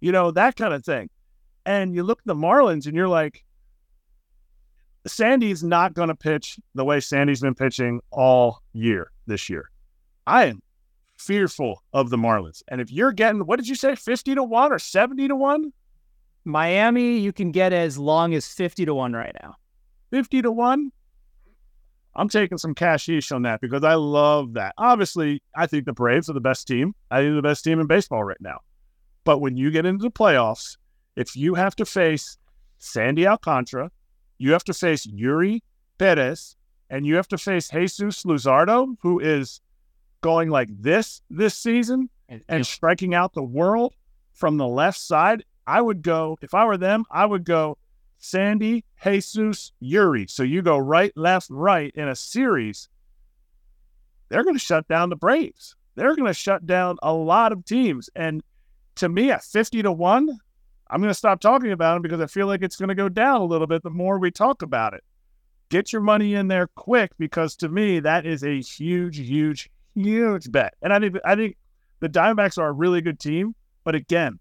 you 0.00 0.12
know, 0.12 0.30
that 0.32 0.56
kind 0.56 0.74
of 0.74 0.84
thing. 0.84 1.08
And 1.68 1.94
you 1.94 2.02
look 2.02 2.20
at 2.20 2.24
the 2.24 2.34
Marlins 2.34 2.86
and 2.86 2.96
you're 2.96 3.08
like, 3.08 3.44
Sandy's 5.06 5.62
not 5.62 5.92
going 5.92 6.08
to 6.08 6.14
pitch 6.14 6.58
the 6.74 6.82
way 6.82 6.98
Sandy's 6.98 7.42
been 7.42 7.54
pitching 7.54 8.00
all 8.10 8.62
year 8.72 9.12
this 9.26 9.50
year. 9.50 9.70
I 10.26 10.46
am 10.46 10.62
fearful 11.18 11.82
of 11.92 12.08
the 12.08 12.16
Marlins. 12.16 12.62
And 12.68 12.80
if 12.80 12.90
you're 12.90 13.12
getting, 13.12 13.44
what 13.44 13.56
did 13.56 13.68
you 13.68 13.74
say, 13.74 13.96
50 13.96 14.36
to 14.36 14.42
1 14.42 14.72
or 14.72 14.78
70 14.78 15.28
to 15.28 15.36
1? 15.36 15.70
Miami, 16.46 17.18
you 17.18 17.34
can 17.34 17.52
get 17.52 17.74
as 17.74 17.98
long 17.98 18.32
as 18.32 18.48
50 18.48 18.86
to 18.86 18.94
1 18.94 19.12
right 19.12 19.36
now. 19.42 19.54
50 20.10 20.40
to 20.40 20.50
1? 20.50 20.90
I'm 22.14 22.28
taking 22.30 22.56
some 22.56 22.74
cashish 22.74 23.30
on 23.30 23.42
that 23.42 23.60
because 23.60 23.84
I 23.84 23.92
love 23.92 24.54
that. 24.54 24.72
Obviously, 24.78 25.42
I 25.54 25.66
think 25.66 25.84
the 25.84 25.92
Braves 25.92 26.30
are 26.30 26.32
the 26.32 26.40
best 26.40 26.66
team. 26.66 26.94
I 27.10 27.20
think 27.20 27.36
the 27.36 27.42
best 27.42 27.62
team 27.62 27.78
in 27.78 27.86
baseball 27.86 28.24
right 28.24 28.40
now. 28.40 28.60
But 29.24 29.42
when 29.42 29.58
you 29.58 29.70
get 29.70 29.84
into 29.84 30.04
the 30.04 30.10
playoffs, 30.10 30.77
if 31.18 31.34
you 31.34 31.54
have 31.54 31.74
to 31.76 31.84
face 31.84 32.38
Sandy 32.78 33.26
Alcantara, 33.26 33.90
you 34.38 34.52
have 34.52 34.62
to 34.64 34.72
face 34.72 35.04
Eury 35.04 35.62
Perez, 35.98 36.54
and 36.90 37.04
you 37.04 37.16
have 37.16 37.26
to 37.28 37.36
face 37.36 37.68
Jesus 37.70 38.22
Luzardo, 38.22 38.96
who 39.02 39.18
is 39.18 39.60
going 40.20 40.48
like 40.48 40.68
this 40.80 41.20
this 41.28 41.56
season 41.56 42.08
and 42.48 42.66
striking 42.66 43.14
out 43.14 43.32
the 43.32 43.42
world 43.42 43.94
from 44.32 44.58
the 44.58 44.66
left 44.66 44.98
side, 44.98 45.44
I 45.66 45.80
would 45.80 46.02
go, 46.02 46.38
if 46.40 46.54
I 46.54 46.64
were 46.64 46.76
them, 46.76 47.04
I 47.10 47.26
would 47.26 47.44
go 47.44 47.78
Sandy, 48.18 48.84
Jesus, 49.02 49.72
Eury. 49.82 50.30
So 50.30 50.44
you 50.44 50.62
go 50.62 50.78
right, 50.78 51.12
left, 51.16 51.48
right 51.50 51.90
in 51.94 52.08
a 52.08 52.14
series. 52.14 52.88
They're 54.28 54.44
going 54.44 54.56
to 54.56 54.60
shut 54.60 54.86
down 54.86 55.08
the 55.08 55.16
Braves. 55.16 55.74
They're 55.96 56.14
going 56.14 56.28
to 56.28 56.34
shut 56.34 56.64
down 56.66 56.98
a 57.02 57.12
lot 57.12 57.50
of 57.50 57.64
teams. 57.64 58.08
And 58.14 58.42
to 58.96 59.08
me, 59.08 59.30
at 59.30 59.42
50 59.42 59.82
to 59.82 59.92
1, 59.92 60.38
I'm 60.90 61.00
going 61.00 61.10
to 61.10 61.14
stop 61.14 61.40
talking 61.40 61.72
about 61.72 61.94
them 61.94 62.02
because 62.02 62.20
I 62.20 62.26
feel 62.26 62.46
like 62.46 62.62
it's 62.62 62.76
going 62.76 62.88
to 62.88 62.94
go 62.94 63.08
down 63.08 63.40
a 63.40 63.44
little 63.44 63.66
bit 63.66 63.82
the 63.82 63.90
more 63.90 64.18
we 64.18 64.30
talk 64.30 64.62
about 64.62 64.94
it. 64.94 65.04
Get 65.68 65.92
your 65.92 66.00
money 66.00 66.34
in 66.34 66.48
there 66.48 66.68
quick 66.76 67.12
because 67.18 67.54
to 67.56 67.68
me, 67.68 68.00
that 68.00 68.24
is 68.24 68.42
a 68.42 68.60
huge, 68.60 69.18
huge, 69.18 69.68
huge 69.94 70.50
bet. 70.50 70.74
And 70.80 70.92
I 70.92 70.98
think 70.98 71.16
I 71.24 71.34
think 71.34 71.56
the 72.00 72.08
Diamondbacks 72.08 72.56
are 72.58 72.68
a 72.68 72.72
really 72.72 73.02
good 73.02 73.20
team, 73.20 73.54
but 73.84 73.94
again, 73.94 74.38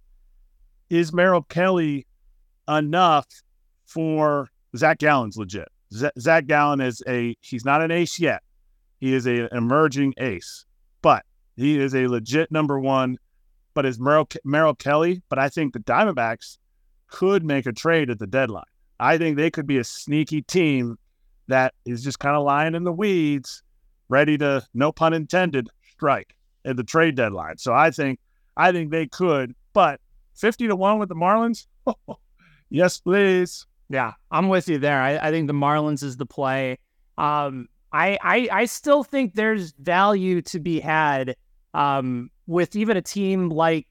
is 0.90 1.12
Merrill 1.12 1.44
Kelly 1.44 2.08
enough 2.70 3.28
for 3.86 4.50
Zac 4.76 5.00
Gallen's 5.00 5.36
legit? 5.36 5.68
Z- 5.94 6.12
Zac 6.20 6.46
Gallen 6.48 6.80
is 6.80 7.02
a 7.08 7.36
he's 7.42 7.66
not 7.66 7.82
an 7.82 7.92
ace 7.92 8.20
yet. 8.20 8.42
He 9.00 9.14
is 9.14 9.28
a, 9.28 9.42
an 9.42 9.50
emerging 9.52 10.14
ace, 10.18 10.66
but 11.02 11.26
he 11.56 11.80
is 11.80 11.94
a 11.94 12.08
legit 12.08 12.52
number 12.52 12.80
one. 12.80 13.18
But 13.78 13.86
is 13.86 14.00
Merrill, 14.00 14.28
Merrill 14.44 14.74
Kelly? 14.74 15.22
But 15.30 15.38
I 15.38 15.50
think 15.50 15.74
the 15.74 15.80
Diamondbacks 15.80 16.58
could 17.06 17.46
make 17.46 17.68
a 17.68 17.72
trade 17.72 18.10
at 18.10 18.18
the 18.18 18.26
deadline. 18.26 18.64
I 19.00 19.20
think 19.20 19.38
they 19.38 19.52
could 19.52 19.68
be 19.68 19.78
a 19.78 19.84
sneaky 19.84 20.42
team 20.42 20.98
that 21.46 21.76
is 21.86 22.04
just 22.04 22.18
kind 22.18 22.36
of 22.36 22.44
lying 22.44 22.74
in 22.74 22.86
the 22.86 22.92
weeds 22.92 23.62
ready 24.10 24.36
to, 24.40 24.66
no 24.74 24.92
pun 24.92 25.14
intended, 25.14 25.70
strike 25.92 26.34
at 26.66 26.76
the 26.76 26.84
trade 26.84 27.14
deadline. 27.14 27.60
So 27.60 27.72
I 27.72 27.92
think 27.92 28.20
I 28.58 28.72
think 28.72 28.90
they 28.90 29.06
could, 29.06 29.54
but 29.74 30.02
50 30.34 30.70
to 30.70 30.76
1 30.76 30.98
with 30.98 31.10
the 31.10 31.16
Marlins? 31.16 31.68
yes, 32.72 33.00
please. 33.00 33.68
Yeah, 33.90 34.14
I'm 34.32 34.50
with 34.50 34.68
you 34.70 34.80
there. 34.80 35.00
I, 35.00 35.18
I 35.18 35.30
think 35.30 35.46
the 35.46 35.54
Marlins 35.54 36.02
is 36.02 36.18
the 36.18 36.26
play. 36.26 36.80
Um, 37.20 37.68
I, 37.94 38.18
I 38.24 38.50
I 38.52 38.66
still 38.66 39.04
think 39.04 39.36
there's 39.36 39.74
value 39.74 40.42
to 40.42 40.60
be 40.60 40.80
had 40.80 41.36
um, 41.76 42.32
with 42.48 42.76
even 42.76 42.98
a 42.98 43.02
team 43.02 43.50
like 43.50 43.88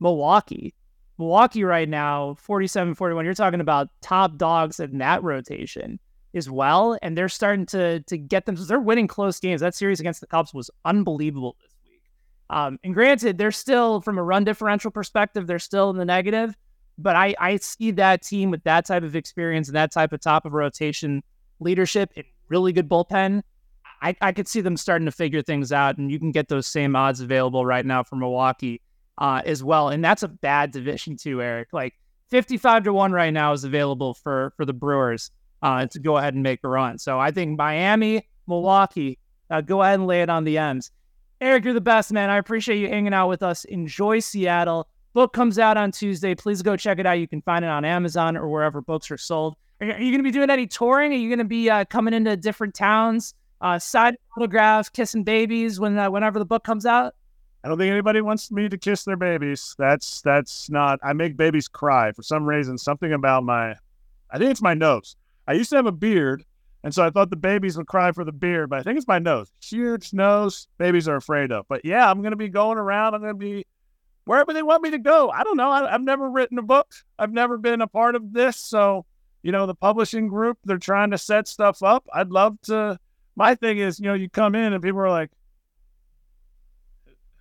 Milwaukee. 0.00 0.74
Milwaukee 1.18 1.62
right 1.62 1.88
now, 1.88 2.34
47 2.34 2.94
41. 2.94 3.24
You're 3.24 3.34
talking 3.34 3.60
about 3.60 3.88
top 4.00 4.36
dogs 4.36 4.80
in 4.80 4.98
that 4.98 5.22
rotation 5.22 6.00
as 6.34 6.50
well. 6.50 6.98
And 7.02 7.16
they're 7.16 7.28
starting 7.28 7.66
to 7.66 8.00
to 8.00 8.18
get 8.18 8.46
them. 8.46 8.56
They're 8.56 8.80
winning 8.80 9.06
close 9.06 9.38
games. 9.38 9.60
That 9.60 9.74
series 9.74 10.00
against 10.00 10.20
the 10.20 10.26
Cubs 10.26 10.52
was 10.52 10.70
unbelievable 10.84 11.56
this 11.62 11.74
week. 11.84 12.02
Um, 12.50 12.78
and 12.82 12.94
granted, 12.94 13.38
they're 13.38 13.52
still, 13.52 14.00
from 14.00 14.18
a 14.18 14.22
run 14.22 14.44
differential 14.44 14.90
perspective, 14.90 15.46
they're 15.46 15.58
still 15.58 15.90
in 15.90 15.96
the 15.96 16.04
negative. 16.04 16.56
But 16.98 17.16
I, 17.16 17.34
I 17.38 17.56
see 17.56 17.90
that 17.92 18.22
team 18.22 18.50
with 18.50 18.62
that 18.64 18.86
type 18.86 19.02
of 19.02 19.16
experience 19.16 19.68
and 19.68 19.76
that 19.76 19.92
type 19.92 20.12
of 20.12 20.20
top 20.20 20.44
of 20.44 20.52
rotation 20.52 21.22
leadership 21.60 22.10
and 22.16 22.24
really 22.48 22.72
good 22.72 22.88
bullpen. 22.88 23.42
I, 24.02 24.16
I 24.20 24.32
could 24.32 24.48
see 24.48 24.60
them 24.60 24.76
starting 24.76 25.06
to 25.06 25.12
figure 25.12 25.42
things 25.42 25.70
out, 25.70 25.96
and 25.96 26.10
you 26.10 26.18
can 26.18 26.32
get 26.32 26.48
those 26.48 26.66
same 26.66 26.96
odds 26.96 27.20
available 27.20 27.64
right 27.64 27.86
now 27.86 28.02
for 28.02 28.16
Milwaukee 28.16 28.82
uh, 29.18 29.42
as 29.46 29.62
well. 29.62 29.88
And 29.88 30.04
that's 30.04 30.22
a 30.22 30.28
bad 30.28 30.72
division 30.72 31.16
too, 31.16 31.40
Erik. 31.40 31.68
Like 31.72 31.94
55 32.30 32.84
to 32.84 32.92
1 32.92 33.12
right 33.12 33.32
now 33.32 33.52
is 33.52 33.64
available 33.64 34.14
for 34.14 34.52
for 34.56 34.64
the 34.64 34.72
Brewers 34.72 35.30
uh, 35.62 35.86
to 35.86 35.98
go 36.00 36.16
ahead 36.16 36.34
and 36.34 36.42
make 36.42 36.60
a 36.64 36.68
run. 36.68 36.98
So 36.98 37.20
I 37.20 37.30
think 37.30 37.56
Miami, 37.56 38.28
Milwaukee, 38.46 39.18
uh, 39.50 39.60
go 39.60 39.82
ahead 39.82 40.00
and 40.00 40.06
lay 40.06 40.22
it 40.22 40.30
on 40.30 40.44
the 40.44 40.58
M's. 40.58 40.90
Erik, 41.40 41.64
you're 41.64 41.74
the 41.74 41.80
best, 41.80 42.12
man. 42.12 42.30
I 42.30 42.38
appreciate 42.38 42.78
you 42.78 42.88
hanging 42.88 43.14
out 43.14 43.28
with 43.28 43.42
us. 43.42 43.64
Enjoy 43.64 44.18
Seattle. 44.20 44.88
Book 45.12 45.32
comes 45.32 45.58
out 45.58 45.76
on 45.76 45.92
Tuesday. 45.92 46.34
Please 46.34 46.62
go 46.62 46.76
check 46.76 46.98
it 46.98 47.06
out. 47.06 47.18
You 47.18 47.28
can 47.28 47.42
find 47.42 47.64
it 47.64 47.68
on 47.68 47.84
Amazon 47.84 48.36
or 48.36 48.48
wherever 48.48 48.80
books 48.80 49.10
are 49.10 49.18
sold. 49.18 49.56
Are 49.80 49.86
you, 49.86 50.12
going 50.12 50.18
to 50.18 50.22
be 50.22 50.30
doing 50.30 50.50
any 50.50 50.66
touring? 50.66 51.12
Are 51.12 51.16
you 51.16 51.28
going 51.28 51.40
to 51.40 51.44
be 51.44 51.68
uh, 51.68 51.84
coming 51.84 52.14
into 52.14 52.36
different 52.36 52.74
towns, 52.74 53.34
uh, 53.62 53.78
side 53.78 54.16
autographs, 54.36 54.88
kissing 54.88 55.22
babies 55.22 55.80
when 55.80 55.96
uh, 55.96 56.10
whenever 56.10 56.38
the 56.38 56.44
book 56.44 56.64
comes 56.64 56.84
out? 56.84 57.14
I 57.64 57.68
don't 57.68 57.78
think 57.78 57.92
anybody 57.92 58.20
wants 58.20 58.50
me 58.50 58.68
to 58.68 58.76
kiss 58.76 59.04
their 59.04 59.16
babies. 59.16 59.74
That's 59.78 60.20
that's 60.22 60.68
not. 60.68 60.98
I 61.02 61.12
make 61.12 61.36
babies 61.36 61.68
cry 61.68 62.10
for 62.12 62.22
some 62.22 62.44
reason. 62.44 62.76
Something 62.76 63.12
about 63.12 63.44
my, 63.44 63.76
I 64.30 64.38
think 64.38 64.50
it's 64.50 64.62
my 64.62 64.74
nose. 64.74 65.16
I 65.46 65.52
used 65.52 65.70
to 65.70 65.76
have 65.76 65.86
a 65.86 65.92
beard, 65.92 66.44
and 66.82 66.92
so 66.92 67.04
I 67.04 67.10
thought 67.10 67.30
the 67.30 67.36
babies 67.36 67.76
would 67.76 67.86
cry 67.86 68.10
for 68.10 68.24
the 68.24 68.32
beard, 68.32 68.70
but 68.70 68.80
I 68.80 68.82
think 68.82 68.96
it's 68.96 69.06
my 69.06 69.20
nose. 69.20 69.52
Huge 69.62 70.12
nose, 70.12 70.66
babies 70.78 71.06
are 71.06 71.16
afraid 71.16 71.52
of. 71.52 71.66
But 71.68 71.84
yeah, 71.84 72.10
I'm 72.10 72.20
gonna 72.20 72.36
be 72.36 72.48
going 72.48 72.78
around. 72.78 73.14
I'm 73.14 73.20
gonna 73.20 73.34
be 73.34 73.64
wherever 74.24 74.52
they 74.52 74.62
want 74.62 74.82
me 74.82 74.90
to 74.90 74.98
go. 74.98 75.30
I 75.30 75.44
don't 75.44 75.56
know. 75.56 75.70
I, 75.70 75.88
have 75.88 76.02
never 76.02 76.28
written 76.28 76.58
a 76.58 76.62
book. 76.62 76.92
I've 77.16 77.32
never 77.32 77.58
been 77.58 77.80
a 77.80 77.86
part 77.86 78.16
of 78.16 78.32
this. 78.32 78.56
So 78.56 79.06
you 79.44 79.52
know, 79.52 79.66
the 79.66 79.74
publishing 79.74 80.26
group 80.26 80.58
they're 80.64 80.78
trying 80.78 81.12
to 81.12 81.18
set 81.18 81.46
stuff 81.46 81.80
up. 81.84 82.04
I'd 82.12 82.30
love 82.30 82.60
to. 82.62 82.98
My 83.34 83.54
thing 83.54 83.78
is, 83.78 83.98
you 83.98 84.06
know, 84.06 84.14
you 84.14 84.28
come 84.28 84.54
in 84.54 84.72
and 84.72 84.82
people 84.82 85.00
are 85.00 85.10
like 85.10 85.30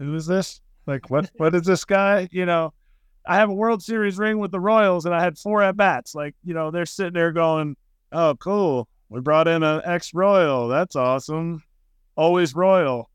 who 0.02 0.16
is 0.16 0.26
this? 0.26 0.62
Like, 0.88 1.10
what? 1.10 1.30
what 1.38 1.54
is 1.54 1.64
this 1.64 1.86
guy? 1.86 2.28
You 2.32 2.46
know, 2.46 2.74
I 3.26 3.36
have 3.36 3.50
a 3.50 3.54
World 3.54 3.84
Series 3.84 4.18
ring 4.18 4.39
with 4.39 4.52
the 4.52 4.60
Royals, 4.60 5.06
and 5.06 5.14
I 5.14 5.22
had 5.22 5.38
four 5.38 5.62
at 5.62 5.78
bats. 5.78 6.16
Like, 6.16 6.36
you 6.44 6.54
know, 6.54 6.72
they're 6.72 6.88
sitting 6.88 7.14
there 7.14 7.32
going, 7.32 7.78
"Oh, 8.12 8.36
cool. 8.36 8.88
We 9.10 9.22
brought 9.22 9.48
in 9.48 9.62
an 9.64 9.82
ex 9.86 10.14
Royal. 10.14 10.68
That's 10.68 10.96
awesome. 10.96 11.64
Always 12.16 12.56
Royal." 12.56 13.10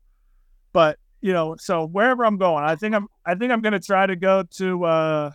But 0.71 0.97
you 1.21 1.33
know, 1.33 1.55
so 1.59 1.85
wherever 1.85 2.25
I'm 2.25 2.37
going, 2.37 2.63
I 2.63 2.75
think 2.75 2.95
I'm. 2.95 3.07
I 3.25 3.35
think 3.35 3.51
I'm 3.51 3.61
going 3.61 3.73
to 3.73 3.79
try 3.79 4.05
to 4.05 4.15
go 4.15 4.43
to. 4.57 4.85
uh 4.85 5.31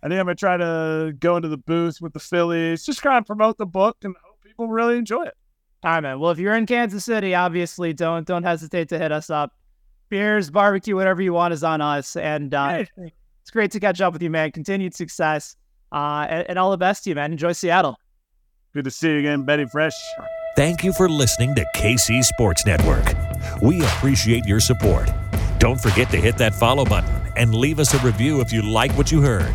I 0.00 0.08
think 0.08 0.20
I'm 0.20 0.28
to 0.28 0.34
try 0.36 0.56
to 0.56 1.12
go 1.18 1.36
into 1.36 1.48
the 1.48 1.56
booth 1.56 2.00
with 2.00 2.12
the 2.12 2.20
Phillies, 2.20 2.86
just 2.86 3.00
try 3.00 3.16
and 3.16 3.26
promote 3.26 3.58
the 3.58 3.66
book, 3.66 3.96
and 4.04 4.14
hope 4.24 4.40
people 4.44 4.68
really 4.68 4.96
enjoy 4.96 5.24
it. 5.24 5.34
All 5.84 5.92
right, 5.92 6.00
man. 6.00 6.18
Well, 6.18 6.30
if 6.32 6.38
you're 6.38 6.56
in 6.56 6.66
Kansas 6.66 7.04
City, 7.04 7.34
obviously 7.34 7.92
don't 7.92 8.26
don't 8.26 8.42
hesitate 8.42 8.88
to 8.90 8.98
hit 8.98 9.12
us 9.12 9.30
up 9.30 9.52
beers, 10.08 10.50
barbecue, 10.50 10.96
whatever 10.96 11.22
you 11.22 11.32
want 11.32 11.54
is 11.54 11.62
on 11.62 11.80
us. 11.80 12.16
And 12.16 12.54
uh, 12.54 12.84
it's 12.96 13.50
great 13.50 13.70
to 13.72 13.80
catch 13.80 14.00
up 14.00 14.12
with 14.12 14.22
you, 14.22 14.30
man. 14.30 14.52
Continued 14.52 14.94
success 14.94 15.56
uh, 15.92 16.26
and, 16.28 16.50
and 16.50 16.58
all 16.58 16.70
the 16.70 16.78
best 16.78 17.04
to 17.04 17.10
you, 17.10 17.16
man. 17.16 17.32
Enjoy 17.32 17.52
Seattle. 17.52 17.98
Good 18.74 18.84
to 18.84 18.90
see 18.90 19.10
you 19.10 19.18
again, 19.18 19.44
Benny 19.44 19.66
Fresh. 19.66 19.94
Thank 20.56 20.82
you 20.84 20.92
for 20.92 21.08
listening 21.08 21.54
to 21.54 21.64
KC 21.76 22.24
Sports 22.24 22.66
Network. 22.66 23.06
We 23.62 23.82
appreciate 23.82 24.44
your 24.44 24.60
support. 24.60 25.08
Don't 25.58 25.80
forget 25.80 26.10
to 26.10 26.16
hit 26.16 26.36
that 26.38 26.54
follow 26.54 26.84
button 26.84 27.14
and 27.36 27.54
leave 27.54 27.78
us 27.80 27.94
a 27.94 27.98
review 27.98 28.40
if 28.40 28.52
you 28.52 28.62
like 28.62 28.92
what 28.92 29.10
you 29.10 29.22
heard. 29.22 29.54